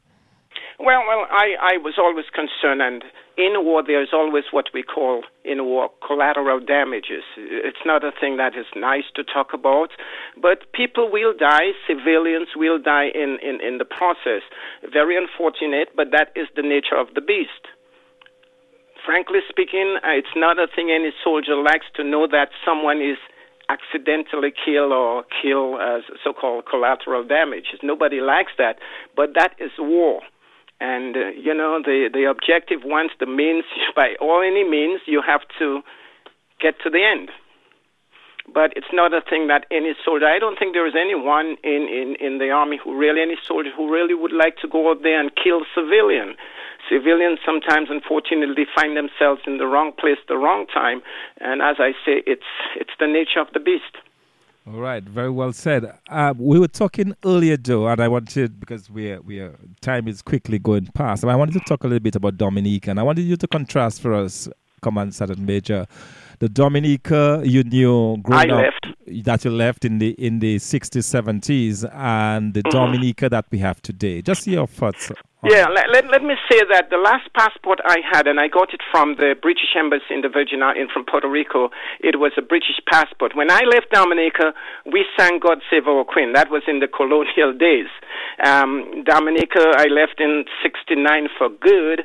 Well, 0.78 1.02
well, 1.08 1.24
I, 1.30 1.56
I 1.74 1.76
was 1.78 1.94
always 1.96 2.26
concerned, 2.34 2.82
and 2.82 3.02
in 3.38 3.64
war 3.64 3.82
there 3.82 4.02
is 4.02 4.10
always 4.12 4.44
what 4.50 4.66
we 4.74 4.82
call 4.82 5.22
in 5.42 5.64
war 5.64 5.88
collateral 6.06 6.60
damages. 6.60 7.24
It's 7.36 7.80
not 7.86 8.04
a 8.04 8.12
thing 8.12 8.36
that 8.36 8.52
is 8.54 8.66
nice 8.76 9.08
to 9.14 9.24
talk 9.24 9.54
about, 9.54 9.88
but 10.40 10.70
people 10.72 11.10
will 11.10 11.32
die, 11.32 11.72
civilians 11.88 12.48
will 12.54 12.78
die 12.78 13.08
in, 13.08 13.38
in, 13.42 13.60
in 13.64 13.78
the 13.78 13.86
process. 13.86 14.42
Very 14.92 15.16
unfortunate, 15.16 15.96
but 15.96 16.12
that 16.12 16.28
is 16.36 16.46
the 16.56 16.62
nature 16.62 16.96
of 16.96 17.08
the 17.14 17.22
beast. 17.22 17.72
Frankly 19.06 19.40
speaking, 19.48 19.96
uh, 20.04 20.12
it's 20.12 20.36
not 20.36 20.58
a 20.58 20.66
thing 20.66 20.90
any 20.90 21.12
soldier 21.24 21.56
likes 21.56 21.86
to 21.94 22.04
know 22.04 22.26
that 22.26 22.50
someone 22.66 23.00
is 23.00 23.16
accidentally 23.68 24.52
killed 24.52 24.92
or 24.92 25.24
kill 25.42 25.80
as 25.80 26.02
so-called 26.22 26.66
collateral 26.68 27.24
damage. 27.24 27.66
Nobody 27.82 28.20
likes 28.20 28.52
that, 28.58 28.76
but 29.16 29.30
that 29.34 29.54
is 29.58 29.70
war. 29.78 30.20
And 30.80 31.16
uh, 31.16 31.28
you 31.36 31.54
know 31.54 31.80
the 31.82 32.10
the 32.12 32.24
objective 32.24 32.80
once 32.84 33.12
the 33.18 33.26
means 33.26 33.64
by 33.96 34.14
all 34.20 34.42
any 34.42 34.68
means 34.68 35.00
you 35.06 35.22
have 35.26 35.42
to 35.58 35.80
get 36.60 36.74
to 36.84 36.90
the 36.90 37.02
end. 37.04 37.30
But 38.52 38.72
it's 38.76 38.92
not 38.92 39.12
a 39.12 39.20
thing 39.20 39.48
that 39.48 39.66
any 39.70 39.94
soldier. 40.04 40.26
I 40.26 40.38
don't 40.38 40.56
think 40.58 40.72
there 40.72 40.86
is 40.86 40.94
anyone 40.94 41.56
in, 41.64 41.88
in, 41.90 42.14
in 42.20 42.38
the 42.38 42.50
army 42.50 42.78
who 42.82 42.96
really 42.96 43.20
any 43.20 43.36
soldier 43.42 43.70
who 43.76 43.90
really 43.92 44.14
would 44.14 44.32
like 44.32 44.56
to 44.58 44.68
go 44.68 44.90
out 44.90 45.02
there 45.02 45.18
and 45.18 45.32
kill 45.34 45.62
civilian. 45.74 46.36
Civilians 46.88 47.40
sometimes, 47.44 47.88
unfortunately, 47.90 48.64
find 48.72 48.96
themselves 48.96 49.40
in 49.46 49.58
the 49.58 49.66
wrong 49.66 49.90
place, 49.98 50.18
the 50.28 50.36
wrong 50.36 50.66
time, 50.66 51.02
and 51.38 51.60
as 51.60 51.76
I 51.80 51.92
say, 52.04 52.22
it's 52.26 52.46
it's 52.76 52.94
the 53.00 53.08
nature 53.08 53.40
of 53.40 53.48
the 53.52 53.58
beast. 53.58 53.98
All 54.66 54.80
right, 54.80 55.02
very 55.02 55.30
well 55.30 55.52
said. 55.52 55.96
Uh, 56.08 56.34
we 56.36 56.58
were 56.58 56.66
talking 56.66 57.14
earlier, 57.24 57.56
Joe, 57.56 57.86
and 57.86 58.00
I 58.00 58.08
wanted 58.08 58.58
because 58.58 58.90
we 58.90 59.12
are, 59.12 59.20
we 59.20 59.38
are, 59.38 59.56
time 59.80 60.08
is 60.08 60.22
quickly 60.22 60.58
going 60.58 60.86
past. 60.86 61.24
I 61.24 61.36
wanted 61.36 61.52
to 61.52 61.60
talk 61.60 61.84
a 61.84 61.86
little 61.86 62.00
bit 62.00 62.16
about 62.16 62.36
Dominica, 62.36 62.90
and 62.90 62.98
I 62.98 63.04
wanted 63.04 63.22
you 63.22 63.36
to 63.36 63.46
contrast 63.46 64.00
for 64.00 64.12
us, 64.12 64.48
Command 64.82 65.14
Sergeant 65.14 65.38
Major, 65.38 65.86
the 66.40 66.48
Dominica 66.48 67.42
you 67.44 67.62
knew 67.62 68.16
growing 68.22 68.50
I 68.50 68.54
up 68.54 68.74
left. 68.82 69.24
that 69.24 69.44
you 69.44 69.52
left 69.52 69.84
in 69.84 69.98
the 69.98 70.10
in 70.10 70.40
the 70.40 70.58
sixties, 70.58 71.06
seventies, 71.06 71.84
and 71.84 72.52
the 72.52 72.62
Dominica 72.62 73.28
that 73.28 73.46
we 73.52 73.58
have 73.58 73.80
today. 73.82 74.20
Just 74.20 74.48
your 74.48 74.66
thoughts. 74.66 75.12
Yeah, 75.46 75.70
let, 75.70 75.86
let, 75.94 76.10
let 76.10 76.22
me 76.26 76.34
say 76.50 76.58
that 76.74 76.90
the 76.90 76.98
last 76.98 77.30
passport 77.32 77.78
I 77.86 78.02
had, 78.02 78.26
and 78.26 78.40
I 78.40 78.48
got 78.48 78.74
it 78.74 78.82
from 78.90 79.14
the 79.14 79.38
British 79.40 79.78
Embassy 79.78 80.10
in 80.10 80.22
the 80.22 80.28
Virgin 80.28 80.60
Islands, 80.60 80.90
from 80.90 81.06
Puerto 81.06 81.30
Rico, 81.30 81.70
it 82.00 82.18
was 82.18 82.32
a 82.36 82.42
British 82.42 82.82
passport. 82.90 83.36
When 83.36 83.50
I 83.50 83.62
left 83.62 83.94
Dominica, 83.94 84.54
we 84.90 85.06
sang 85.16 85.38
God 85.38 85.62
Save 85.70 85.86
Our 85.86 86.02
Queen. 86.02 86.32
That 86.32 86.50
was 86.50 86.62
in 86.66 86.80
the 86.80 86.88
colonial 86.98 87.54
days. 87.54 87.86
Um, 88.42 89.04
Dominica, 89.06 89.70
I 89.78 89.86
left 89.86 90.18
in 90.18 90.46
69 90.66 91.28
for 91.38 91.48
good. 91.48 92.02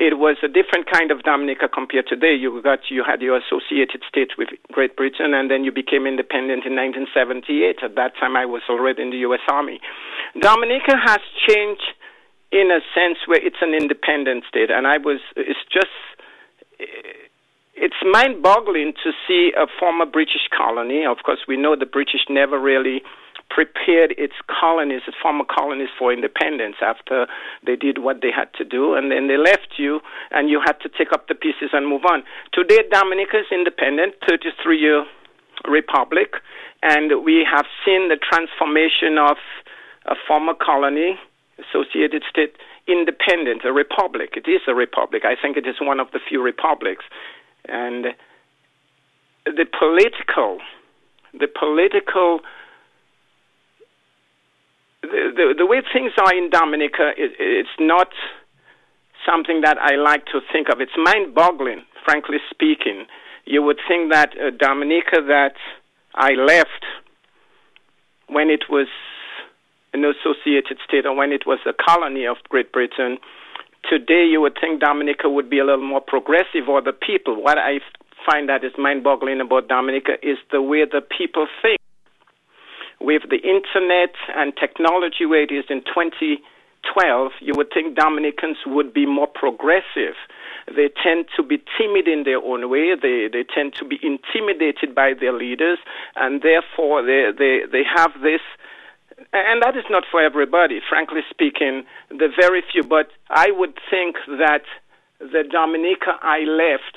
It 0.00 0.16
was 0.16 0.38
a 0.40 0.48
different 0.48 0.88
kind 0.88 1.10
of 1.10 1.24
Dominica 1.24 1.68
compared 1.68 2.06
to 2.08 2.14
today. 2.14 2.32
You 2.32 2.62
got 2.62 2.86
you 2.88 3.02
had 3.02 3.20
your 3.20 3.36
associated 3.36 4.00
states 4.08 4.38
with 4.38 4.48
Great 4.70 4.94
Britain, 4.96 5.34
and 5.34 5.50
then 5.50 5.64
you 5.64 5.72
became 5.72 6.06
independent 6.06 6.64
in 6.64 6.78
1978. 6.78 7.82
At 7.82 7.96
that 7.98 8.14
time, 8.14 8.38
I 8.38 8.46
was 8.46 8.62
already 8.70 9.02
in 9.02 9.10
the 9.10 9.26
U.S. 9.26 9.42
Army. 9.50 9.80
Dominica 10.40 10.94
has 11.04 11.18
changed 11.50 11.97
in 12.50 12.70
a 12.70 12.80
sense 12.94 13.18
where 13.26 13.44
it's 13.44 13.60
an 13.60 13.74
independent 13.74 14.44
state, 14.48 14.70
and 14.70 14.86
I 14.86 14.98
was. 14.98 15.20
It's 15.36 15.60
just. 15.72 15.92
It's 17.80 17.94
mind-boggling 18.02 18.94
to 19.04 19.12
see 19.26 19.52
a 19.56 19.66
former 19.78 20.04
British 20.04 20.48
colony. 20.50 21.06
Of 21.06 21.18
course, 21.24 21.38
we 21.46 21.56
know 21.56 21.76
the 21.76 21.86
British 21.86 22.26
never 22.28 22.58
really 22.58 23.02
prepared 23.50 24.14
its 24.18 24.34
colonies, 24.60 25.02
its 25.06 25.16
former 25.22 25.44
colonies, 25.44 25.88
for 25.96 26.12
independence 26.12 26.74
after 26.82 27.28
they 27.64 27.76
did 27.76 27.98
what 27.98 28.20
they 28.20 28.32
had 28.34 28.52
to 28.54 28.64
do, 28.64 28.94
and 28.94 29.12
then 29.12 29.28
they 29.28 29.36
left 29.36 29.78
you, 29.78 30.00
and 30.32 30.50
you 30.50 30.60
had 30.60 30.74
to 30.80 30.88
take 30.88 31.12
up 31.12 31.28
the 31.28 31.36
pieces 31.36 31.70
and 31.72 31.86
move 31.86 32.02
on. 32.04 32.24
Today, 32.52 32.82
Dominica 32.90 33.38
is 33.38 33.46
independent, 33.52 34.14
33-year 34.28 35.06
republic, 35.68 36.34
and 36.82 37.24
we 37.24 37.46
have 37.48 37.66
seen 37.86 38.08
the 38.08 38.18
transformation 38.18 39.18
of 39.18 39.36
a 40.06 40.16
former 40.26 40.54
colony, 40.54 41.18
associated 41.58 42.22
state, 42.28 42.56
independent, 42.86 43.64
a 43.64 43.72
republic. 43.72 44.34
It 44.36 44.48
is 44.48 44.62
a 44.66 44.74
republic. 44.74 45.24
I 45.24 45.34
think 45.40 45.56
it 45.56 45.66
is 45.66 45.76
one 45.80 46.00
of 46.00 46.10
the 46.12 46.20
few 46.26 46.42
republics, 46.42 47.04
and 47.66 48.06
the 49.44 49.66
political, 49.78 50.58
the 51.32 51.48
political 51.48 52.40
the, 55.02 55.32
the, 55.34 55.54
the 55.58 55.66
way 55.66 55.80
things 55.92 56.12
are 56.18 56.34
in 56.34 56.50
Dominica, 56.50 57.12
it, 57.16 57.32
it's 57.38 57.76
not 57.78 58.08
something 59.26 59.60
that 59.62 59.78
I 59.78 59.96
like 59.96 60.26
to 60.26 60.40
think 60.52 60.68
of. 60.68 60.80
It's 60.80 60.92
mind 60.96 61.34
boggling, 61.34 61.84
frankly 62.04 62.38
speaking. 62.50 63.06
You 63.44 63.62
would 63.62 63.78
think 63.88 64.12
that 64.12 64.30
uh, 64.38 64.50
Dominica 64.56 65.22
that 65.28 65.54
I 66.14 66.32
left 66.32 66.84
when 68.28 68.50
it 68.50 68.64
was 68.68 68.88
an 69.92 70.04
associated 70.04 70.78
state 70.86 71.06
or 71.06 71.14
when 71.14 71.32
it 71.32 71.46
was 71.46 71.58
a 71.66 71.72
colony 71.72 72.26
of 72.26 72.36
Great 72.48 72.72
Britain, 72.72 73.18
today 73.88 74.26
you 74.26 74.40
would 74.40 74.56
think 74.60 74.80
Dominica 74.80 75.28
would 75.28 75.48
be 75.48 75.58
a 75.58 75.64
little 75.64 75.86
more 75.86 76.00
progressive 76.00 76.68
or 76.68 76.80
the 76.82 76.92
people. 76.92 77.42
What 77.42 77.58
I 77.58 77.80
find 78.28 78.48
that 78.48 78.64
is 78.64 78.72
mind 78.76 79.04
boggling 79.04 79.40
about 79.40 79.68
Dominica 79.68 80.12
is 80.22 80.38
the 80.50 80.62
way 80.62 80.84
the 80.84 81.00
people 81.00 81.46
think 81.62 81.78
with 83.00 83.22
the 83.30 83.38
internet 83.38 84.14
and 84.34 84.52
technology 84.56 85.24
where 85.24 85.42
it 85.42 85.52
is 85.52 85.64
in 85.70 85.80
2012, 85.82 87.32
you 87.40 87.52
would 87.56 87.68
think 87.72 87.96
Dominicans 87.96 88.58
would 88.66 88.92
be 88.92 89.06
more 89.06 89.28
progressive. 89.28 90.18
They 90.66 90.90
tend 91.02 91.26
to 91.36 91.42
be 91.42 91.62
timid 91.78 92.08
in 92.08 92.24
their 92.24 92.38
own 92.38 92.68
way. 92.68 92.94
They 93.00 93.28
they 93.32 93.44
tend 93.44 93.74
to 93.76 93.84
be 93.84 93.98
intimidated 94.02 94.94
by 94.94 95.14
their 95.18 95.32
leaders, 95.32 95.78
and 96.16 96.42
therefore 96.42 97.02
they 97.02 97.30
they 97.36 97.62
they 97.70 97.84
have 97.84 98.12
this. 98.22 98.42
And 99.32 99.62
that 99.62 99.76
is 99.76 99.84
not 99.90 100.04
for 100.10 100.22
everybody, 100.22 100.80
frankly 100.88 101.20
speaking. 101.30 101.84
The 102.08 102.28
very 102.34 102.62
few, 102.72 102.82
but 102.82 103.08
I 103.28 103.50
would 103.50 103.78
think 103.90 104.16
that 104.26 104.62
the 105.20 105.44
Dominica 105.50 106.18
I 106.22 106.40
left 106.40 106.96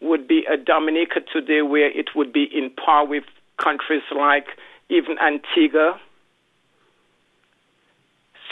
would 0.00 0.28
be 0.28 0.44
a 0.50 0.56
Dominica 0.56 1.20
today 1.32 1.62
where 1.62 1.88
it 1.88 2.10
would 2.14 2.32
be 2.32 2.44
in 2.44 2.70
par 2.70 3.06
with 3.06 3.24
countries 3.62 4.02
like 4.14 4.48
even 4.90 5.16
Antigua, 5.18 5.98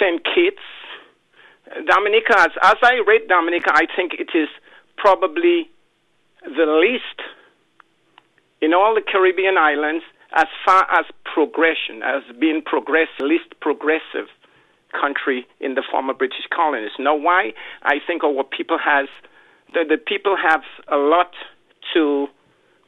St. 0.00 0.24
Kitts, 0.24 0.64
Dominica. 1.86 2.40
As, 2.40 2.50
as 2.62 2.76
I 2.82 3.02
read 3.06 3.28
Dominica, 3.28 3.70
I 3.74 3.86
think 3.94 4.14
it 4.14 4.30
is 4.34 4.48
probably 4.96 5.68
the 6.42 6.66
least 6.80 7.20
in 8.60 8.72
all 8.72 8.94
the 8.94 9.02
Caribbean 9.02 9.58
islands 9.58 10.04
as 10.34 10.46
far 10.66 10.86
as 10.90 11.06
progression, 11.24 12.02
as 12.02 12.22
being 12.38 12.60
progress, 12.62 13.08
least 13.20 13.54
progressive 13.60 14.28
country 14.92 15.46
in 15.60 15.74
the 15.74 15.82
former 15.90 16.14
British 16.14 16.46
colonies. 16.54 16.90
Now, 16.98 17.16
why? 17.16 17.52
I 17.82 17.96
think 18.06 18.22
our 18.22 18.44
people 18.44 18.78
has 18.78 19.08
the, 19.72 19.84
the 19.88 19.96
people 19.96 20.36
have 20.36 20.62
a 20.88 20.96
lot 20.96 21.32
to 21.94 22.26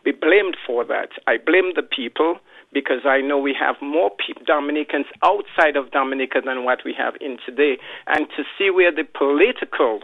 be 0.05 0.13
blamed 0.13 0.57
for 0.67 0.85
that. 0.85 1.11
I 1.27 1.37
blame 1.39 1.73
the 1.75 1.83
people 1.83 2.39
because 2.73 3.03
I 3.05 3.21
know 3.21 3.39
we 3.39 3.55
have 3.59 3.77
more 3.81 4.11
pe- 4.11 4.45
Dominicans 4.45 5.07
outside 5.23 5.77
of 5.77 5.91
Dominica 5.91 6.41
than 6.45 6.65
what 6.65 6.81
we 6.85 6.95
have 6.97 7.15
in 7.21 7.39
today, 7.45 7.79
and 8.07 8.27
to 8.37 8.45
see 8.59 8.71
where 8.71 8.93
the 8.93 9.05
political 9.05 10.01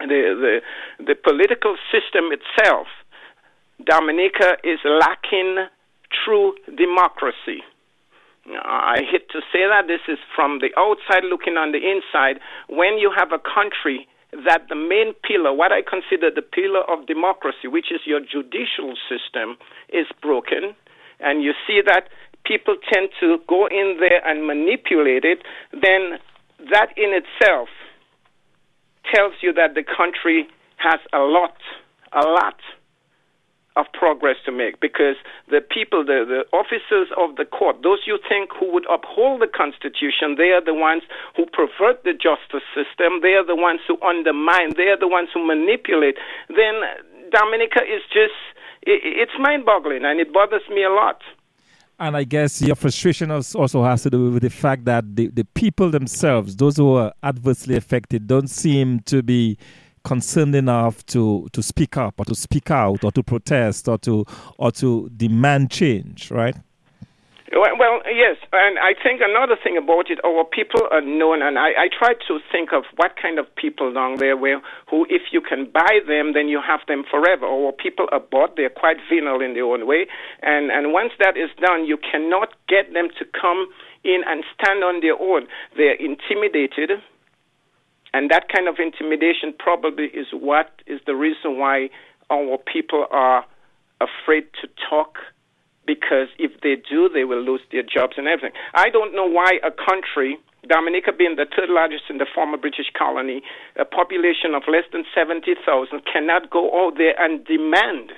the 0.00 0.60
the, 0.98 1.04
the 1.04 1.14
political 1.14 1.76
system 1.92 2.30
itself, 2.32 2.86
Dominica 3.84 4.56
is 4.64 4.78
lacking 4.84 5.66
true 6.24 6.54
democracy. 6.76 7.62
I 8.54 9.02
hate 9.10 9.28
to 9.30 9.40
say 9.52 9.66
that 9.66 9.88
this 9.88 10.02
is 10.06 10.18
from 10.34 10.60
the 10.60 10.70
outside 10.78 11.24
looking 11.26 11.56
on 11.56 11.72
the 11.72 11.82
inside. 11.82 12.38
When 12.68 12.98
you 12.98 13.10
have 13.10 13.32
a 13.32 13.42
country 13.42 14.06
that 14.30 14.68
the 14.68 14.76
main 14.76 15.14
pillar, 15.26 15.52
what 15.52 15.72
I 15.72 15.82
consider 15.82 16.30
the 16.30 16.42
pillar 16.42 16.82
of 16.86 17.06
democracy, 17.06 17.66
which 17.66 17.90
is 17.90 18.00
your 18.06 18.20
judicial 18.20 18.94
system, 19.10 19.56
is 19.88 20.06
broken, 20.22 20.74
and 21.18 21.42
you 21.42 21.52
see 21.66 21.80
that 21.86 22.08
people 22.44 22.76
tend 22.92 23.10
to 23.20 23.38
go 23.48 23.66
in 23.66 23.98
there 23.98 24.22
and 24.22 24.46
manipulate 24.46 25.24
it, 25.24 25.42
then 25.72 26.22
that 26.70 26.94
in 26.96 27.10
itself 27.10 27.68
tells 29.14 29.34
you 29.42 29.52
that 29.54 29.74
the 29.74 29.82
country 29.82 30.46
has 30.78 31.00
a 31.12 31.18
lot, 31.18 31.56
a 32.12 32.26
lot 32.26 32.58
of 33.76 33.86
progress 33.92 34.36
to 34.44 34.52
make 34.52 34.80
because 34.80 35.16
the 35.48 35.60
people, 35.60 36.04
the, 36.04 36.24
the 36.24 36.42
officers 36.56 37.08
of 37.16 37.36
the 37.36 37.44
court, 37.44 37.76
those 37.82 38.00
you 38.06 38.18
think 38.28 38.50
who 38.58 38.72
would 38.72 38.86
uphold 38.90 39.40
the 39.40 39.46
Constitution, 39.46 40.36
they 40.36 40.50
are 40.56 40.64
the 40.64 40.74
ones 40.74 41.02
who 41.36 41.44
pervert 41.46 42.02
the 42.02 42.12
justice 42.12 42.64
system, 42.72 43.20
they 43.20 43.36
are 43.36 43.44
the 43.44 43.56
ones 43.56 43.80
who 43.86 44.00
undermine, 44.00 44.72
they 44.76 44.88
are 44.88 44.98
the 44.98 45.08
ones 45.08 45.28
who 45.32 45.46
manipulate, 45.46 46.16
then 46.48 46.80
Dominica 47.30 47.80
is 47.84 48.00
just, 48.08 48.36
it, 48.82 49.04
it's 49.04 49.36
mind 49.38 49.64
boggling 49.64 50.04
and 50.04 50.20
it 50.20 50.32
bothers 50.32 50.64
me 50.70 50.82
a 50.82 50.90
lot. 50.90 51.20
And 51.98 52.14
I 52.16 52.24
guess 52.24 52.60
your 52.60 52.76
frustration 52.76 53.30
also 53.30 53.82
has 53.82 54.02
to 54.02 54.10
do 54.10 54.30
with 54.30 54.42
the 54.42 54.50
fact 54.50 54.84
that 54.84 55.16
the, 55.16 55.28
the 55.28 55.44
people 55.44 55.90
themselves, 55.90 56.56
those 56.56 56.76
who 56.76 56.94
are 56.94 57.12
adversely 57.22 57.74
affected, 57.74 58.26
don't 58.26 58.48
seem 58.48 59.00
to 59.00 59.22
be 59.22 59.56
concerned 60.06 60.54
enough 60.54 61.04
to, 61.06 61.48
to 61.52 61.60
speak 61.60 61.96
up 61.96 62.14
or 62.18 62.24
to 62.24 62.34
speak 62.34 62.70
out 62.70 63.02
or 63.02 63.10
to 63.10 63.22
protest 63.24 63.88
or 63.88 63.98
to 63.98 64.24
or 64.56 64.70
to 64.70 65.10
demand 65.16 65.68
change, 65.70 66.30
right? 66.30 66.54
Well, 67.52 68.02
yes, 68.10 68.36
and 68.52 68.78
I 68.78 68.94
think 69.02 69.20
another 69.22 69.56
thing 69.62 69.76
about 69.76 70.10
it, 70.10 70.18
our 70.24 70.44
people 70.44 70.82
are 70.90 71.00
known, 71.00 71.42
and 71.42 71.58
I, 71.58 71.86
I 71.86 71.88
try 71.88 72.14
to 72.26 72.38
think 72.50 72.72
of 72.72 72.84
what 72.96 73.12
kind 73.20 73.38
of 73.38 73.46
people 73.54 73.92
down 73.92 74.16
there 74.18 74.36
where 74.36 74.60
who, 74.90 75.06
if 75.08 75.30
you 75.30 75.40
can 75.40 75.70
buy 75.70 76.00
them, 76.06 76.32
then 76.34 76.48
you 76.48 76.60
have 76.60 76.80
them 76.88 77.04
forever. 77.08 77.46
Our 77.46 77.72
people 77.72 78.06
are 78.10 78.20
bought; 78.20 78.56
they're 78.56 78.70
quite 78.70 78.96
venal 79.08 79.40
in 79.40 79.54
their 79.54 79.64
own 79.64 79.86
way, 79.86 80.06
and 80.42 80.70
and 80.70 80.92
once 80.92 81.12
that 81.18 81.36
is 81.36 81.50
done, 81.60 81.86
you 81.86 81.98
cannot 81.98 82.54
get 82.68 82.92
them 82.92 83.08
to 83.18 83.24
come 83.40 83.66
in 84.02 84.22
and 84.26 84.44
stand 84.54 84.82
on 84.82 85.00
their 85.00 85.18
own. 85.18 85.46
They're 85.76 85.98
intimidated 85.98 87.02
and 88.16 88.30
that 88.30 88.48
kind 88.48 88.66
of 88.66 88.76
intimidation 88.78 89.52
probably 89.58 90.06
is 90.06 90.26
what 90.32 90.80
is 90.86 91.00
the 91.04 91.14
reason 91.14 91.58
why 91.58 91.90
our 92.30 92.56
people 92.56 93.04
are 93.10 93.44
afraid 94.00 94.44
to 94.62 94.68
talk 94.88 95.18
because 95.86 96.28
if 96.38 96.50
they 96.62 96.76
do, 96.88 97.10
they 97.12 97.24
will 97.24 97.42
lose 97.44 97.60
their 97.70 97.82
jobs 97.82 98.14
and 98.16 98.26
everything. 98.26 98.56
I 98.72 98.88
don't 98.88 99.14
know 99.14 99.26
why 99.26 99.60
a 99.62 99.70
country, 99.70 100.38
Dominica 100.66 101.12
being 101.12 101.36
the 101.36 101.44
third 101.44 101.68
largest 101.68 102.04
in 102.08 102.16
the 102.16 102.26
former 102.34 102.56
British 102.56 102.90
colony, 102.96 103.42
a 103.76 103.84
population 103.84 104.56
of 104.56 104.62
less 104.66 104.88
than 104.92 105.04
70,000, 105.14 105.60
cannot 106.10 106.48
go 106.48 106.72
out 106.72 106.96
there 106.96 107.14
and 107.20 107.44
demand 107.44 108.12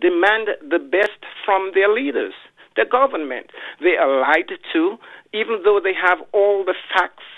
demand 0.00 0.48
the 0.66 0.78
best 0.78 1.22
from 1.44 1.70
their 1.74 1.92
leaders, 1.92 2.34
the 2.74 2.86
government. 2.90 3.50
They 3.80 3.94
are 4.00 4.20
lied 4.20 4.50
to, 4.72 4.96
even 5.32 5.60
though 5.62 5.78
they 5.82 5.94
have 5.94 6.18
all 6.32 6.64
the 6.64 6.74
facts 6.94 7.30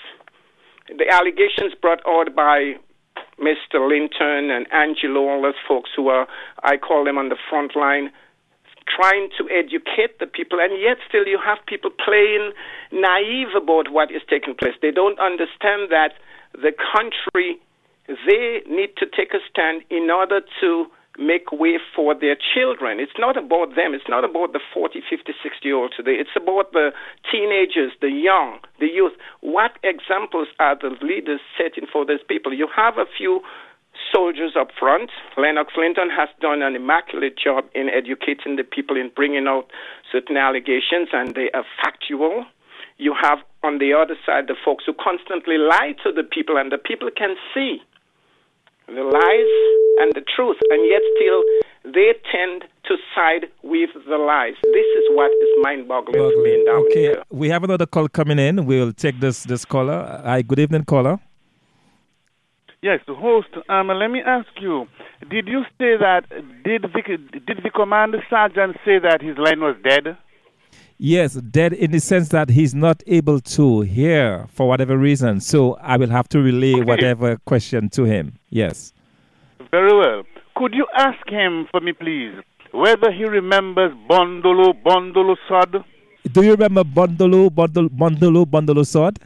the 0.89 1.09
allegations 1.11 1.75
brought 1.81 2.01
out 2.07 2.35
by 2.35 2.75
Mr. 3.41 3.89
Linton 3.89 4.51
and 4.51 4.67
Angelo, 4.73 5.29
all 5.29 5.43
those 5.43 5.59
folks 5.67 5.91
who 5.97 6.09
are, 6.09 6.27
I 6.63 6.77
call 6.77 7.05
them 7.05 7.19
on 7.19 7.29
the 7.29 7.37
front 7.49 7.75
line, 7.77 8.11
trying 8.87 9.31
to 9.39 9.49
educate 9.49 10.19
the 10.19 10.27
people, 10.27 10.61
and 10.61 10.81
yet 10.81 10.99
still 11.09 11.27
you 11.27 11.39
have 11.45 11.59
people 11.67 11.91
playing 11.91 12.53
naive 12.93 13.55
about 13.57 13.91
what 13.91 14.11
is 14.11 14.23
taking 14.29 14.55
place. 14.55 14.75
They 14.83 14.91
don't 14.91 15.19
understand 15.19 15.91
that 15.91 16.15
the 16.53 16.73
country, 16.73 17.59
they 18.07 18.63
need 18.69 18.97
to 18.99 19.07
take 19.07 19.35
a 19.35 19.41
stand 19.51 19.83
in 19.91 20.11
order 20.11 20.41
to 20.61 20.87
make 21.19 21.53
way 21.53 21.79
for 21.95 22.15
their 22.15 22.37
children. 22.37 23.01
It's 23.01 23.19
not 23.19 23.37
about 23.37 23.77
them. 23.77 23.95
It's 23.95 24.09
not 24.09 24.25
about 24.25 24.53
the 24.53 24.61
40, 24.73 25.03
50, 25.09 25.33
60 25.43 25.69
year 25.69 25.77
old 25.77 25.95
today. 25.97 26.17
It's 26.17 26.37
about 26.37 26.73
the 26.73 26.93
teenagers, 27.31 27.93
the 28.01 28.11
young, 28.11 28.61
the 28.81 28.87
youth. 28.87 29.13
What 29.41 29.73
examples 29.83 30.49
are 30.59 30.77
the 30.77 30.97
leaders 31.03 31.41
setting 31.57 31.87
for 31.91 32.07
these 32.07 32.25
people? 32.27 32.55
You 32.55 32.69
have 32.75 32.97
a 32.97 33.05
few 33.19 33.41
soldiers 34.13 34.53
up 34.59 34.69
front. 34.79 35.11
Lennox 35.37 35.75
Linton 35.77 36.09
has 36.11 36.29
done 36.41 36.63
an 36.63 36.75
immaculate 36.75 37.37
job 37.37 37.65
in 37.75 37.89
educating 37.89 38.57
the 38.57 38.65
people, 38.65 38.97
in 38.97 39.11
bringing 39.15 39.47
out 39.47 39.71
certain 40.11 40.37
allegations, 40.37 41.09
and 41.13 41.35
they 41.35 41.51
are 41.53 41.65
factual. 41.83 42.47
You 42.97 43.15
have 43.21 43.39
on 43.63 43.79
the 43.79 43.93
other 43.93 44.17
side 44.25 44.47
the 44.49 44.57
folks 44.65 44.85
who 44.87 44.93
constantly 44.93 45.59
lie 45.59 45.95
to 46.05 46.13
the 46.13 46.23
people, 46.23 46.57
and 46.57 46.73
the 46.73 46.79
people 46.79 47.11
can 47.15 47.37
see 47.55 47.83
the 48.87 49.03
lies 49.03 49.53
and 50.01 50.13
the 50.15 50.23
truth, 50.35 50.57
and 50.71 50.87
yet 50.89 51.03
still 51.17 51.43
they 51.85 52.15
tend 52.31 52.65
to 52.85 52.97
side 53.15 53.47
with 53.63 53.91
the 54.09 54.17
lies. 54.17 54.55
This 54.63 54.91
is 55.01 55.05
what 55.11 55.31
is 55.31 55.49
mind-boggling 55.63 56.19
to 56.19 56.43
me 56.43 56.55
in 56.55 56.69
Okay, 56.69 57.17
we 57.31 57.49
have 57.49 57.65
another 57.65 57.87
call 57.87 58.09
coming 58.09 58.39
in. 58.39 58.67
We'll 58.67 58.93
take 58.93 59.21
this 59.21 59.45
this 59.45 59.65
caller. 59.65 60.21
Hi, 60.25 60.43
good 60.43 60.59
evening, 60.59 60.85
caller. 60.85 61.19
Yes, 62.83 62.99
the 63.07 63.15
host. 63.15 63.49
Um, 63.69 63.89
let 63.89 64.09
me 64.09 64.21
ask 64.27 64.49
you: 64.61 64.87
Did 65.31 65.47
you 65.47 65.63
say 65.79 65.97
that? 65.99 66.25
Did 66.65 66.83
the 66.83 67.17
did 67.47 67.59
the 67.63 67.71
commander 67.71 68.23
sergeant 68.29 68.77
say 68.85 68.99
that 68.99 69.23
his 69.23 69.39
line 69.39 69.61
was 69.61 69.77
dead? 69.85 70.17
Yes, 71.05 71.35
dead 71.35 71.73
in 71.73 71.91
the 71.91 71.99
sense 71.99 72.29
that 72.29 72.49
he's 72.49 72.77
not 72.77 73.03
able 73.09 73.41
to 73.59 73.81
hear 73.81 74.47
for 74.55 74.69
whatever 74.69 74.97
reason. 74.97 75.41
So 75.41 75.75
I 75.83 75.97
will 75.97 76.11
have 76.11 76.29
to 76.29 76.39
relay 76.41 76.75
okay. 76.75 76.83
whatever 76.85 77.39
question 77.39 77.89
to 77.91 78.05
him. 78.05 78.39
Yes. 78.51 78.93
Very 79.73 79.93
well. 79.99 80.23
Could 80.55 80.75
you 80.75 80.87
ask 80.97 81.19
him 81.29 81.67
for 81.73 81.81
me, 81.81 81.93
please, 81.93 82.37
whether 82.71 83.11
he 83.11 83.25
remembers 83.25 83.91
Bondolo 84.09 84.81
Bondolo 84.85 85.35
Sod? 85.49 85.83
Do 86.31 86.43
you 86.45 86.53
remember 86.53 86.85
Bondolo 86.85 87.51
Bondolo 87.51 87.89
Bondolo 87.89 88.47
Bondolo 88.47 88.87
Sod? 88.87 89.19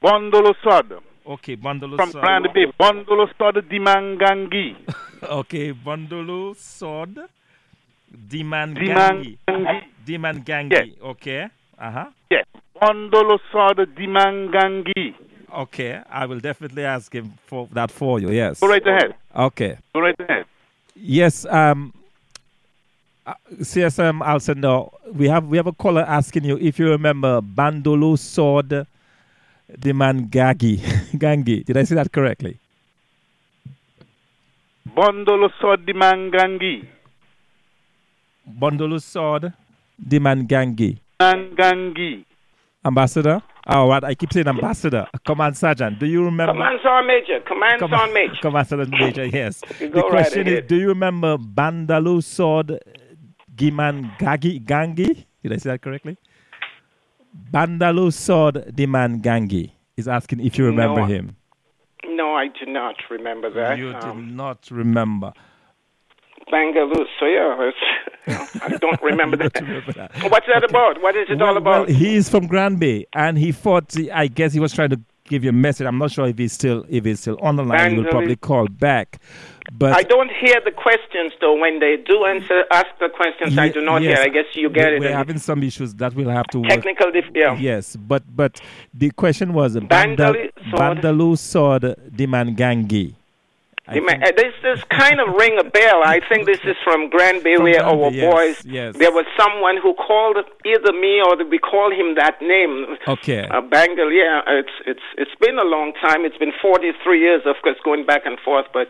Bondolo 0.00 0.54
Sod. 0.62 0.92
Okay, 1.26 1.56
Bondolo 1.56 1.96
From 1.96 2.12
Grand 2.12 2.46
Bay, 2.54 2.66
Bondolo 2.78 3.26
Sod 3.36 3.56
Dimangangi. 3.68 4.76
okay, 5.24 5.72
Bondolo 5.72 6.54
Sod 6.56 7.18
Dimangangi. 8.28 9.36
Dimangangi. 9.48 9.93
Dimangangi. 10.06 10.70
Yes. 10.72 10.88
Okay. 11.02 11.48
Uh 11.78 11.90
huh. 11.90 12.06
Yes. 12.30 12.44
Bondolo 12.80 13.38
Sod 13.52 13.78
Dimangangi. 13.96 15.14
Okay, 15.54 16.00
I 16.10 16.26
will 16.26 16.40
definitely 16.40 16.84
ask 16.84 17.14
him 17.14 17.34
for 17.46 17.68
that 17.72 17.90
for 17.90 18.18
you. 18.18 18.30
Yes. 18.30 18.58
Go 18.60 18.66
right 18.68 18.84
ahead. 18.86 19.14
Okay. 19.36 19.78
Go 19.94 20.00
right 20.00 20.18
ahead. 20.18 20.46
Yes. 20.96 21.44
Um. 21.46 21.92
Uh, 23.26 23.32
CSM 23.56 24.20
Alcindor, 24.20 24.92
we 25.14 25.28
have 25.30 25.46
we 25.46 25.56
have 25.56 25.66
a 25.66 25.72
caller 25.72 26.02
asking 26.02 26.44
you 26.44 26.58
if 26.60 26.78
you 26.78 26.90
remember 26.90 27.40
Bandolo 27.40 28.18
Sword 28.18 28.86
Dimangagi 29.72 30.76
Gangi. 31.16 31.64
Did 31.64 31.78
I 31.78 31.84
say 31.84 31.94
that 31.94 32.12
correctly? 32.12 32.58
Bondolo 34.94 35.48
Sword 35.58 35.86
Dimangangi. 35.86 36.86
Bondolo 38.46 39.00
Sword 39.00 39.54
Dimangangi. 40.00 40.98
Dimangangi. 41.20 42.24
Ambassador? 42.84 43.42
Oh, 43.66 43.86
what 43.86 44.04
I 44.04 44.14
keep 44.14 44.30
saying, 44.32 44.46
Ambassador, 44.46 45.06
Command 45.24 45.56
Sergeant. 45.56 45.98
Do 45.98 46.04
you 46.04 46.22
remember? 46.22 46.52
Command 46.52 46.80
Sergeant 46.82 47.06
Major. 47.06 47.40
Command 47.40 47.80
Sergeant 47.80 48.12
Major. 48.12 48.34
Command 48.42 48.68
Sergeant 48.68 48.90
Major. 49.00 49.24
Yes. 49.26 49.60
the 49.80 50.04
question 50.10 50.46
right 50.46 50.64
is, 50.64 50.68
do 50.68 50.76
you 50.76 50.88
remember 50.88 51.38
Bandalu 51.38 52.22
Sword 52.22 52.78
Giman 53.54 54.18
Gagi 54.18 54.62
Gangi? 54.62 55.24
Did 55.42 55.52
I 55.52 55.56
say 55.56 55.70
that 55.70 55.80
correctly? 55.80 56.18
Bandalu 57.52 58.12
Sword 58.12 58.72
Diman 58.76 59.22
Gangi 59.22 59.72
is 59.96 60.08
asking 60.08 60.40
if 60.44 60.58
you 60.58 60.66
remember 60.66 61.00
no, 61.00 61.06
him. 61.06 61.36
No, 62.06 62.34
I 62.34 62.48
do 62.48 62.70
not 62.70 62.96
remember 63.10 63.50
that. 63.50 63.78
You 63.78 63.94
um, 63.94 64.26
do 64.26 64.32
not 64.34 64.68
remember. 64.70 65.32
Bangalore. 66.50 67.06
So 67.18 67.26
yeah, 67.26 67.70
I 68.26 68.76
don't 68.80 69.02
remember 69.02 69.36
that. 69.36 69.54
remember 69.60 69.92
that. 69.92 70.12
What's 70.30 70.46
that 70.46 70.64
okay. 70.64 70.66
about? 70.70 71.02
What 71.02 71.16
is 71.16 71.28
it 71.28 71.38
well, 71.38 71.48
all 71.50 71.56
about? 71.56 71.88
Well, 71.88 71.96
he's 71.96 72.28
from 72.28 72.46
Grand 72.46 72.80
Bay, 72.80 73.06
and 73.12 73.38
he 73.38 73.52
thought. 73.52 73.94
I 74.12 74.26
guess 74.28 74.52
he 74.52 74.60
was 74.60 74.72
trying 74.72 74.90
to 74.90 75.00
give 75.24 75.42
you 75.42 75.50
a 75.50 75.52
message. 75.52 75.86
I'm 75.86 75.98
not 75.98 76.10
sure 76.10 76.26
if 76.26 76.38
he's 76.38 76.52
still 76.52 76.84
if 76.88 77.04
he's 77.04 77.20
still 77.20 77.38
on 77.40 77.56
the 77.56 77.64
line. 77.64 77.92
He 77.92 77.98
will 77.98 78.10
probably 78.10 78.36
call 78.36 78.66
back. 78.68 79.20
But 79.72 79.94
I 79.94 80.02
don't 80.02 80.30
hear 80.30 80.60
the 80.64 80.70
questions 80.70 81.32
though. 81.40 81.58
When 81.58 81.80
they 81.80 81.96
do 81.96 82.24
answer, 82.24 82.64
ask 82.70 82.86
the 83.00 83.08
questions, 83.08 83.56
I 83.56 83.70
do 83.70 83.80
not 83.80 84.02
yes, 84.02 84.18
hear. 84.18 84.26
I 84.26 84.28
guess 84.28 84.44
you 84.54 84.68
get 84.68 84.86
we're, 84.86 84.96
it. 84.96 85.00
We're 85.00 85.16
having 85.16 85.38
some 85.38 85.62
issues 85.62 85.94
that 85.94 86.14
we'll 86.14 86.28
have 86.28 86.46
to 86.48 86.62
technical. 86.64 87.10
Dif- 87.10 87.24
yeah. 87.34 87.56
Yes, 87.58 87.96
but 87.96 88.22
but 88.34 88.60
the 88.92 89.10
question 89.10 89.54
was 89.54 89.76
Bandalu 89.76 90.52
Bandalu 90.72 91.38
Sword 91.38 91.82
Dimangangi. 92.10 93.14
Uh, 93.86 94.00
this 94.36 94.54
this 94.62 94.82
kind 94.84 95.20
of 95.20 95.34
ring 95.34 95.58
a 95.60 95.64
bell. 95.64 96.00
I 96.04 96.20
think 96.26 96.46
this 96.46 96.60
is 96.64 96.76
from 96.82 97.10
Grand 97.10 97.42
Bay, 97.44 97.58
where 97.58 97.84
our 97.84 98.10
yes, 98.10 98.32
boys. 98.32 98.64
Yes. 98.64 98.96
There 98.96 99.12
was 99.12 99.26
someone 99.38 99.76
who 99.76 99.92
called 99.94 100.38
either 100.64 100.92
me 100.92 101.20
or 101.20 101.36
we 101.44 101.58
call 101.58 101.92
him 101.92 102.14
that 102.14 102.40
name. 102.40 102.96
Okay. 103.06 103.46
Uh, 103.46 103.60
Bangle. 103.60 104.10
Yeah, 104.10 104.40
it's 104.46 104.72
it's 104.86 105.04
it's 105.18 105.34
been 105.38 105.58
a 105.58 105.64
long 105.64 105.92
time. 106.00 106.24
It's 106.24 106.38
been 106.38 106.52
43 106.62 107.20
years, 107.20 107.42
of 107.44 107.56
course, 107.62 107.76
going 107.84 108.06
back 108.06 108.22
and 108.24 108.38
forth, 108.40 108.66
but. 108.72 108.88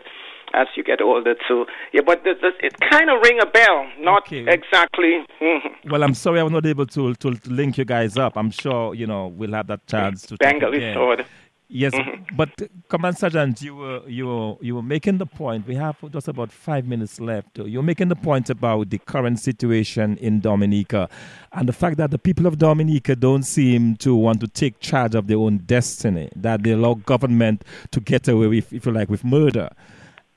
As 0.53 0.67
you 0.77 0.85
get 0.85 1.01
older, 1.01 1.35
too, 1.49 1.65
yeah, 1.91 1.99
but 2.05 2.23
this, 2.23 2.37
this, 2.41 2.53
it 2.61 2.79
kind 2.89 3.09
of 3.09 3.19
ring 3.21 3.39
a 3.41 3.45
bell, 3.45 3.87
not 3.99 4.27
okay. 4.27 4.45
exactly. 4.47 5.25
Mm-hmm. 5.41 5.89
Well, 5.89 6.01
I'm 6.01 6.13
sorry 6.13 6.39
I 6.39 6.43
was 6.43 6.53
not 6.53 6.65
able 6.65 6.85
to, 6.85 7.13
to, 7.15 7.33
to 7.33 7.49
link 7.49 7.77
you 7.77 7.83
guys 7.83 8.15
up. 8.15 8.37
I'm 8.37 8.51
sure 8.51 8.93
you 8.93 9.05
know 9.05 9.27
we'll 9.27 9.51
have 9.51 9.67
that 9.67 9.85
chance 9.87 10.21
to. 10.27 10.37
Bangle 10.37 10.73
is. 10.73 11.25
Yes, 11.67 11.93
mm-hmm. 11.93 12.35
but 12.37 12.49
Command 12.89 13.17
Sergeant, 13.17 13.59
you 13.61 13.75
were 13.75 14.07
you 14.07 14.27
were 14.27 14.55
you 14.61 14.75
were 14.75 14.83
making 14.83 15.17
the 15.17 15.25
point. 15.25 15.65
We 15.67 15.73
have 15.75 15.97
just 16.11 16.27
about 16.27 16.51
five 16.51 16.85
minutes 16.85 17.19
left. 17.19 17.57
You're 17.57 17.81
making 17.81 18.09
the 18.09 18.15
point 18.15 18.51
about 18.51 18.91
the 18.91 18.99
current 18.99 19.39
situation 19.39 20.17
in 20.17 20.41
Dominica, 20.41 21.09
and 21.53 21.67
the 21.67 21.73
fact 21.73 21.97
that 21.97 22.11
the 22.11 22.19
people 22.19 22.45
of 22.45 22.59
Dominica 22.59 23.15
don't 23.15 23.41
seem 23.41 23.95
to 23.97 24.15
want 24.15 24.41
to 24.41 24.47
take 24.47 24.79
charge 24.79 25.15
of 25.15 25.25
their 25.25 25.37
own 25.37 25.57
destiny. 25.57 26.29
That 26.35 26.61
they 26.61 26.71
allow 26.71 26.93
government 26.93 27.63
to 27.91 27.99
get 27.99 28.27
away 28.27 28.47
with, 28.47 28.71
if 28.71 28.85
you 28.85 28.91
like, 28.91 29.09
with 29.09 29.23
murder, 29.23 29.69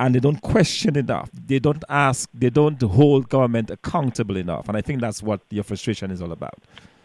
and 0.00 0.14
they 0.14 0.20
don't 0.20 0.40
question 0.40 0.96
enough. 0.96 1.28
They 1.34 1.58
don't 1.58 1.84
ask. 1.90 2.30
They 2.32 2.48
don't 2.50 2.80
hold 2.80 3.28
government 3.28 3.70
accountable 3.70 4.38
enough. 4.38 4.66
And 4.68 4.78
I 4.78 4.80
think 4.80 5.02
that's 5.02 5.22
what 5.22 5.42
your 5.50 5.64
frustration 5.64 6.10
is 6.10 6.22
all 6.22 6.32
about. 6.32 6.58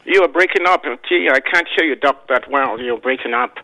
You 0.06 0.22
are 0.22 0.30
breaking 0.30 0.66
up. 0.66 0.84
I 0.86 1.40
can't 1.52 1.68
hear 1.78 1.88
you, 1.88 1.96
Doc, 1.96 2.28
that 2.30 2.50
well. 2.50 2.80
You're 2.80 3.00
breaking 3.00 3.34
up. 3.34 3.58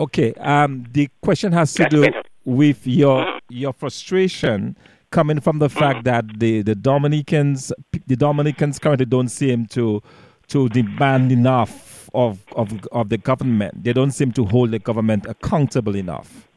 Okay. 0.00 0.32
Um, 0.34 0.86
the 0.92 1.10
question 1.20 1.52
has 1.52 1.74
to 1.74 1.86
do 1.88 2.08
with 2.46 2.86
your 2.86 3.22
mm. 3.22 3.40
your 3.50 3.74
frustration 3.74 4.76
coming 5.10 5.40
from 5.40 5.58
the 5.58 5.68
fact 5.68 6.00
mm. 6.00 6.04
that 6.04 6.40
the, 6.40 6.62
the 6.62 6.74
Dominicans 6.74 7.70
the 8.06 8.16
Dominicans 8.16 8.78
currently 8.78 9.04
don't 9.04 9.28
seem 9.28 9.66
to 9.66 10.02
to 10.48 10.68
demand 10.70 11.30
enough 11.30 12.08
of, 12.14 12.42
of 12.56 12.72
of 12.92 13.10
the 13.10 13.18
government. 13.18 13.84
They 13.84 13.92
don't 13.92 14.12
seem 14.12 14.32
to 14.32 14.46
hold 14.46 14.70
the 14.70 14.78
government 14.78 15.26
accountable 15.26 15.94
enough. 15.94 16.48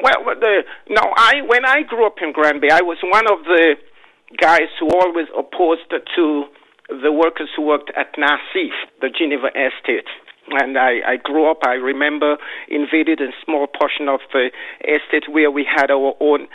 Well, 0.00 0.34
the, 0.40 0.62
no, 0.88 1.02
I 1.16 1.42
when 1.46 1.64
I 1.64 1.82
grew 1.82 2.06
up 2.06 2.16
in 2.22 2.32
Grand 2.32 2.60
Bay, 2.60 2.70
I 2.70 2.82
was 2.82 2.98
one 3.02 3.26
of 3.26 3.44
the 3.44 3.74
guys 4.40 4.70
who 4.78 4.88
always 4.90 5.26
opposed 5.36 5.90
to 5.90 6.44
the 6.88 7.12
workers 7.12 7.48
who 7.56 7.62
worked 7.62 7.90
at 7.96 8.14
NACIF, 8.16 8.70
the 9.00 9.10
Geneva 9.10 9.48
Estate 9.48 10.06
and 10.52 10.78
I, 10.78 11.00
I 11.06 11.16
grew 11.16 11.50
up. 11.50 11.58
I 11.64 11.74
remember 11.74 12.36
invaded 12.68 13.20
a 13.20 13.30
small 13.44 13.66
portion 13.66 14.08
of 14.08 14.20
the 14.32 14.50
estate 14.80 15.30
where 15.30 15.50
we 15.50 15.64
had 15.64 15.90
our 15.90 16.14
own 16.20 16.48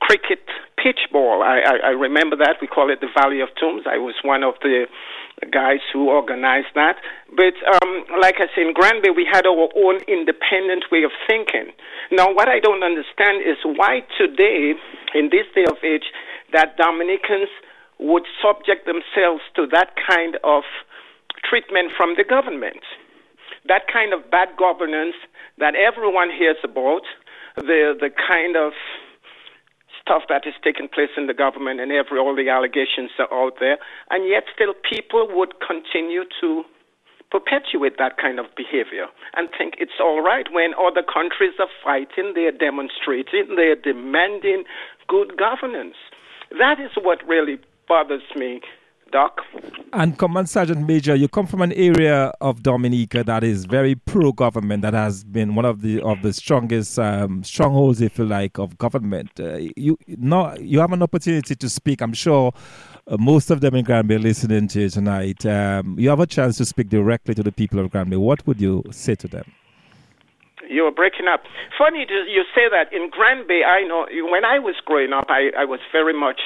cricket 0.00 0.40
pitch 0.82 1.12
ball. 1.12 1.42
I, 1.42 1.60
I, 1.60 1.74
I 1.88 1.92
remember 1.92 2.36
that. 2.36 2.56
We 2.60 2.66
call 2.66 2.90
it 2.90 3.00
the 3.00 3.12
Valley 3.14 3.40
of 3.40 3.48
Tombs. 3.60 3.84
I 3.86 3.98
was 3.98 4.14
one 4.24 4.42
of 4.42 4.54
the 4.62 4.86
guys 5.52 5.80
who 5.92 6.08
organized 6.08 6.72
that. 6.74 6.96
But 7.30 7.56
um, 7.68 8.04
like 8.20 8.36
I 8.40 8.48
said, 8.54 8.66
in 8.66 8.72
Grand 8.72 9.02
Bay, 9.02 9.10
we 9.10 9.28
had 9.30 9.46
our 9.46 9.68
own 9.76 10.00
independent 10.08 10.84
way 10.90 11.04
of 11.04 11.12
thinking. 11.28 11.72
Now, 12.10 12.32
what 12.32 12.48
I 12.48 12.60
don't 12.60 12.82
understand 12.82 13.44
is 13.44 13.56
why 13.64 14.00
today, 14.18 14.74
in 15.14 15.30
this 15.30 15.46
day 15.54 15.64
of 15.68 15.76
age, 15.84 16.12
that 16.52 16.76
Dominicans 16.76 17.48
would 17.98 18.24
subject 18.42 18.86
themselves 18.86 19.44
to 19.56 19.66
that 19.68 19.92
kind 20.08 20.36
of 20.42 20.64
treatment 21.44 21.92
from 21.96 22.16
the 22.16 22.24
government 22.24 22.82
that 23.70 23.86
kind 23.86 24.12
of 24.12 24.28
bad 24.30 24.50
governance 24.58 25.14
that 25.62 25.78
everyone 25.78 26.28
hears 26.34 26.58
about, 26.66 27.06
the 27.54 27.94
the 27.94 28.10
kind 28.10 28.58
of 28.58 28.74
stuff 30.02 30.26
that 30.28 30.42
is 30.42 30.54
taking 30.66 30.88
place 30.90 31.14
in 31.16 31.30
the 31.30 31.34
government 31.34 31.78
and 31.78 31.92
every 31.92 32.18
all 32.18 32.34
the 32.34 32.50
allegations 32.50 33.14
are 33.22 33.30
out 33.30 33.54
there, 33.62 33.78
and 34.10 34.26
yet 34.26 34.42
still 34.52 34.74
people 34.82 35.30
would 35.30 35.54
continue 35.62 36.24
to 36.42 36.64
perpetuate 37.30 37.94
that 37.96 38.18
kind 38.18 38.40
of 38.40 38.46
behavior 38.56 39.06
and 39.38 39.48
think 39.56 39.74
it's 39.78 40.02
all 40.02 40.20
right 40.20 40.50
when 40.50 40.74
other 40.74 41.06
countries 41.06 41.54
are 41.62 41.70
fighting, 41.78 42.34
they're 42.34 42.50
demonstrating, 42.50 43.54
they're 43.54 43.78
demanding 43.78 44.64
good 45.06 45.38
governance. 45.38 45.94
That 46.58 46.82
is 46.82 46.90
what 47.00 47.22
really 47.22 47.60
bothers 47.86 48.26
me 48.34 48.60
Doc. 49.12 49.40
And 49.92 50.16
Command 50.18 50.48
Sergeant 50.48 50.86
Major, 50.86 51.14
you 51.14 51.28
come 51.28 51.46
from 51.46 51.62
an 51.62 51.72
area 51.72 52.32
of 52.40 52.62
Dominica 52.62 53.24
that 53.24 53.42
is 53.42 53.64
very 53.64 53.94
pro-government, 53.96 54.82
that 54.82 54.94
has 54.94 55.24
been 55.24 55.54
one 55.54 55.64
of 55.64 55.82
the 55.82 56.00
of 56.02 56.22
the 56.22 56.32
strongest 56.32 56.98
um, 56.98 57.42
strongholds, 57.42 58.00
if 58.00 58.18
you 58.18 58.24
like, 58.24 58.58
of 58.58 58.78
government. 58.78 59.30
Uh, 59.38 59.58
you 59.76 59.98
no, 60.06 60.54
you 60.60 60.78
have 60.80 60.92
an 60.92 61.02
opportunity 61.02 61.56
to 61.56 61.68
speak. 61.68 62.00
I'm 62.00 62.12
sure 62.12 62.52
uh, 63.08 63.16
most 63.18 63.50
of 63.50 63.60
them 63.60 63.74
in 63.74 63.84
Grand 63.84 64.06
Bay 64.06 64.14
are 64.14 64.20
listening 64.20 64.68
to 64.68 64.82
you 64.82 64.88
tonight. 64.90 65.44
Um, 65.44 65.98
you 65.98 66.08
have 66.08 66.20
a 66.20 66.26
chance 66.26 66.56
to 66.58 66.64
speak 66.64 66.88
directly 66.88 67.34
to 67.34 67.42
the 67.42 67.52
people 67.52 67.80
of 67.80 67.90
Grand 67.90 68.10
Bay. 68.10 68.16
What 68.16 68.46
would 68.46 68.60
you 68.60 68.84
say 68.90 69.16
to 69.16 69.28
them? 69.28 69.52
you 70.70 70.84
were 70.84 70.92
breaking 70.92 71.26
up. 71.26 71.42
Funny 71.76 72.06
you 72.08 72.44
say 72.54 72.70
that. 72.70 72.92
In 72.92 73.10
Grand 73.10 73.48
Bay, 73.48 73.62
I 73.66 73.82
know 73.82 74.06
when 74.30 74.44
I 74.44 74.60
was 74.60 74.76
growing 74.86 75.12
up, 75.12 75.26
I, 75.28 75.50
I 75.58 75.64
was 75.64 75.80
very 75.90 76.14
much 76.14 76.40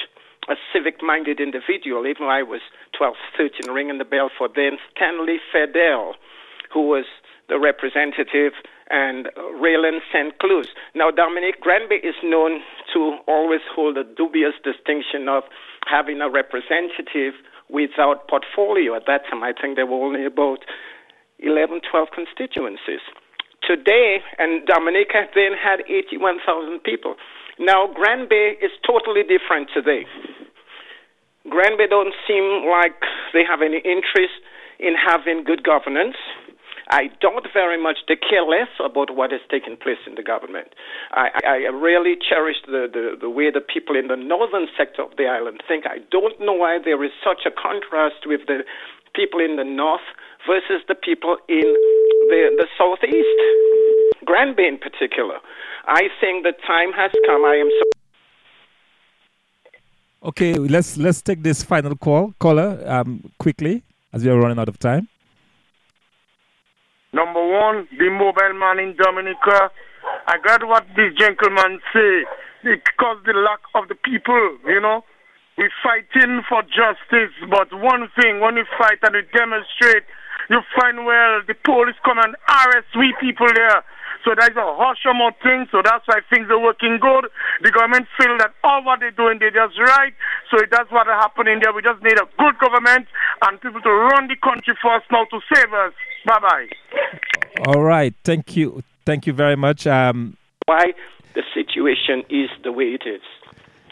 a 0.48 0.56
civic 0.72 1.02
minded 1.02 1.40
individual, 1.40 2.06
even 2.06 2.26
I 2.26 2.42
was 2.42 2.60
12, 2.96 3.14
13, 3.36 3.72
ringing 3.72 3.98
the 3.98 4.04
bell 4.04 4.30
for 4.36 4.48
then 4.48 4.78
Stanley 4.94 5.38
Fedel, 5.52 6.14
who 6.72 6.88
was 6.88 7.04
the 7.48 7.58
representative, 7.58 8.52
and 8.90 9.28
Raylan 9.36 10.00
St. 10.12 10.38
Clus. 10.38 10.68
Now, 10.94 11.10
Dominic 11.10 11.60
Grand 11.60 11.88
Bay 11.88 11.96
is 11.96 12.16
known 12.22 12.60
to 12.92 13.18
always 13.26 13.60
hold 13.74 13.96
a 13.96 14.04
dubious 14.04 14.54
distinction 14.62 15.28
of 15.28 15.44
having 15.86 16.20
a 16.20 16.30
representative 16.30 17.34
without 17.68 18.28
portfolio. 18.28 18.94
At 18.94 19.06
that 19.06 19.22
time, 19.30 19.42
I 19.42 19.52
think 19.52 19.76
there 19.76 19.86
were 19.86 20.04
only 20.04 20.24
about 20.24 20.64
11, 21.38 21.80
12 21.90 22.08
constituencies. 22.14 23.00
Today, 23.66 24.20
and 24.38 24.66
Dominica 24.66 25.24
then 25.34 25.52
had 25.52 25.80
81,000 25.88 26.82
people. 26.82 27.16
Now, 27.58 27.86
Grand 27.86 28.28
Granby 28.28 28.58
is 28.64 28.72
totally 28.86 29.22
different 29.22 29.70
today. 29.72 30.06
Grand 31.48 31.76
Granby 31.78 31.86
don't 31.88 32.14
seem 32.26 32.66
like 32.66 32.98
they 33.32 33.44
have 33.46 33.62
any 33.62 33.78
interest 33.78 34.34
in 34.80 34.94
having 34.98 35.44
good 35.44 35.62
governance. 35.62 36.16
I 36.90 37.08
don't 37.20 37.46
very 37.52 37.80
much 37.80 37.98
care 38.06 38.44
less 38.44 38.68
about 38.82 39.14
what 39.14 39.32
is 39.32 39.40
taking 39.50 39.76
place 39.76 40.02
in 40.06 40.16
the 40.16 40.22
government. 40.22 40.68
I, 41.12 41.30
I 41.46 41.56
really 41.72 42.16
cherish 42.20 42.56
the, 42.66 42.88
the, 42.92 43.16
the 43.20 43.30
way 43.30 43.50
the 43.50 43.62
people 43.62 43.96
in 43.96 44.08
the 44.08 44.16
northern 44.16 44.68
sector 44.76 45.02
of 45.02 45.16
the 45.16 45.24
island 45.24 45.62
think. 45.66 45.86
I 45.86 46.04
don't 46.10 46.38
know 46.40 46.52
why 46.52 46.78
there 46.84 47.02
is 47.02 47.12
such 47.24 47.46
a 47.46 47.50
contrast 47.50 48.26
with 48.26 48.44
the 48.46 48.64
people 49.14 49.40
in 49.40 49.56
the 49.56 49.64
north 49.64 50.04
versus 50.46 50.84
the 50.88 50.94
people 50.94 51.38
in 51.48 51.64
the, 52.28 52.52
the 52.60 52.68
southeast, 52.76 53.38
Grand 54.24 54.56
Bay 54.56 54.68
in 54.68 54.78
particular. 54.78 55.38
I 55.86 56.08
think 56.20 56.44
the 56.44 56.52
time 56.66 56.92
has 56.92 57.10
come. 57.26 57.44
I 57.44 57.56
am 57.56 57.68
so. 57.78 57.84
Okay, 60.28 60.54
let's 60.54 60.96
let's 60.96 61.20
take 61.20 61.42
this 61.42 61.62
final 61.62 61.94
call, 61.96 62.32
caller, 62.38 62.82
um, 62.86 63.30
quickly, 63.38 63.82
as 64.12 64.24
we 64.24 64.30
are 64.30 64.38
running 64.38 64.58
out 64.58 64.68
of 64.68 64.78
time. 64.78 65.08
Number 67.12 67.46
one, 67.46 67.86
the 67.98 68.08
mobile 68.10 68.54
man 68.58 68.78
in 68.78 68.96
Dominica. 68.96 69.70
I 70.26 70.38
got 70.38 70.66
what 70.66 70.84
this 70.96 71.12
gentleman 71.18 71.80
say 71.92 72.24
because 72.64 73.18
the 73.26 73.34
lack 73.34 73.60
of 73.74 73.88
the 73.88 73.94
people, 73.94 74.58
you 74.66 74.80
know. 74.80 75.04
We're 75.56 75.70
fighting 75.84 76.42
for 76.48 76.62
justice, 76.62 77.30
but 77.48 77.70
one 77.78 78.08
thing, 78.20 78.40
when 78.40 78.56
you 78.56 78.64
fight 78.76 78.98
and 79.02 79.14
you 79.14 79.22
demonstrate, 79.32 80.02
you 80.50 80.60
find 80.74 81.06
well 81.06 81.42
the 81.46 81.54
police 81.54 81.94
come 82.04 82.18
and 82.18 82.34
arrest 82.48 82.88
we 82.98 83.14
people 83.20 83.46
there. 83.54 83.84
So 84.24 84.32
there's 84.32 84.56
a 84.56 84.68
hush 84.80 85.04
amount 85.04 85.36
thing. 85.44 85.68
So 85.70 85.82
that's 85.84 86.06
why 86.08 86.20
things 86.32 86.48
are 86.48 86.58
working 86.58 86.98
good. 87.00 87.28
The 87.62 87.70
government 87.70 88.08
feel 88.16 88.36
that 88.38 88.56
all 88.64 88.82
what 88.82 89.00
they're 89.00 89.12
doing, 89.12 89.38
they 89.38 89.52
just 89.52 89.78
right. 89.78 90.12
So 90.50 90.58
that's 90.70 90.90
what 90.90 91.06
happening 91.06 91.60
there. 91.62 91.72
We 91.72 91.82
just 91.82 92.02
need 92.02 92.16
a 92.16 92.26
good 92.38 92.56
government 92.58 93.06
and 93.44 93.60
people 93.60 93.80
to 93.82 93.90
run 93.90 94.28
the 94.28 94.36
country 94.40 94.74
for 94.80 94.96
us 94.96 95.02
now 95.12 95.24
to 95.28 95.38
save 95.52 95.72
us. 95.72 95.92
Bye 96.26 96.40
bye. 96.40 96.68
All 97.66 97.82
right. 97.82 98.14
Thank 98.24 98.56
you. 98.56 98.82
Thank 99.04 99.26
you 99.26 99.32
very 99.32 99.56
much. 99.56 99.86
Um, 99.86 100.36
why 100.66 100.92
the 101.34 101.42
situation 101.52 102.22
is 102.30 102.48
the 102.62 102.72
way 102.72 102.96
it 102.96 103.02
is. 103.06 103.20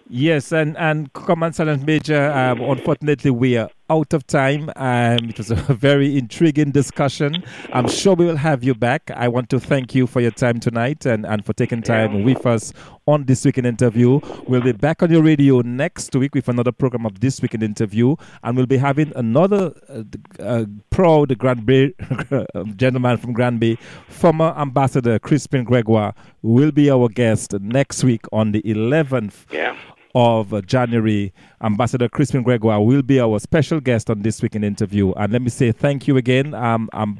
Yes, 0.09 0.53
and, 0.53 0.77
and 0.77 1.13
Command 1.15 1.55
Sergeant 1.55 1.87
Major, 1.87 2.31
um, 2.33 2.61
unfortunately, 2.61 3.31
we 3.31 3.57
are 3.57 3.71
out 3.93 4.15
of 4.15 4.27
time. 4.27 4.71
Um, 4.77 5.29
it 5.29 5.37
was 5.37 5.51
a 5.51 5.55
very 5.89 6.17
intriguing 6.17 6.71
discussion. 6.71 7.45
I'm 7.75 7.89
sure 7.89 8.15
we 8.15 8.25
will 8.25 8.37
have 8.37 8.65
you 8.65 8.75
back. 8.75 9.11
I 9.15 9.29
want 9.29 9.51
to 9.51 9.61
thank 9.61 9.95
you 9.95 10.07
for 10.07 10.23
your 10.23 10.31
time 10.31 10.61
tonight 10.61 11.05
and, 11.05 11.27
and 11.27 11.45
for 11.45 11.53
taking 11.53 11.83
time 11.83 12.25
with 12.25 12.47
us 12.47 12.73
on 13.07 13.25
This 13.25 13.45
Week 13.45 13.59
in 13.59 13.67
Interview. 13.67 14.21
We'll 14.49 14.63
be 14.63 14.73
back 14.73 15.03
on 15.03 15.11
your 15.11 15.23
radio 15.23 15.61
next 15.61 16.17
week 16.17 16.35
with 16.35 16.49
another 16.49 16.73
program 16.73 17.05
of 17.05 17.21
This 17.21 17.43
Week 17.43 17.53
in 17.53 17.63
Interview, 17.63 18.17
and 18.43 18.57
we'll 18.57 18.67
be 18.67 18.79
having 18.79 19.13
another 19.15 19.75
uh, 19.91 20.03
uh, 20.43 20.65
proud 20.89 21.37
Grand 21.37 21.67
Bay 21.67 21.93
gentleman 22.77 23.19
from 23.19 23.35
Grand 23.35 23.61
Bay, 23.61 23.77
former 24.09 24.55
Ambassador 24.57 25.19
Crispin 25.19 25.65
Gregoire, 25.65 26.15
will 26.41 26.73
be 26.73 26.91
our 26.91 27.09
guest 27.09 27.53
next 27.61 28.03
week 28.05 28.25
on 28.33 28.53
the 28.53 28.63
11th. 28.63 29.53
Yeah 29.53 29.77
of 30.15 30.67
January, 30.67 31.33
Ambassador 31.63 32.09
Crispin 32.09 32.43
Gregoire 32.43 32.81
will 32.81 33.03
be 33.03 33.21
our 33.21 33.39
special 33.39 33.81
guest 33.81 34.11
on 34.11 34.23
this 34.23 34.43
week 34.43 34.57
in 34.57 34.65
interview. 34.65 35.13
And 35.13 35.33
let 35.33 35.43
me 35.43 35.49
say 35.49 35.73
thank 35.73 36.09
you 36.09 36.17
again, 36.17 36.55
um, 36.55 36.91
um, 36.93 37.19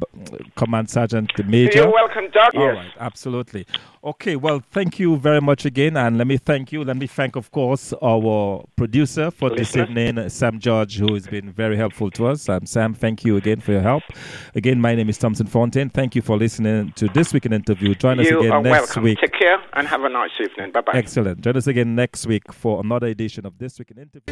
Command 0.57 0.91
Sergeant 0.91 1.31
Major. 1.47 1.81
You're 1.81 1.93
welcome, 1.93 2.29
Doc. 2.33 2.53
All 2.55 2.67
yes. 2.67 2.77
right, 2.77 2.93
absolutely. 2.99 3.67
Okay, 4.05 4.35
well, 4.35 4.61
thank 4.73 4.99
you 4.99 5.17
very 5.17 5.41
much 5.41 5.65
again, 5.65 5.97
and 5.97 6.19
let 6.19 6.27
me 6.27 6.37
thank 6.37 6.73
you. 6.73 6.83
Let 6.83 6.97
me 6.97 7.07
thank, 7.07 7.37
of 7.37 7.53
course, 7.53 7.95
our 8.03 8.65
producer 8.75 9.31
for 9.31 9.49
this 9.51 9.77
evening, 9.77 10.29
Sam 10.29 10.59
George, 10.59 10.97
who 10.99 11.15
has 11.15 11.29
been 11.29 11.53
very 11.53 11.77
helpful 11.77 12.11
to 12.13 12.27
us. 12.27 12.49
Um, 12.49 12.67
Sam, 12.67 12.95
thank 12.95 13.25
you 13.25 13.37
again 13.37 13.61
for 13.61 13.71
your 13.71 13.81
help. 13.81 14.03
Again, 14.57 14.81
my 14.81 14.97
name 14.97 15.09
is 15.09 15.19
Thompson 15.19 15.47
Fontaine. 15.47 15.89
Thank 15.89 16.17
you 16.17 16.23
for 16.23 16.37
listening 16.37 16.93
to 16.97 17.07
this 17.11 17.33
week 17.33 17.47
in 17.47 17.53
interview. 17.53 17.95
Join 17.95 18.19
us 18.19 18.29
you 18.29 18.41
again 18.41 18.53
are 18.53 18.63
next 18.63 18.89
welcome. 18.89 19.03
week. 19.05 19.19
Take 19.21 19.39
care 19.39 19.63
and 19.75 19.87
have 19.87 20.03
a 20.03 20.09
nice 20.09 20.31
evening. 20.41 20.73
Bye 20.73 20.81
bye. 20.81 20.93
Excellent. 20.95 21.41
Join 21.41 21.57
us 21.57 21.69
again 21.69 21.95
next 21.95 22.27
week 22.27 22.53
for 22.53 22.81
another 22.81 23.07
edition 23.07 23.47
of 23.47 23.57
This 23.59 23.79
Week 23.79 23.93
in 23.93 23.99
Interview. 23.99 24.32